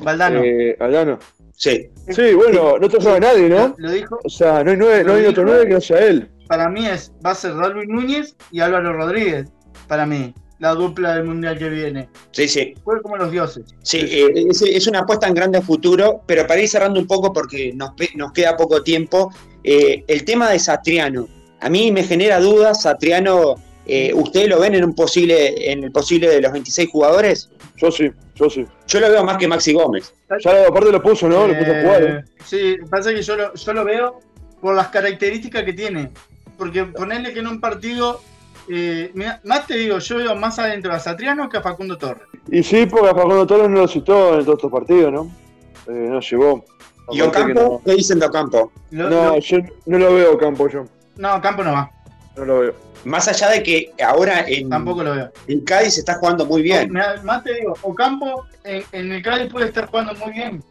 Valdano. 0.00 0.40
Eh, 0.42 0.76
Valdano. 0.78 1.18
Sí. 1.52 1.90
Sí, 2.08 2.34
bueno, 2.34 2.78
no 2.78 2.88
te 2.88 3.00
sabe 3.00 3.20
nadie, 3.20 3.48
¿no? 3.48 3.74
Lo 3.78 3.90
dijo. 3.90 4.18
O 4.22 4.28
sea, 4.28 4.62
no 4.62 4.70
hay, 4.70 4.76
nueve, 4.76 5.04
no 5.04 5.14
hay 5.14 5.26
otro 5.26 5.44
nueve 5.44 5.66
que 5.66 5.74
no 5.74 5.80
sea 5.80 5.98
él. 6.06 6.30
Para 6.46 6.68
mí 6.68 6.86
es, 6.86 7.12
va 7.24 7.32
a 7.32 7.34
ser 7.34 7.54
Darwin 7.56 7.88
Núñez 7.90 8.36
y 8.50 8.60
Álvaro 8.60 8.92
Rodríguez. 8.92 9.50
Para 9.88 10.06
mí 10.06 10.32
la 10.58 10.74
dupla 10.74 11.14
del 11.14 11.24
mundial 11.24 11.58
que 11.58 11.68
viene. 11.68 12.08
Sí, 12.32 12.48
sí. 12.48 12.74
Fue 12.84 13.00
como 13.00 13.16
los 13.16 13.30
dioses. 13.30 13.64
Sí, 13.82 13.98
eh, 13.98 14.46
es, 14.50 14.86
una 14.86 15.00
apuesta 15.00 15.28
en 15.28 15.34
grande 15.34 15.62
futuro, 15.62 16.22
pero 16.26 16.46
para 16.46 16.60
ir 16.60 16.68
cerrando 16.68 16.98
un 16.98 17.06
poco 17.06 17.32
porque 17.32 17.72
nos, 17.74 17.92
nos 18.14 18.32
queda 18.32 18.56
poco 18.56 18.82
tiempo, 18.82 19.32
eh, 19.62 20.04
el 20.06 20.24
tema 20.24 20.50
de 20.50 20.58
Satriano. 20.58 21.28
A 21.60 21.68
mí 21.68 21.90
me 21.90 22.04
genera 22.04 22.40
dudas, 22.40 22.82
Satriano, 22.82 23.56
eh, 23.86 24.12
¿ustedes 24.14 24.48
lo 24.48 24.60
ven 24.60 24.74
en 24.74 24.84
un 24.84 24.94
posible, 24.94 25.72
en 25.72 25.84
el 25.84 25.92
posible 25.92 26.28
de 26.28 26.40
los 26.40 26.52
26 26.52 26.88
jugadores? 26.90 27.50
Yo 27.76 27.90
sí, 27.90 28.10
yo 28.34 28.50
sí. 28.50 28.66
Yo 28.86 29.00
lo 29.00 29.10
veo 29.10 29.24
más 29.24 29.38
que 29.38 29.48
Maxi 29.48 29.72
Gómez. 29.72 30.12
Ya 30.44 30.66
aparte 30.66 30.92
lo 30.92 31.02
puso, 31.02 31.28
¿no? 31.28 31.46
lo 31.46 31.56
puso 31.56 31.72
a 31.72 31.80
jugar. 31.80 32.24
Sí, 32.44 32.76
pasa 32.90 33.14
que 33.14 33.22
yo 33.22 33.36
lo, 33.36 33.54
yo 33.54 33.72
lo 33.72 33.84
veo 33.84 34.20
por 34.60 34.74
las 34.74 34.88
características 34.88 35.62
que 35.62 35.72
tiene. 35.72 36.10
Porque 36.56 36.84
ponerle 36.84 37.32
que 37.32 37.38
en 37.38 37.46
un 37.46 37.60
partido 37.60 38.20
eh, 38.70 39.12
más 39.44 39.66
te 39.66 39.76
digo, 39.76 39.98
yo 39.98 40.16
veo 40.16 40.36
más 40.36 40.58
adentro 40.58 40.92
a 40.92 40.98
Satriano 40.98 41.48
que 41.48 41.56
a 41.56 41.62
Facundo 41.62 41.96
Torres. 41.96 42.22
Y 42.50 42.62
sí, 42.62 42.86
porque 42.86 43.08
a 43.08 43.14
Facundo 43.14 43.46
Torres 43.46 43.68
no 43.68 43.80
lo 43.80 43.88
citó 43.88 44.38
en 44.38 44.44
todos 44.44 44.58
estos 44.58 44.72
partidos, 44.72 45.12
¿no? 45.12 45.30
Eh, 45.88 46.08
no 46.10 46.20
llevó. 46.20 46.64
¿Y 47.10 47.20
Ocampo? 47.22 47.80
¿Qué 47.84 47.92
dicen 47.92 48.18
de 48.18 48.26
Ocampo? 48.26 48.70
no, 48.90 49.38
yo 49.38 49.58
no 49.86 49.98
lo 49.98 50.14
veo 50.14 50.34
Ocampo 50.34 50.68
yo. 50.68 50.84
No, 51.16 51.36
Ocampo 51.36 51.64
no 51.64 51.72
va. 51.72 51.90
No 52.38 52.44
lo 52.44 52.58
veo. 52.60 52.74
Más 53.04 53.28
allá 53.28 53.50
de 53.50 53.62
que 53.62 53.92
ahora 54.04 54.44
en, 54.46 54.68
Tampoco 54.68 55.02
lo 55.02 55.14
veo. 55.14 55.32
en 55.46 55.60
Cádiz 55.64 55.94
se 55.94 56.00
está 56.00 56.14
jugando 56.14 56.46
muy 56.46 56.62
bien. 56.62 56.92
más 57.24 57.44
te 57.44 57.54
digo, 57.54 57.74
Ocampo 57.82 58.46
en, 58.64 58.82
en 58.92 59.12
el 59.12 59.22
Cádiz 59.22 59.50
puede 59.50 59.66
estar 59.66 59.86
jugando 59.86 60.14
muy 60.14 60.32
bien, 60.32 60.62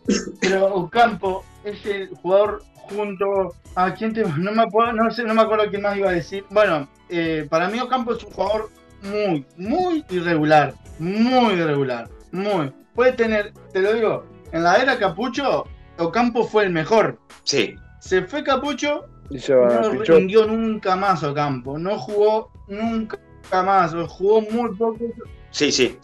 pero 0.41 0.73
Ocampo 0.73 1.43
es 1.63 1.85
el 1.85 2.09
jugador 2.09 2.63
junto 2.89 3.53
a 3.75 3.93
quién 3.93 4.13
te, 4.13 4.23
no 4.23 4.51
me 4.51 4.63
acuerdo, 4.63 4.93
no 4.93 5.11
sé, 5.11 5.23
no 5.23 5.33
me 5.33 5.41
acuerdo 5.41 5.69
quién 5.69 5.81
más 5.81 5.97
iba 5.97 6.09
a 6.09 6.13
decir. 6.13 6.45
Bueno, 6.49 6.87
eh, 7.09 7.45
para 7.49 7.69
mí 7.69 7.79
Ocampo 7.79 8.13
es 8.13 8.23
un 8.23 8.31
jugador 8.31 8.69
muy, 9.01 9.45
muy 9.57 10.05
irregular, 10.09 10.73
muy 10.99 11.53
irregular, 11.53 12.09
muy. 12.31 12.71
Puede 12.95 13.13
tener, 13.13 13.53
te 13.73 13.81
lo 13.81 13.93
digo, 13.93 14.25
en 14.51 14.63
la 14.63 14.75
era 14.77 14.97
Capucho, 14.97 15.65
Ocampo 15.97 16.43
fue 16.45 16.63
el 16.65 16.71
mejor. 16.71 17.19
Sí. 17.43 17.75
Se 17.99 18.23
fue 18.23 18.43
Capucho 18.43 19.05
y 19.29 19.39
se 19.39 19.53
va, 19.53 19.81
no 19.81 20.03
rindió 20.03 20.45
nunca 20.45 20.95
más 20.95 21.23
Ocampo, 21.23 21.77
no 21.77 21.97
jugó 21.97 22.51
nunca 22.67 23.17
más, 23.51 23.93
jugó 24.09 24.41
muy 24.41 24.75
poco. 24.75 25.05
Sí, 25.51 25.71
sí. 25.71 25.97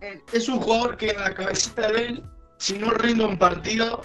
Eh, 0.00 0.20
es 0.32 0.48
un 0.48 0.60
jugador 0.60 0.96
que 0.96 1.10
en 1.10 1.20
la 1.20 1.34
cabecita 1.34 1.90
de 1.90 2.06
él, 2.06 2.22
si 2.58 2.78
no 2.78 2.90
rinde 2.90 3.24
un 3.24 3.38
partido, 3.38 4.02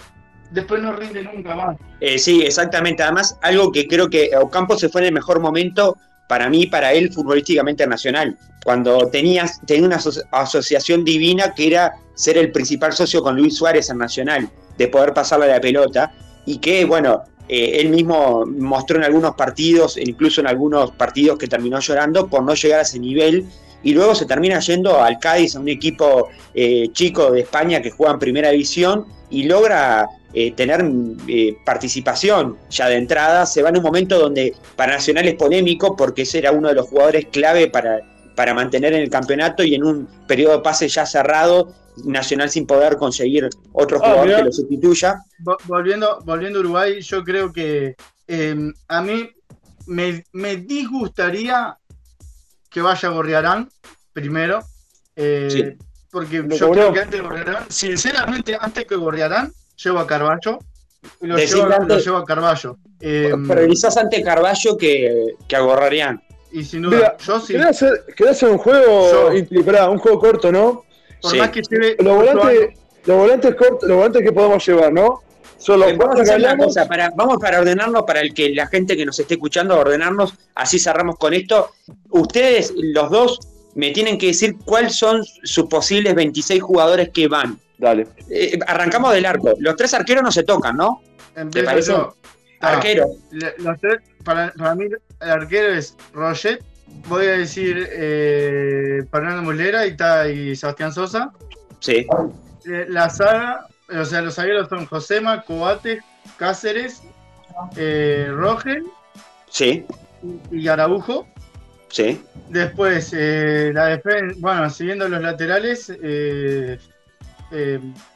después 0.50 0.82
no 0.82 0.92
rinde 0.92 1.22
nunca 1.22 1.54
más. 1.54 1.76
Eh, 2.00 2.18
sí, 2.18 2.42
exactamente. 2.42 3.02
Además, 3.02 3.38
algo 3.42 3.72
que 3.72 3.86
creo 3.86 4.08
que 4.08 4.30
Ocampo 4.36 4.76
se 4.76 4.88
fue 4.88 5.02
en 5.02 5.08
el 5.08 5.14
mejor 5.14 5.40
momento 5.40 5.96
para 6.28 6.48
mí, 6.48 6.66
para 6.66 6.92
él, 6.92 7.12
futbolísticamente 7.12 7.86
nacional. 7.86 8.38
Cuando 8.64 9.08
tenías, 9.08 9.60
tenía 9.66 9.86
una 9.86 10.00
asociación 10.30 11.04
divina 11.04 11.52
que 11.54 11.66
era 11.66 11.92
ser 12.14 12.38
el 12.38 12.52
principal 12.52 12.92
socio 12.92 13.22
con 13.22 13.36
Luis 13.36 13.56
Suárez 13.56 13.90
en 13.90 13.98
Nacional, 13.98 14.48
de 14.78 14.88
poder 14.88 15.12
pasarle 15.12 15.48
la 15.48 15.60
pelota, 15.60 16.12
y 16.46 16.58
que, 16.58 16.84
bueno, 16.84 17.24
eh, 17.48 17.80
él 17.80 17.88
mismo 17.88 18.44
mostró 18.46 18.98
en 18.98 19.04
algunos 19.04 19.34
partidos, 19.34 19.96
incluso 19.96 20.40
en 20.40 20.46
algunos 20.46 20.92
partidos 20.92 21.38
que 21.38 21.48
terminó 21.48 21.80
llorando 21.80 22.28
por 22.28 22.42
no 22.42 22.54
llegar 22.54 22.80
a 22.80 22.82
ese 22.82 22.98
nivel, 22.98 23.46
y 23.82 23.94
luego 23.94 24.14
se 24.14 24.26
termina 24.26 24.60
yendo 24.60 25.02
al 25.02 25.18
Cádiz, 25.18 25.56
a 25.56 25.60
un 25.60 25.68
equipo 25.68 26.28
eh, 26.54 26.88
chico 26.92 27.32
de 27.32 27.40
España 27.40 27.82
que 27.82 27.90
juega 27.90 28.12
en 28.12 28.18
primera 28.20 28.50
división, 28.50 29.06
y 29.28 29.44
logra 29.44 30.06
eh, 30.34 30.52
tener 30.52 30.84
participación 31.64 32.58
ya 32.70 32.88
de 32.88 32.96
entrada. 32.96 33.46
Se 33.46 33.62
va 33.62 33.70
en 33.70 33.78
un 33.78 33.82
momento 33.82 34.18
donde 34.18 34.54
para 34.76 34.92
Nacional 34.92 35.26
es 35.26 35.34
polémico 35.34 35.96
porque 35.96 36.22
ese 36.22 36.38
era 36.38 36.52
uno 36.52 36.68
de 36.68 36.74
los 36.74 36.88
jugadores 36.88 37.26
clave 37.32 37.68
para, 37.68 38.00
para 38.36 38.52
mantener 38.52 38.92
en 38.92 39.00
el 39.02 39.10
campeonato 39.10 39.62
y 39.62 39.74
en 39.74 39.84
un 39.84 40.08
periodo 40.26 40.58
de 40.58 40.62
pase 40.62 40.86
ya 40.88 41.06
cerrado 41.06 41.72
Nacional 42.04 42.48
sin 42.48 42.66
poder 42.66 42.96
conseguir 42.96 43.48
otro 43.72 43.98
jugador 43.98 44.36
que 44.36 44.44
lo 44.44 44.52
sustituya. 44.52 45.22
Volviendo, 45.64 46.20
volviendo 46.24 46.58
a 46.58 46.60
Uruguay, 46.60 47.00
yo 47.00 47.22
creo 47.22 47.52
que 47.52 47.96
em, 48.26 48.72
a 48.88 49.02
mí 49.02 49.30
me, 49.86 50.56
disgustaría 50.56 51.76
que 52.70 52.80
vaya 52.80 53.08
Gorriarán 53.10 53.68
primero. 54.12 54.60
Eh, 55.16 55.76
porque 56.10 56.44
yo 56.48 56.70
creo 56.70 56.92
que 56.92 57.00
antes 57.00 57.20
de 57.20 57.26
Gorriarán, 57.26 57.70
sinceramente, 57.70 58.56
antes 58.58 58.86
que 58.86 58.96
Gorriarán, 58.96 59.52
llevo 59.76 59.98
a 59.98 60.06
Carballo. 60.06 60.58
Lo 61.20 61.36
llevo, 61.36 61.66
lo 61.66 61.98
llevo, 61.98 62.16
a 62.16 62.24
Carballo. 62.24 62.78
Eh, 63.00 63.32
pero 63.48 63.66
quizás 63.66 63.96
antes 63.96 64.24
Carballo 64.24 64.76
que, 64.76 65.34
que 65.48 65.56
a 65.56 65.60
Gorriarán. 65.60 66.22
Y 66.52 66.64
sin 66.64 66.82
duda, 66.82 67.16
yo 67.18 67.40
sí. 67.40 67.56
hacer, 67.56 68.04
hacer 68.28 68.50
un 68.50 68.58
juego, 68.58 69.30
un 69.30 69.98
juego 69.98 70.18
corto, 70.20 70.52
¿no? 70.52 70.84
Por 71.22 71.36
más 71.36 71.50
que 71.50 71.62
lleve. 71.62 71.96
Los 71.98 72.16
volantes, 72.16 72.70
los 73.04 73.16
volantes 73.16 73.54
cortos, 73.54 73.88
los 73.88 73.96
volantes 73.96 74.22
que 74.22 74.32
podemos 74.32 74.66
llevar, 74.66 74.92
¿no? 74.92 75.22
Son 75.58 75.78
los 75.78 75.96
vamos 75.96 76.18
a 76.18 76.22
hacer 76.22 76.38
una 76.40 76.56
cosa, 76.56 76.88
para, 76.88 77.10
vamos 77.10 77.36
para 77.40 77.60
ordenarnos, 77.60 78.02
para 78.02 78.20
el 78.20 78.34
que 78.34 78.50
la 78.50 78.66
gente 78.66 78.96
que 78.96 79.06
nos 79.06 79.18
esté 79.20 79.34
escuchando, 79.34 79.78
ordenarnos, 79.78 80.34
así 80.56 80.80
cerramos 80.80 81.16
con 81.16 81.34
esto. 81.34 81.70
Ustedes, 82.10 82.72
los 82.76 83.10
dos, 83.10 83.38
me 83.76 83.92
tienen 83.92 84.18
que 84.18 84.26
decir 84.26 84.56
cuáles 84.64 84.96
son 84.96 85.22
sus 85.24 85.66
posibles 85.66 86.16
26 86.16 86.60
jugadores 86.60 87.10
que 87.10 87.28
van. 87.28 87.60
Dale. 87.78 88.08
Eh, 88.28 88.58
arrancamos 88.66 89.14
del 89.14 89.24
arco. 89.24 89.54
Los 89.58 89.76
tres 89.76 89.94
arqueros 89.94 90.24
no 90.24 90.32
se 90.32 90.42
tocan, 90.42 90.76
¿no? 90.76 91.00
¿Te 91.52 91.62
parece? 91.62 91.94
Arquero. 92.60 93.06
Los 93.58 93.80
tres, 93.80 93.98
para, 94.24 94.52
para, 94.52 94.74
mí, 94.74 94.86
el 95.20 95.30
arquero 95.30 95.74
es 95.74 95.96
Roget, 96.12 96.60
voy 97.08 97.26
a 97.26 97.32
decir 97.32 97.88
eh, 97.90 99.02
Fernando 99.10 99.42
Mulera 99.42 99.86
y, 99.86 99.96
y 100.50 100.56
Sebastián 100.56 100.92
Sosa. 100.92 101.32
Sí. 101.80 102.06
Eh, 102.64 102.86
la 102.88 103.10
saga, 103.10 103.66
o 103.92 104.04
sea, 104.04 104.22
los 104.22 104.36
zagueros 104.36 104.68
son 104.68 104.86
Josema, 104.86 105.42
Coate, 105.42 106.00
Cáceres, 106.36 107.02
eh, 107.76 108.28
Rogel. 108.30 108.84
Sí. 109.50 109.84
Y, 110.50 110.68
Araujo. 110.68 111.26
Sí. 111.88 112.22
Después, 112.48 113.12
eh, 113.12 113.72
la 113.74 113.86
defensa, 113.86 114.36
bueno, 114.38 114.70
siguiendo 114.70 115.08
los 115.08 115.20
laterales, 115.20 115.92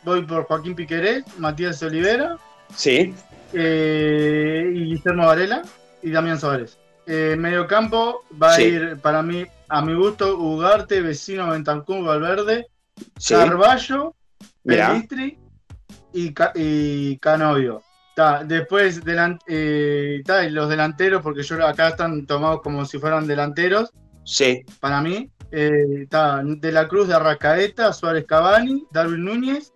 voy 0.04 0.22
por 0.22 0.44
Joaquín 0.44 0.74
Piqueré, 0.74 1.24
Matías 1.38 1.82
Olivera. 1.82 2.38
Sí. 2.74 3.14
y 3.52 4.84
Guillermo 4.84 5.26
Varela 5.26 5.62
y 6.02 6.10
Damián 6.10 6.38
Suárez. 6.38 6.78
Eh, 7.06 7.36
medio 7.38 7.66
campo 7.66 8.24
va 8.40 8.54
a 8.54 8.60
ir, 8.60 8.98
para 9.00 9.22
mí, 9.22 9.44
a 9.68 9.80
mi 9.82 9.94
gusto, 9.94 10.36
Ugarte, 10.38 11.00
Vecino, 11.00 11.48
Bentancur, 11.50 12.04
Valverde, 12.04 12.66
Carballo, 13.28 14.14
Pelistri 14.64 15.38
y, 16.12 16.34
y 16.54 17.18
Canovio. 17.18 17.82
después 18.44 19.00
eh, 19.46 20.22
los 20.50 20.68
delanteros, 20.68 21.22
porque 21.22 21.42
yo 21.42 21.64
acá 21.64 21.88
están 21.88 22.26
tomados 22.26 22.60
como 22.62 22.84
si 22.84 22.98
fueran 22.98 23.26
delanteros. 23.26 23.92
Sí. 24.24 24.64
Para 24.80 25.00
mí. 25.00 25.30
Eh, 25.52 26.08
de 26.08 26.72
la 26.72 26.88
Cruz 26.88 27.06
de 27.06 27.14
Arrascaeta, 27.14 27.92
Suárez 27.92 28.24
Cavani, 28.26 28.84
Darwin 28.90 29.24
Núñez 29.24 29.72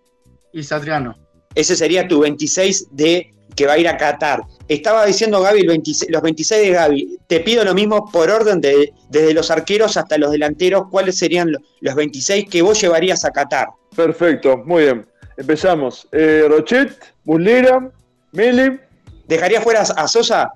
y 0.51 0.63
Satriano. 0.63 1.15
Ese 1.55 1.77
sería 1.77 2.07
tu 2.07 2.19
26 2.19 2.89
de 2.91 3.33
que 3.55 3.65
va 3.65 3.73
a 3.73 3.77
ir 3.77 3.87
a 3.87 3.97
Qatar. 3.97 4.41
Estaba 4.67 5.05
diciendo 5.05 5.41
Gaby 5.41 5.63
los 5.63 6.21
26 6.21 6.61
de 6.61 6.69
Gaby. 6.71 7.19
Te 7.27 7.39
pido 7.41 7.63
lo 7.63 7.73
mismo 7.73 8.09
por 8.11 8.29
orden 8.29 8.61
de, 8.61 8.93
desde 9.09 9.33
los 9.33 9.51
arqueros 9.51 9.97
hasta 9.97 10.17
los 10.17 10.31
delanteros. 10.31 10.87
¿Cuáles 10.89 11.17
serían 11.17 11.51
los 11.81 11.95
26 11.95 12.49
que 12.49 12.61
vos 12.61 12.79
llevarías 12.79 13.25
a 13.25 13.31
Qatar? 13.31 13.69
Perfecto, 13.95 14.57
muy 14.65 14.83
bien. 14.83 15.05
Empezamos. 15.37 16.07
Eh, 16.11 16.45
Rochet, 16.47 16.91
Muslera, 17.25 17.91
Mele. 18.31 18.79
¿Dejaría 19.27 19.61
fuera 19.61 19.81
a 19.81 20.07
Sosa? 20.07 20.51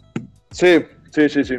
Sí, 0.52 0.86
sí, 1.12 1.30
sí, 1.30 1.44
sí. 1.44 1.56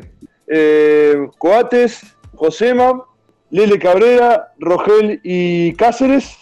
Eh, 0.49 1.27
Coates, 1.39 2.01
Josema, 2.35 3.05
Lele 3.51 3.79
Cabrera, 3.79 4.53
Rogel 4.59 5.21
y 5.23 5.73
Cáceres. 5.75 6.37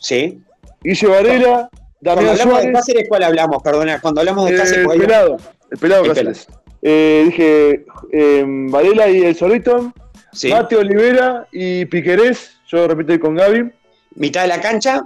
Sí. 0.00 0.42
Guille 0.82 1.06
Varela, 1.08 1.70
cuando 2.02 2.30
hablamos 2.30 2.62
de 2.62 2.72
Cáceres, 2.72 3.08
¿cuál 3.08 3.22
hablamos? 3.22 3.62
Perdona, 3.62 4.00
cuando 4.00 4.20
hablamos 4.20 4.50
de 4.50 4.56
Cáceres. 4.56 4.86
el, 4.92 5.00
pelado, 5.00 5.36
el 5.70 5.78
pelado 5.78 6.04
Cáceres. 6.04 6.46
Eh, 6.82 7.22
dije 7.26 7.86
eh, 8.12 8.44
Varela 8.46 9.08
y 9.08 9.22
el 9.24 9.34
Solito, 9.34 9.92
sí. 10.32 10.50
Mate 10.50 10.76
Olivera 10.76 11.48
y 11.50 11.84
Piquerés, 11.86 12.56
yo 12.68 12.86
repito 12.86 13.18
con 13.18 13.34
Gaby. 13.34 13.72
¿Mitad 14.14 14.42
de 14.42 14.48
la 14.48 14.60
cancha? 14.60 15.02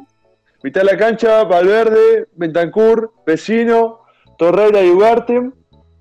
Mitad 0.62 0.82
de 0.82 0.92
la 0.92 0.98
cancha, 0.98 1.44
Valverde, 1.44 2.28
Bentancur, 2.34 3.12
Vecino, 3.26 4.00
Torreira 4.38 4.82
y 4.82 4.90
Ugarte. 4.90 5.50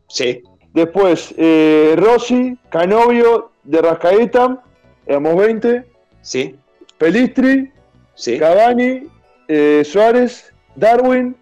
Sí. 0.07 0.43
Después, 0.73 1.33
eh, 1.37 1.95
Rossi, 1.97 2.57
Canovio, 2.69 3.51
de 3.63 3.81
Rascaeta, 3.81 4.61
éramos 5.05 5.35
20. 5.35 5.85
Sí. 6.21 6.55
Pelistri, 6.97 7.71
sí. 8.13 8.37
Cavani, 8.37 9.07
eh, 9.47 9.83
Suárez, 9.83 10.50
Darwin, 10.75 11.35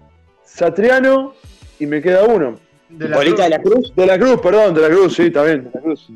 Satriano 0.43 1.33
y 1.79 1.85
me 1.85 2.01
queda 2.01 2.23
uno. 2.23 2.57
¿De 2.89 3.07
la, 3.07 3.17
Bolita 3.17 3.43
de 3.43 3.49
la 3.49 3.61
Cruz? 3.61 3.93
De 3.95 4.05
la 4.05 4.17
Cruz, 4.17 4.39
perdón, 4.41 4.73
de 4.73 4.81
la 4.81 4.89
Cruz, 4.89 5.15
sí, 5.15 5.29
también. 5.29 5.65
De 5.65 5.71
la 5.73 5.81
Cruz. 5.81 6.07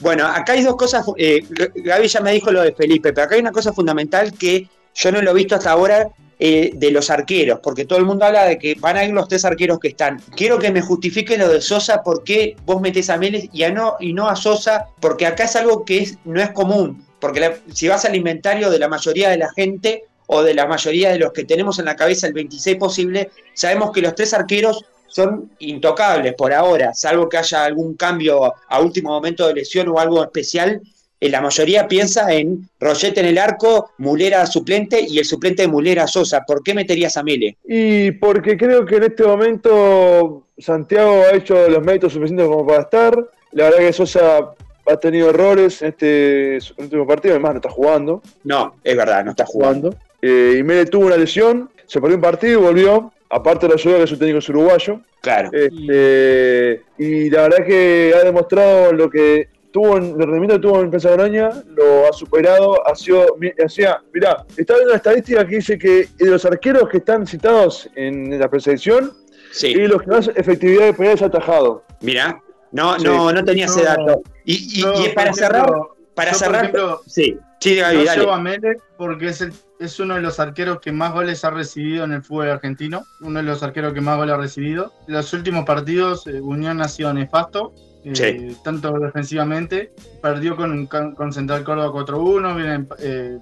Bueno, 0.00 0.26
acá 0.26 0.52
hay 0.52 0.62
dos 0.62 0.76
cosas. 0.76 1.04
Eh, 1.16 1.42
Gaby 1.74 2.06
ya 2.06 2.20
me 2.20 2.32
dijo 2.32 2.52
lo 2.52 2.62
de 2.62 2.72
Felipe, 2.72 3.12
pero 3.12 3.24
acá 3.24 3.34
hay 3.34 3.40
una 3.40 3.52
cosa 3.52 3.72
fundamental 3.72 4.32
que 4.34 4.68
yo 4.94 5.12
no 5.12 5.22
lo 5.22 5.30
he 5.30 5.34
visto 5.34 5.54
hasta 5.54 5.70
ahora 5.70 6.08
eh, 6.40 6.70
de 6.74 6.90
los 6.90 7.10
arqueros, 7.10 7.60
porque 7.62 7.84
todo 7.84 7.98
el 7.98 8.04
mundo 8.04 8.24
habla 8.24 8.44
de 8.44 8.58
que 8.58 8.76
van 8.78 8.96
a 8.96 9.04
ir 9.04 9.12
los 9.12 9.26
tres 9.26 9.44
arqueros 9.44 9.80
que 9.80 9.88
están. 9.88 10.20
Quiero 10.36 10.58
que 10.58 10.70
me 10.70 10.82
justifique 10.82 11.36
lo 11.38 11.48
de 11.48 11.60
Sosa, 11.60 12.02
por 12.02 12.22
qué 12.22 12.56
vos 12.64 12.80
metés 12.80 13.10
a 13.10 13.16
Meles 13.16 13.48
y, 13.52 13.62
a 13.64 13.72
no, 13.72 13.96
y 13.98 14.12
no 14.12 14.28
a 14.28 14.36
Sosa, 14.36 14.86
porque 15.00 15.26
acá 15.26 15.44
es 15.44 15.56
algo 15.56 15.84
que 15.84 15.98
es, 15.98 16.18
no 16.24 16.40
es 16.40 16.50
común. 16.50 17.04
Porque 17.18 17.56
si 17.72 17.88
vas 17.88 18.04
al 18.04 18.14
inventario 18.14 18.70
de 18.70 18.78
la 18.78 18.88
mayoría 18.88 19.30
de 19.30 19.38
la 19.38 19.50
gente, 19.50 20.04
o 20.28 20.42
de 20.42 20.54
la 20.54 20.66
mayoría 20.66 21.10
de 21.10 21.18
los 21.18 21.32
que 21.32 21.44
tenemos 21.44 21.78
en 21.78 21.86
la 21.86 21.96
cabeza 21.96 22.26
el 22.26 22.34
26 22.34 22.76
posible, 22.76 23.30
sabemos 23.54 23.90
que 23.92 24.02
los 24.02 24.14
tres 24.14 24.34
arqueros 24.34 24.84
son 25.06 25.50
intocables 25.58 26.34
por 26.34 26.52
ahora, 26.52 26.92
salvo 26.94 27.28
que 27.28 27.38
haya 27.38 27.64
algún 27.64 27.94
cambio 27.94 28.54
a 28.68 28.80
último 28.80 29.10
momento 29.10 29.48
de 29.48 29.54
lesión 29.54 29.88
o 29.88 29.98
algo 29.98 30.22
especial. 30.22 30.82
Eh, 31.18 31.30
la 31.30 31.40
mayoría 31.40 31.88
piensa 31.88 32.30
en 32.32 32.68
Rollete 32.78 33.20
en 33.20 33.26
el 33.26 33.38
arco, 33.38 33.90
Mulera 33.98 34.44
suplente 34.46 35.00
y 35.00 35.18
el 35.18 35.24
suplente 35.24 35.62
de 35.62 35.68
Mulera 35.68 36.06
Sosa. 36.06 36.44
¿Por 36.46 36.62
qué 36.62 36.74
meterías 36.74 37.16
a 37.16 37.22
Mele? 37.22 37.56
Y 37.64 38.12
porque 38.12 38.56
creo 38.58 38.84
que 38.84 38.96
en 38.96 39.04
este 39.04 39.24
momento 39.24 40.44
Santiago 40.58 41.22
ha 41.22 41.34
hecho 41.34 41.68
los 41.70 41.82
méritos 41.82 42.12
suficientes 42.12 42.46
como 42.46 42.66
para 42.66 42.82
estar. 42.82 43.16
La 43.52 43.64
verdad 43.64 43.78
que 43.78 43.92
Sosa 43.94 44.54
ha 44.86 44.96
tenido 44.98 45.30
errores 45.30 45.80
en 45.80 45.88
este 45.88 46.58
último 46.76 47.06
partido, 47.06 47.34
además 47.34 47.52
no 47.52 47.58
está 47.58 47.70
jugando. 47.70 48.22
No, 48.44 48.74
es 48.84 48.96
verdad, 48.96 49.24
no 49.24 49.30
está 49.30 49.46
jugando. 49.46 49.94
Eh, 50.20 50.56
y 50.58 50.62
Mele 50.62 50.86
tuvo 50.86 51.06
una 51.06 51.16
lesión, 51.16 51.70
se 51.86 52.00
perdió 52.00 52.16
un 52.16 52.22
partido 52.22 52.60
y 52.60 52.62
volvió. 52.62 53.12
Aparte 53.30 53.66
de 53.66 53.74
la 53.74 53.74
ayuda 53.74 53.98
que 53.98 54.06
su 54.06 54.16
técnico 54.16 54.38
es 54.38 54.48
uruguayo. 54.48 55.00
Claro. 55.20 55.50
Este, 55.52 56.82
y 56.96 57.28
la 57.28 57.42
verdad 57.42 57.66
que 57.66 58.14
ha 58.16 58.24
demostrado 58.24 58.92
lo 58.92 59.10
que 59.10 59.48
tuvo 59.70 59.98
en, 59.98 60.04
el 60.04 60.26
rendimiento 60.26 60.54
que 60.54 60.62
tuvo 60.62 60.80
en 60.80 60.90
Pensadoraña, 60.90 61.50
lo 61.66 62.08
ha 62.08 62.12
superado. 62.12 62.86
Ha 62.86 62.94
sido, 62.94 63.36
hacía, 63.64 64.00
mirá, 64.12 64.44
está 64.56 64.74
viendo 64.74 64.90
una 64.90 64.96
estadística 64.96 65.46
que 65.46 65.56
dice 65.56 65.78
que 65.78 66.08
de 66.16 66.30
los 66.30 66.44
arqueros 66.44 66.88
que 66.88 66.98
están 66.98 67.26
citados 67.26 67.88
en 67.94 68.38
la 68.38 68.48
preselección, 68.48 69.12
sí. 69.52 69.68
y 69.68 69.86
los 69.86 70.02
que 70.02 70.08
más 70.08 70.30
efectividad 70.34 70.86
de 70.86 70.94
penales 70.94 71.22
ha 71.22 71.26
atajado. 71.26 71.84
Mirá, 72.00 72.40
no, 72.72 72.96
no, 72.98 73.32
no 73.32 73.44
tenía 73.44 73.66
ese 73.66 73.82
dato. 73.82 74.22
Y, 74.44 74.80
y, 74.80 75.08
para 75.14 75.32
cerrar, 75.32 75.70
para 76.14 76.34
cerrar, 76.34 76.72
sí, 77.06 77.38
sí, 77.60 77.78
yo 78.16 78.32
a 78.32 78.40
Mele 78.40 78.78
porque 78.96 79.28
es 79.28 79.40
el 79.42 79.52
es 79.78 80.00
uno 80.00 80.14
de 80.14 80.20
los 80.20 80.40
arqueros 80.40 80.80
que 80.80 80.92
más 80.92 81.12
goles 81.12 81.44
ha 81.44 81.50
recibido 81.50 82.04
en 82.04 82.12
el 82.12 82.22
fútbol 82.22 82.50
argentino, 82.50 83.04
uno 83.20 83.38
de 83.38 83.44
los 83.44 83.62
arqueros 83.62 83.92
que 83.92 84.00
más 84.00 84.16
goles 84.16 84.34
ha 84.34 84.38
recibido. 84.38 84.92
En 85.06 85.14
los 85.14 85.32
últimos 85.32 85.64
partidos, 85.64 86.26
eh, 86.26 86.40
Unión 86.40 86.80
ha 86.80 86.88
sido 86.88 87.12
nefasto. 87.12 87.72
eh, 88.04 88.54
tanto 88.64 88.98
defensivamente. 88.98 89.92
Perdió 90.22 90.56
con, 90.56 90.86
con 90.86 91.32
Central 91.32 91.64
Córdoba 91.64 92.04
4-1, 92.06 92.56
viene 92.56 92.86
eh, 93.00 93.38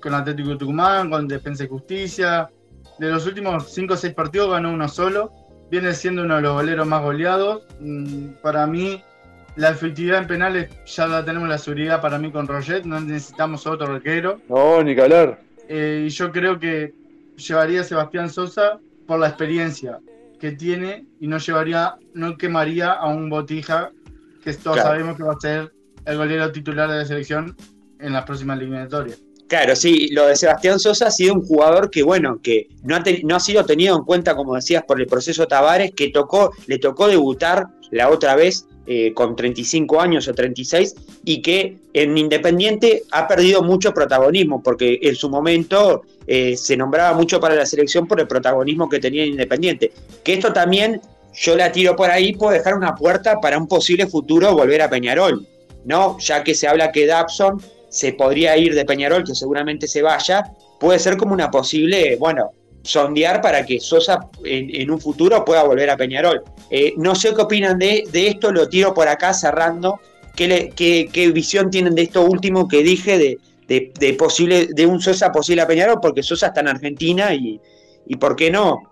con 0.00 0.14
Atlético 0.14 0.56
Tucumán, 0.56 1.10
con 1.10 1.28
Defensa 1.28 1.64
y 1.64 1.68
Justicia. 1.68 2.48
De 2.98 3.10
los 3.10 3.26
últimos 3.26 3.70
5 3.72 3.94
o 3.94 3.96
6 3.96 4.14
partidos 4.14 4.50
ganó 4.50 4.72
uno 4.72 4.88
solo. 4.88 5.30
Viene 5.70 5.92
siendo 5.94 6.22
uno 6.22 6.36
de 6.36 6.42
los 6.42 6.54
goleros 6.54 6.86
más 6.86 7.02
goleados. 7.02 7.62
Mm, 7.80 8.28
para 8.42 8.66
mí, 8.66 9.02
la 9.56 9.70
efectividad 9.70 10.18
en 10.18 10.26
penales 10.26 10.70
ya 10.86 11.06
la 11.06 11.24
tenemos 11.24 11.48
la 11.48 11.58
seguridad 11.58 12.00
para 12.00 12.18
mí 12.18 12.30
con 12.30 12.46
Roget, 12.46 12.84
no 12.84 13.00
necesitamos 13.00 13.66
otro 13.66 13.94
arquero. 13.94 14.40
No, 14.48 14.82
ni 14.82 14.94
calar. 14.94 15.45
Eh, 15.68 16.04
y 16.06 16.08
yo 16.10 16.30
creo 16.32 16.58
que 16.58 16.94
llevaría 17.36 17.80
a 17.80 17.84
Sebastián 17.84 18.30
Sosa 18.30 18.80
por 19.06 19.18
la 19.18 19.28
experiencia 19.28 19.98
que 20.40 20.52
tiene 20.52 21.06
y 21.20 21.26
no 21.26 21.38
llevaría, 21.38 21.96
no 22.14 22.36
quemaría 22.36 22.92
a 22.92 23.08
un 23.08 23.28
Botija 23.28 23.90
que 24.42 24.52
todos 24.52 24.78
sabemos 24.78 25.16
que 25.16 25.22
va 25.22 25.32
a 25.32 25.40
ser 25.40 25.72
el 26.04 26.16
golero 26.16 26.52
titular 26.52 26.88
de 26.90 26.98
la 26.98 27.04
selección 27.04 27.56
en 27.98 28.12
las 28.12 28.24
próximas 28.24 28.58
eliminatorias. 28.58 29.25
Claro, 29.48 29.76
sí, 29.76 30.08
lo 30.08 30.26
de 30.26 30.34
Sebastián 30.34 30.80
Sosa 30.80 31.06
ha 31.06 31.10
sido 31.10 31.34
un 31.34 31.46
jugador 31.46 31.88
que, 31.90 32.02
bueno, 32.02 32.40
que 32.42 32.66
no 32.82 32.96
ha, 32.96 33.04
no 33.22 33.36
ha 33.36 33.40
sido 33.40 33.64
tenido 33.64 33.96
en 33.96 34.02
cuenta, 34.02 34.34
como 34.34 34.56
decías, 34.56 34.82
por 34.84 35.00
el 35.00 35.06
proceso 35.06 35.46
Tavares, 35.46 35.92
que 35.92 36.08
tocó, 36.08 36.50
le 36.66 36.78
tocó 36.78 37.06
debutar 37.06 37.66
la 37.92 38.10
otra 38.10 38.34
vez 38.34 38.66
eh, 38.88 39.12
con 39.14 39.36
35 39.36 40.00
años 40.00 40.26
o 40.28 40.34
36 40.34 40.94
y 41.24 41.42
que 41.42 41.76
en 41.92 42.18
Independiente 42.18 43.02
ha 43.12 43.28
perdido 43.28 43.62
mucho 43.62 43.94
protagonismo, 43.94 44.62
porque 44.62 44.98
en 45.02 45.14
su 45.14 45.28
momento 45.28 46.02
eh, 46.26 46.56
se 46.56 46.76
nombraba 46.76 47.16
mucho 47.16 47.38
para 47.40 47.54
la 47.54 47.66
selección 47.66 48.08
por 48.08 48.20
el 48.20 48.26
protagonismo 48.26 48.88
que 48.88 48.98
tenía 48.98 49.22
en 49.22 49.30
Independiente. 49.30 49.92
Que 50.24 50.34
esto 50.34 50.52
también, 50.52 51.00
yo 51.34 51.56
la 51.56 51.70
tiro 51.70 51.94
por 51.94 52.10
ahí, 52.10 52.32
puede 52.32 52.58
dejar 52.58 52.74
una 52.74 52.96
puerta 52.96 53.40
para 53.40 53.58
un 53.58 53.68
posible 53.68 54.08
futuro 54.08 54.54
volver 54.54 54.82
a 54.82 54.90
Peñarol, 54.90 55.46
¿no? 55.84 56.16
Ya 56.18 56.42
que 56.42 56.54
se 56.54 56.66
habla 56.66 56.90
que 56.90 57.06
Dabson 57.06 57.60
se 57.88 58.12
podría 58.12 58.56
ir 58.56 58.74
de 58.74 58.84
Peñarol, 58.84 59.24
que 59.24 59.34
seguramente 59.34 59.86
se 59.86 60.02
vaya, 60.02 60.44
puede 60.78 60.98
ser 60.98 61.16
como 61.16 61.32
una 61.32 61.50
posible, 61.50 62.16
bueno, 62.16 62.50
sondear 62.82 63.40
para 63.40 63.66
que 63.66 63.80
Sosa 63.80 64.28
en, 64.44 64.90
un 64.90 65.00
futuro 65.00 65.44
pueda 65.44 65.64
volver 65.64 65.90
a 65.90 65.96
Peñarol. 65.96 66.42
Eh, 66.70 66.94
no 66.96 67.14
sé 67.14 67.34
qué 67.34 67.42
opinan 67.42 67.78
de, 67.78 68.06
esto, 68.12 68.52
lo 68.52 68.68
tiro 68.68 68.94
por 68.94 69.08
acá 69.08 69.34
cerrando. 69.34 70.00
¿Qué, 70.34 70.72
qué, 70.76 71.30
visión 71.30 71.70
tienen 71.70 71.94
de 71.94 72.02
esto 72.02 72.22
último 72.22 72.68
que 72.68 72.82
dije 72.82 73.18
de, 73.66 73.90
de, 73.98 74.14
posible, 74.14 74.68
de 74.70 74.86
un 74.86 75.00
Sosa 75.00 75.32
posible 75.32 75.62
a 75.62 75.66
Peñarol? 75.66 75.98
Porque 76.00 76.22
Sosa 76.22 76.48
está 76.48 76.60
en 76.60 76.68
Argentina 76.68 77.34
y, 77.34 77.60
y 78.06 78.16
¿por 78.16 78.36
qué 78.36 78.50
no? 78.50 78.82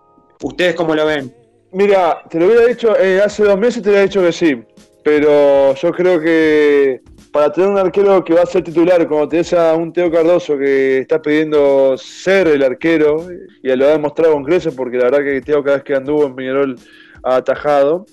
¿Ustedes 0.41 0.75
cómo 0.75 0.95
lo 0.95 1.05
ven? 1.05 1.33
Mira, 1.71 2.23
te 2.29 2.39
lo 2.39 2.47
hubiera 2.47 2.65
dicho, 2.65 2.97
eh, 2.97 3.21
hace 3.23 3.43
dos 3.43 3.57
meses 3.57 3.83
te 3.83 3.89
hubiera 3.89 4.05
dicho 4.05 4.21
que 4.21 4.31
sí, 4.31 4.63
pero 5.03 5.75
yo 5.75 5.91
creo 5.91 6.19
que 6.19 7.01
para 7.35 7.51
tener 7.51 7.69
un 7.69 7.77
arquero 7.77 8.23
que 8.23 8.33
va 8.33 8.43
a 8.43 8.45
ser 8.45 8.63
titular, 8.63 9.05
como 9.09 9.27
te 9.27 9.41
a 9.57 9.73
un 9.73 9.91
Teo 9.91 10.09
Cardoso 10.09 10.57
que 10.57 10.99
está 10.99 11.21
pidiendo 11.21 11.97
ser 11.97 12.47
el 12.47 12.63
arquero, 12.63 13.27
y 13.61 13.75
lo 13.75 13.87
ha 13.87 13.89
demostrado 13.89 14.31
con 14.31 14.45
creces, 14.45 14.73
porque 14.73 14.95
la 14.95 15.03
verdad 15.03 15.19
que 15.19 15.41
Teo 15.41 15.61
cada 15.61 15.75
vez 15.75 15.83
que 15.83 15.95
anduvo 15.95 16.27
en 16.27 16.33
Peñarol 16.33 16.79
ha 17.23 17.35
atajado, 17.35 18.05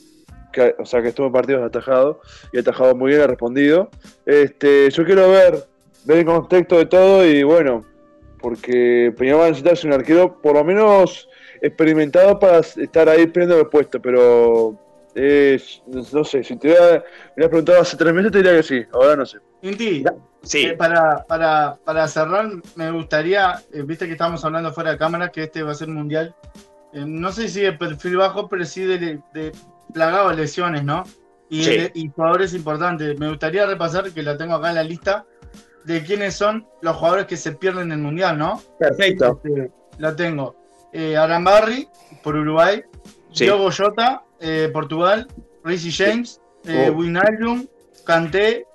o 0.77 0.85
sea 0.85 1.03
que 1.03 1.11
estuvo 1.11 1.29
en 1.29 1.33
partidos 1.33 1.63
atajado, 1.63 2.21
y 2.53 2.57
ha 2.57 2.63
atajado 2.63 2.97
muy 2.97 3.13
bien, 3.13 3.23
ha 3.23 3.29
respondido. 3.29 3.91
Este, 4.27 4.91
yo 4.91 5.05
quiero 5.05 5.31
ver, 5.31 5.67
ver 6.05 6.19
el 6.19 6.25
contexto 6.25 6.79
de 6.79 6.87
todo, 6.87 7.25
y 7.25 7.45
bueno, 7.45 7.85
porque 8.41 9.15
Peñarol 9.17 9.43
va 9.43 9.45
a 9.45 9.49
necesitarse 9.51 9.87
un 9.87 9.93
arquero 9.93 10.43
por 10.43 10.55
lo 10.55 10.65
menos 10.65 11.29
experimentado 11.61 12.41
para 12.41 12.59
estar 12.59 13.09
ahí 13.09 13.29
peleando 13.29 13.61
el 13.61 13.69
puesto, 13.69 14.03
pero 14.03 14.77
no 15.15 16.25
sé, 16.25 16.43
si 16.43 16.57
te 16.57 16.69
hubiera, 16.69 17.05
preguntado 17.35 17.81
hace 17.81 17.97
tres 17.97 18.15
meses 18.15 18.33
te 18.33 18.39
diría 18.39 18.57
que 18.57 18.63
sí, 18.63 18.85
ahora 18.93 19.17
no 19.17 19.27
sé. 19.27 19.39
Inti, 19.63 20.05
sí. 20.43 20.67
Eh, 20.67 20.77
para, 20.77 21.25
para, 21.25 21.79
para, 21.85 22.09
cerrar, 22.09 22.51
me 22.75 22.91
gustaría, 22.91 23.63
eh, 23.73 23.83
viste 23.83 24.07
que 24.07 24.13
estábamos 24.13 24.45
hablando 24.45 24.73
fuera 24.73 24.91
de 24.91 24.99
cámara, 24.99 25.31
que 25.31 25.45
este 25.45 25.63
va 25.63 25.73
a 25.73 25.75
ser 25.75 25.89
mundial. 25.89 26.35
Eh, 26.93 27.05
no 27.07 27.31
sé 27.31 27.49
si 27.49 27.61
de 27.61 27.73
perfil 27.73 28.17
bajo, 28.17 28.49
pero 28.49 28.65
sí 28.65 28.85
de, 28.85 29.21
de 29.33 29.53
plagado 29.95 30.31
de 30.31 30.37
lesiones, 30.37 30.83
¿no? 30.85 31.05
Y, 31.49 31.63
y, 31.95 32.09
jugadores 32.09 32.55
importantes. 32.55 33.19
Me 33.19 33.29
gustaría 33.29 33.67
repasar, 33.67 34.11
que 34.11 34.23
la 34.23 34.37
tengo 34.37 34.55
acá 34.55 34.71
en 34.71 34.77
la 34.77 34.83
lista, 34.83 35.27
de 35.85 36.03
quiénes 36.03 36.35
son 36.35 36.67
los 36.81 36.97
jugadores 36.97 37.27
que 37.27 37.37
se 37.37 37.53
pierden 37.53 37.85
en 37.85 37.93
el 37.93 37.99
mundial, 37.99 38.39
¿no? 38.39 38.61
Perfecto. 38.79 39.41
Este, 39.45 39.71
la 39.99 40.17
tengo. 40.17 40.57
Arambarri, 40.95 41.89
por 42.23 42.37
Uruguay. 42.37 42.83
Diogo 43.35 43.71
Jota, 43.71 44.23
eh, 44.43 44.69
Portugal, 44.73 45.27
Ricky 45.65 45.91
James, 45.91 46.41
eh, 46.65 46.93
oh. 46.95 47.59
Kanté, 48.05 48.67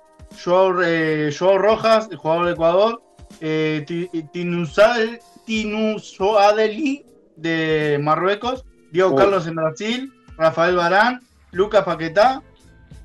Joao, 0.42 0.82
eh, 0.82 1.30
Rojas, 1.38 2.08
el 2.10 2.16
jugador 2.16 2.46
de 2.46 2.52
Ecuador, 2.52 3.02
eh, 3.40 3.84
Tinusal, 4.32 5.20
Tinusoadeli 5.46 7.04
de 7.36 7.98
Marruecos, 8.02 8.64
Diego 8.90 9.10
oh. 9.10 9.16
Carlos 9.16 9.46
en 9.46 9.54
Brasil, 9.54 10.12
Rafael 10.36 10.76
Barán, 10.76 11.20
Lucas 11.52 11.84
Paquetá, 11.84 12.42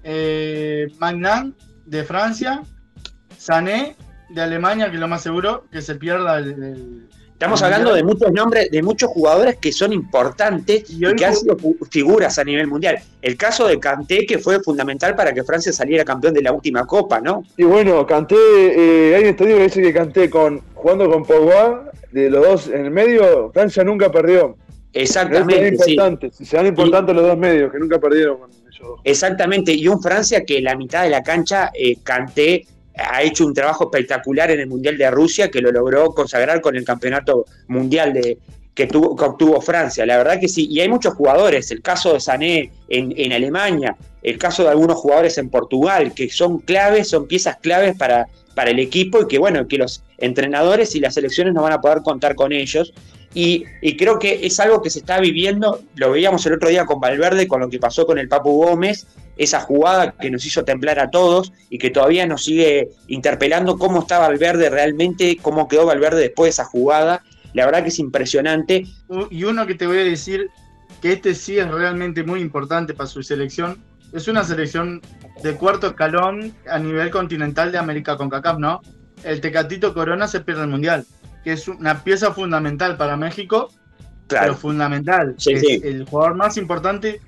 eh, 0.04 0.88
Magnan 1.00 1.56
de 1.86 2.04
Francia, 2.04 2.64
Sané 3.38 3.96
de 4.30 4.42
Alemania, 4.42 4.90
que 4.90 4.96
es 4.96 5.02
lo 5.02 5.08
más 5.08 5.22
seguro 5.22 5.66
que 5.72 5.82
se 5.82 5.96
pierda 5.96 6.38
el, 6.40 7.10
Estamos 7.44 7.62
hablando 7.62 7.94
de 7.94 8.06
muchos 8.06 8.32
nombres, 8.32 8.72
de 8.72 8.82
muchos 8.82 9.10
jugadores 9.10 9.58
que 9.58 9.74
son 9.74 9.92
importantes 9.92 10.90
y, 10.90 11.02
que 11.14 11.26
han 11.26 11.36
sido 11.36 11.58
figuras 11.92 12.40
a 12.40 12.46
nivel 12.46 12.68
mundial. 12.68 13.00
El 13.22 13.36
caso 13.36 13.68
de 13.68 13.82
Kanté, 13.82 14.26
que 14.26 14.40
fue 14.40 14.64
fundamental 14.64 15.14
para 15.14 15.34
que 15.34 15.44
Francia 15.44 15.74
saliera 15.74 16.06
campeón 16.06 16.34
de 16.36 16.42
la 16.42 16.54
última 16.54 16.86
Copa, 16.86 17.20
¿no? 17.20 17.44
Y 17.58 17.64
bueno, 17.64 18.08
Kanté, 18.08 18.38
eh, 18.38 19.16
hay 19.18 19.24
un 19.24 19.30
estudio 19.32 19.58
que 19.58 19.64
dice 19.64 19.82
que 19.82 19.94
Kanté, 19.94 20.30
con, 20.30 20.62
jugando 20.74 21.12
con 21.12 21.26
Pogba, 21.26 21.92
de 22.14 22.30
los 22.30 22.46
dos 22.46 22.68
en 22.70 22.86
el 22.86 22.92
medio, 22.92 23.52
Francia 23.52 23.84
nunca 23.84 24.10
perdió. 24.10 24.56
Exactamente. 24.94 26.32
Sí. 26.32 26.46
se 26.46 26.56
dan 26.56 26.68
importantes 26.68 27.14
los 27.14 27.26
dos 27.26 27.38
medios, 27.38 27.74
que 27.74 27.78
nunca 27.78 28.00
perdieron 28.00 28.38
con 28.38 28.52
ellos 28.52 28.80
dos. 28.80 29.02
Exactamente, 29.04 29.74
y 29.74 29.86
un 29.90 30.02
Francia 30.02 30.46
que 30.46 30.62
la 30.62 30.78
mitad 30.78 31.04
de 31.04 31.10
la 31.10 31.22
cancha, 31.22 31.72
eh, 31.74 31.98
Kanté 32.04 32.66
ha 32.96 33.24
hecho 33.24 33.46
un 33.46 33.54
trabajo 33.54 33.86
espectacular 33.86 34.52
en 34.52 34.60
el 34.60 34.68
Mundial 34.68 34.98
de 34.98 35.10
Rusia 35.10 35.50
que 35.50 35.62
lo 35.62 35.72
logró 35.72 36.14
consagrar 36.14 36.62
con 36.62 36.76
el 36.76 36.86
campeonato 36.86 37.46
mundial 37.68 38.14
de, 38.14 38.38
que, 38.74 38.88
tuvo, 38.88 39.16
que 39.16 39.26
obtuvo 39.26 39.62
Francia. 39.62 40.06
La 40.06 40.18
verdad 40.18 40.40
que 40.40 40.48
sí, 40.48 40.68
y 40.70 40.80
hay 40.80 40.90
muchos 40.90 41.14
jugadores, 41.14 41.72
el 41.72 41.82
caso 41.82 42.14
de 42.14 42.20
Sané 42.20 42.72
en, 42.90 43.14
en, 43.18 43.34
Alemania, 43.34 43.96
el 44.22 44.38
caso 44.38 44.64
de 44.64 44.70
algunos 44.70 44.98
jugadores 44.98 45.38
en 45.38 45.50
Portugal, 45.50 46.14
que 46.14 46.30
son 46.30 46.60
claves, 46.60 47.10
son 47.10 47.28
piezas 47.28 47.58
claves 47.58 47.96
para, 47.98 48.28
para 48.56 48.72
el 48.72 48.80
equipo 48.80 49.22
y 49.22 49.28
que 49.28 49.38
bueno, 49.38 49.68
que 49.68 49.78
los 49.78 50.04
entrenadores 50.18 50.96
y 50.96 51.00
las 51.00 51.16
selecciones 51.16 51.54
no 51.54 51.64
van 51.64 51.74
a 51.74 51.82
poder 51.82 52.02
contar 52.04 52.36
con 52.36 52.52
ellos. 52.52 52.94
Y, 53.34 53.66
creo 53.98 54.20
que 54.20 54.46
es 54.46 54.60
algo 54.60 54.82
que 54.82 54.90
se 54.90 55.00
está 55.00 55.20
viviendo, 55.20 55.82
lo 55.96 56.12
veíamos 56.12 56.46
el 56.46 56.54
otro 56.54 56.70
día 56.70 56.86
con 56.86 57.00
Valverde, 57.00 57.48
con 57.48 57.62
lo 57.62 57.70
que 57.70 57.80
pasó 57.80 58.06
con 58.06 58.20
el 58.20 58.28
Papu 58.28 58.64
Gómez, 58.64 59.08
esa 59.38 59.62
jugada 59.62 60.12
que 60.12 60.30
nos 60.30 60.46
hizo 60.46 60.64
temblar 60.64 61.00
a 61.00 61.10
todos 61.10 61.52
y 61.70 61.80
que 61.80 61.90
todavía 61.90 62.28
nos 62.28 62.44
sigue 62.44 62.90
interpelando 63.08 63.80
cómo 63.80 64.02
está 64.02 64.20
Valverde 64.20 64.70
realmente, 64.70 65.38
cómo 65.42 65.68
quedó 65.68 65.88
Valverde 65.88 66.22
después 66.22 66.48
de 66.48 66.52
esa 66.52 66.66
jugada. 66.66 67.24
La 67.54 67.66
verdad 67.66 67.84
que 67.84 67.90
es 67.90 68.00
impresionante. 68.00 68.86
Y 69.32 69.44
uno 69.44 69.66
que 69.66 69.76
te 69.76 69.88
voy 69.88 70.00
a 70.00 70.04
decir 70.04 70.50
que 71.02 71.14
este 71.14 71.34
sí 71.34 71.58
es 71.58 71.70
realmente 71.70 72.24
muy 72.24 72.42
importante 72.42 72.94
para 72.94 73.08
su 73.08 73.24
selección. 73.24 73.84
Es 74.14 74.28
una 74.28 74.44
selección 74.44 75.02
de 75.42 75.56
cuarto 75.56 75.88
escalón 75.88 76.54
a 76.70 76.78
nivel 76.80 77.10
continental 77.10 77.72
de 77.72 77.80
América 77.80 78.16
con 78.16 78.30
CACAF, 78.30 78.60
¿no? 78.60 78.82
El 79.24 79.42
Tecatito 79.42 79.94
Corona 79.94 80.28
se 80.28 80.42
pierde 80.42 80.64
el 80.64 80.70
Mundial, 80.70 81.06
que 81.44 81.54
es 81.54 81.68
una 81.68 82.04
pieza 82.04 82.34
fundamental 82.34 82.98
para 82.98 83.18
México, 83.18 83.70
claro. 84.28 84.46
pero 84.46 84.58
fundamental. 84.58 85.36
es 85.38 85.64
el 85.84 86.06
jugador 86.06 86.36
más 86.36 86.58
importante 86.58 87.20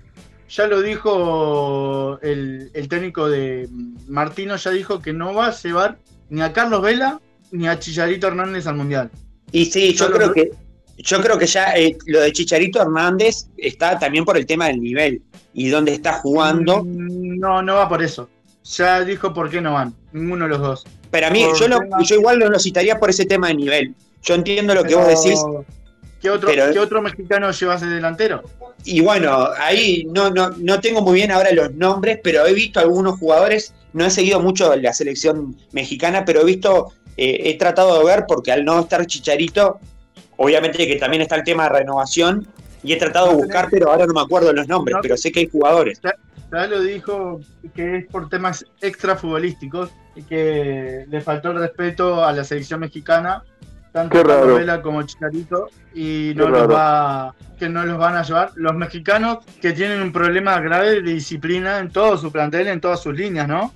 ya 0.49 0.67
lo 0.67 0.81
dijo 0.81 2.19
el, 2.21 2.71
técnico 2.89 3.29
de 3.29 3.67
Martino, 4.07 4.55
ya 4.55 4.71
dijo 4.71 5.01
que 5.01 5.13
no 5.13 5.33
va 5.33 5.47
a 5.47 5.55
llevar 5.55 5.97
ni 6.29 6.41
a 6.41 6.53
Carlos 6.53 6.81
Vela 6.81 7.19
ni 7.51 7.67
a 7.67 7.79
Chicharito 7.79 8.27
Hernández 8.27 8.67
al 8.67 8.75
Mundial. 8.75 9.09
Y 9.51 9.65
sí, 9.65 9.93
yo 9.93 10.11
creo 10.11 10.33
que 10.33 10.51
yo 10.97 11.21
creo 11.21 11.37
que 11.37 11.45
ya 11.45 11.73
eh, 11.75 11.97
lo 12.05 12.21
de 12.21 12.31
Chicharito 12.31 12.81
Hernández 12.81 13.47
está 13.57 13.99
también 13.99 14.23
por 14.23 14.37
el 14.37 14.45
tema 14.45 14.67
del 14.67 14.79
nivel 14.79 15.21
y 15.53 15.69
dónde 15.69 15.93
está 15.93 16.13
jugando. 16.13 16.83
Mm, 16.83 17.39
no, 17.39 17.61
no 17.61 17.75
va 17.75 17.89
por 17.89 18.01
eso. 18.01 18.29
Ya 18.65 19.03
dijo 19.03 19.33
por 19.33 19.49
qué 19.49 19.61
no 19.61 19.73
van, 19.73 19.93
ninguno 20.11 20.45
de 20.45 20.49
los 20.49 20.59
dos. 20.59 20.83
Pero 21.11 21.27
a 21.27 21.29
mí, 21.29 21.45
yo, 21.59 21.67
yo 22.03 22.15
igual 22.15 22.39
lo 22.39 22.59
citaría 22.59 22.99
por 22.99 23.09
ese 23.09 23.25
tema 23.25 23.47
de 23.47 23.55
nivel. 23.55 23.95
Yo 24.23 24.35
entiendo 24.35 24.73
lo 24.73 24.83
que 24.83 24.95
vos 24.95 25.07
decís. 25.07 25.39
¿Qué 26.21 26.29
otro, 26.29 26.49
¿qué 26.49 26.79
otro 26.79 27.01
mexicano 27.01 27.51
llevas 27.51 27.81
de 27.81 27.87
delantero? 27.87 28.43
y 28.85 29.01
bueno, 29.01 29.49
ahí 29.57 30.07
no, 30.11 30.29
no, 30.29 30.51
no 30.51 30.79
tengo 30.79 31.01
muy 31.01 31.15
bien 31.15 31.31
ahora 31.31 31.51
los 31.51 31.73
nombres, 31.73 32.19
pero 32.23 32.45
he 32.45 32.53
visto 32.53 32.79
algunos 32.79 33.19
jugadores, 33.19 33.73
no 33.93 34.05
he 34.05 34.11
seguido 34.11 34.39
mucho 34.39 34.75
la 34.75 34.93
selección 34.93 35.57
mexicana, 35.71 36.23
pero 36.23 36.41
he 36.41 36.45
visto, 36.45 36.93
eh, 37.17 37.41
he 37.45 37.57
tratado 37.57 37.97
de 37.97 38.05
ver, 38.05 38.25
porque 38.27 38.51
al 38.51 38.63
no 38.63 38.81
estar 38.81 39.05
Chicharito, 39.07 39.79
obviamente 40.37 40.87
que 40.87 40.97
también 40.97 41.23
está 41.23 41.35
el 41.35 41.43
tema 41.43 41.63
de 41.63 41.79
renovación, 41.79 42.47
y 42.85 42.93
he 42.93 42.97
tratado 42.97 43.29
de 43.29 43.35
buscar, 43.35 43.67
pero 43.71 43.91
ahora 43.91 44.05
no 44.05 44.13
me 44.13 44.21
acuerdo 44.21 44.53
los 44.53 44.67
nombres, 44.67 44.97
pero 45.01 45.17
sé 45.17 45.31
que 45.31 45.41
hay 45.41 45.49
jugadores. 45.49 45.99
lo 46.51 46.81
dijo 46.81 47.41
que 47.73 47.97
es 47.97 48.05
por 48.07 48.29
temas 48.29 48.65
extra 48.81 49.15
futbolísticos 49.15 49.91
y 50.15 50.21
que 50.23 51.05
le 51.09 51.21
faltó 51.21 51.51
el 51.51 51.59
respeto 51.59 52.23
a 52.23 52.31
la 52.31 52.43
selección 52.43 52.79
mexicana, 52.79 53.43
tanto 53.91 54.23
Vela 54.23 54.81
como 54.81 55.01
Chicharito, 55.03 55.69
y 55.93 56.33
no 56.35 56.49
los 56.49 56.69
va, 56.69 57.33
que 57.57 57.69
no 57.69 57.85
los 57.85 57.97
van 57.97 58.17
a 58.17 58.23
llevar. 58.23 58.51
Los 58.55 58.75
mexicanos 58.75 59.39
que 59.61 59.71
tienen 59.71 60.01
un 60.01 60.11
problema 60.11 60.59
grave 60.59 61.01
de 61.01 61.13
disciplina 61.13 61.79
en 61.79 61.89
todo 61.89 62.17
su 62.17 62.31
plantel, 62.31 62.67
en 62.67 62.81
todas 62.81 63.01
sus 63.01 63.15
líneas, 63.15 63.47
¿no? 63.47 63.73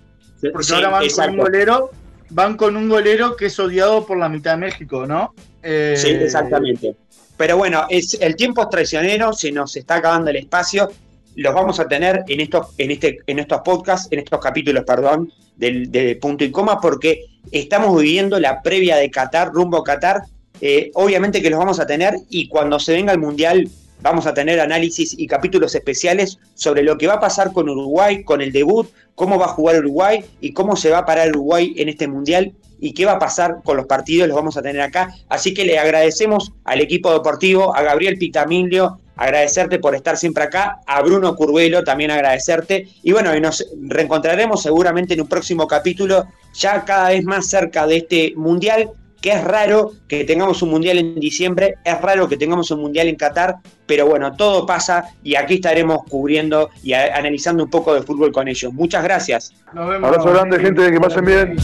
Porque 0.54 0.74
ahora 0.74 0.90
van 0.90 1.08
con 1.10 1.30
un 1.30 1.38
golero, 1.38 1.92
van 2.30 2.58
con 2.58 2.78
un 2.78 2.90
golero 2.90 3.36
que 3.36 3.48
es 3.48 3.60
odiado 3.60 4.06
por 4.06 4.18
la 4.18 4.30
mitad 4.30 4.52
de 4.52 4.58
México, 4.58 5.06
¿no? 5.08 5.34
Eh, 5.64 5.96
sí, 5.98 6.10
exactamente. 6.10 6.96
Pero 7.40 7.56
bueno, 7.56 7.86
es, 7.88 8.18
el 8.20 8.36
tiempo 8.36 8.64
es 8.64 8.70
traicionero, 8.70 9.32
se 9.32 9.50
nos 9.50 9.74
está 9.78 9.96
acabando 9.96 10.30
el 10.30 10.36
espacio. 10.36 10.92
Los 11.38 11.54
vamos 11.54 11.80
a 11.80 11.88
tener 11.88 12.26
en 12.28 12.42
estos, 12.42 12.68
en 12.78 12.92
este, 12.92 13.20
en 13.28 13.40
estos 13.40 13.62
podcasts, 13.62 14.10
en 14.12 14.20
estos 14.20 14.42
capítulos, 14.42 14.84
perdón, 14.84 15.32
del, 15.56 15.90
de 15.90 16.18
punto 16.18 16.44
y 16.44 16.52
coma, 16.52 16.82
porque 16.82 17.28
estamos 17.50 17.98
viviendo 17.98 18.38
la 18.42 18.62
previa 18.62 18.98
de 18.98 19.10
Qatar, 19.10 19.54
rumbo 19.54 19.78
a 19.78 19.84
Qatar. 19.86 20.24
Eh, 20.60 20.92
obviamente 20.96 21.42
que 21.42 21.50
los 21.50 21.60
vamos 21.60 21.80
a 21.80 21.88
tener 21.88 22.14
y 22.30 22.50
cuando 22.50 22.78
se 22.78 22.92
venga 22.92 23.14
el 23.14 23.20
Mundial 23.20 23.70
vamos 24.02 24.26
a 24.28 24.34
tener 24.34 24.60
análisis 24.60 25.16
y 25.18 25.28
capítulos 25.28 25.76
especiales 25.76 26.40
sobre 26.54 26.84
lo 26.84 26.98
que 26.98 27.08
va 27.08 27.16
a 27.16 27.20
pasar 27.20 27.52
con 27.54 27.70
Uruguay, 27.70 28.24
con 28.24 28.42
el 28.42 28.52
debut, 28.52 28.90
cómo 29.16 29.38
va 29.38 29.46
a 29.46 29.50
jugar 29.50 29.80
Uruguay 29.80 30.24
y 30.42 30.54
cómo 30.54 30.76
se 30.76 30.90
va 30.90 31.00
a 31.00 31.06
parar 31.06 31.30
Uruguay 31.30 31.74
en 31.78 31.90
este 31.90 32.08
Mundial 32.08 32.54
y 32.80 32.94
qué 32.94 33.06
va 33.06 33.14
a 33.14 33.20
pasar 33.20 33.58
con 33.64 33.76
los 33.78 33.86
partidos, 33.86 34.28
los 34.28 34.36
vamos 34.36 34.58
a 34.58 34.62
tener 34.62 34.82
acá. 34.82 35.14
Así 35.28 35.54
que 35.54 35.66
le 35.66 35.78
agradecemos 35.78 36.54
al 36.64 36.80
equipo 36.80 37.12
deportivo, 37.12 37.76
a 37.76 37.82
Gabriel 37.82 38.18
Pitamilio, 38.18 39.00
agradecerte 39.18 39.80
por 39.80 39.96
estar 39.96 40.16
siempre 40.16 40.46
acá, 40.46 40.80
a 40.88 41.02
Bruno 41.02 41.36
Curvelo 41.36 41.84
también 41.84 42.10
agradecerte. 42.10 42.88
Y 43.04 43.12
bueno, 43.12 43.36
y 43.36 43.42
nos 43.42 43.68
reencontraremos 43.78 44.62
seguramente 44.62 45.14
en 45.14 45.22
un 45.22 45.28
próximo 45.28 45.68
capítulo, 45.68 46.26
ya 46.54 46.86
cada 46.86 47.10
vez 47.10 47.26
más 47.26 47.48
cerca 47.48 47.86
de 47.86 47.98
este 47.98 48.34
mundial, 48.38 48.92
que 49.22 49.32
es 49.32 49.44
raro 49.44 49.94
que 50.08 50.24
tengamos 50.24 50.62
un 50.62 50.70
mundial 50.70 50.98
en 50.98 51.16
diciembre, 51.16 51.76
es 51.84 52.02
raro 52.02 52.28
que 52.28 52.38
tengamos 52.38 52.72
un 52.72 52.82
mundial 52.82 53.08
en 53.08 53.16
Qatar, 53.16 53.56
pero 53.86 54.06
bueno, 54.08 54.36
todo 54.36 54.66
pasa 54.66 55.06
y 55.24 55.36
aquí 55.36 55.56
estaremos 55.56 56.04
cubriendo 56.10 56.70
y 56.84 56.94
analizando 56.94 57.64
un 57.64 57.70
poco 57.70 57.94
de 57.94 58.02
fútbol 58.02 58.32
con 58.32 58.48
ellos. 58.48 58.74
Muchas 58.74 59.04
gracias. 59.04 59.54
Nos 59.74 59.90
vemos. 59.90 60.10
Abrazo 60.10 60.32
grande, 60.32 60.60
gente, 60.60 60.92
que 60.92 61.00
pasen 61.00 61.26
bien. 61.26 61.58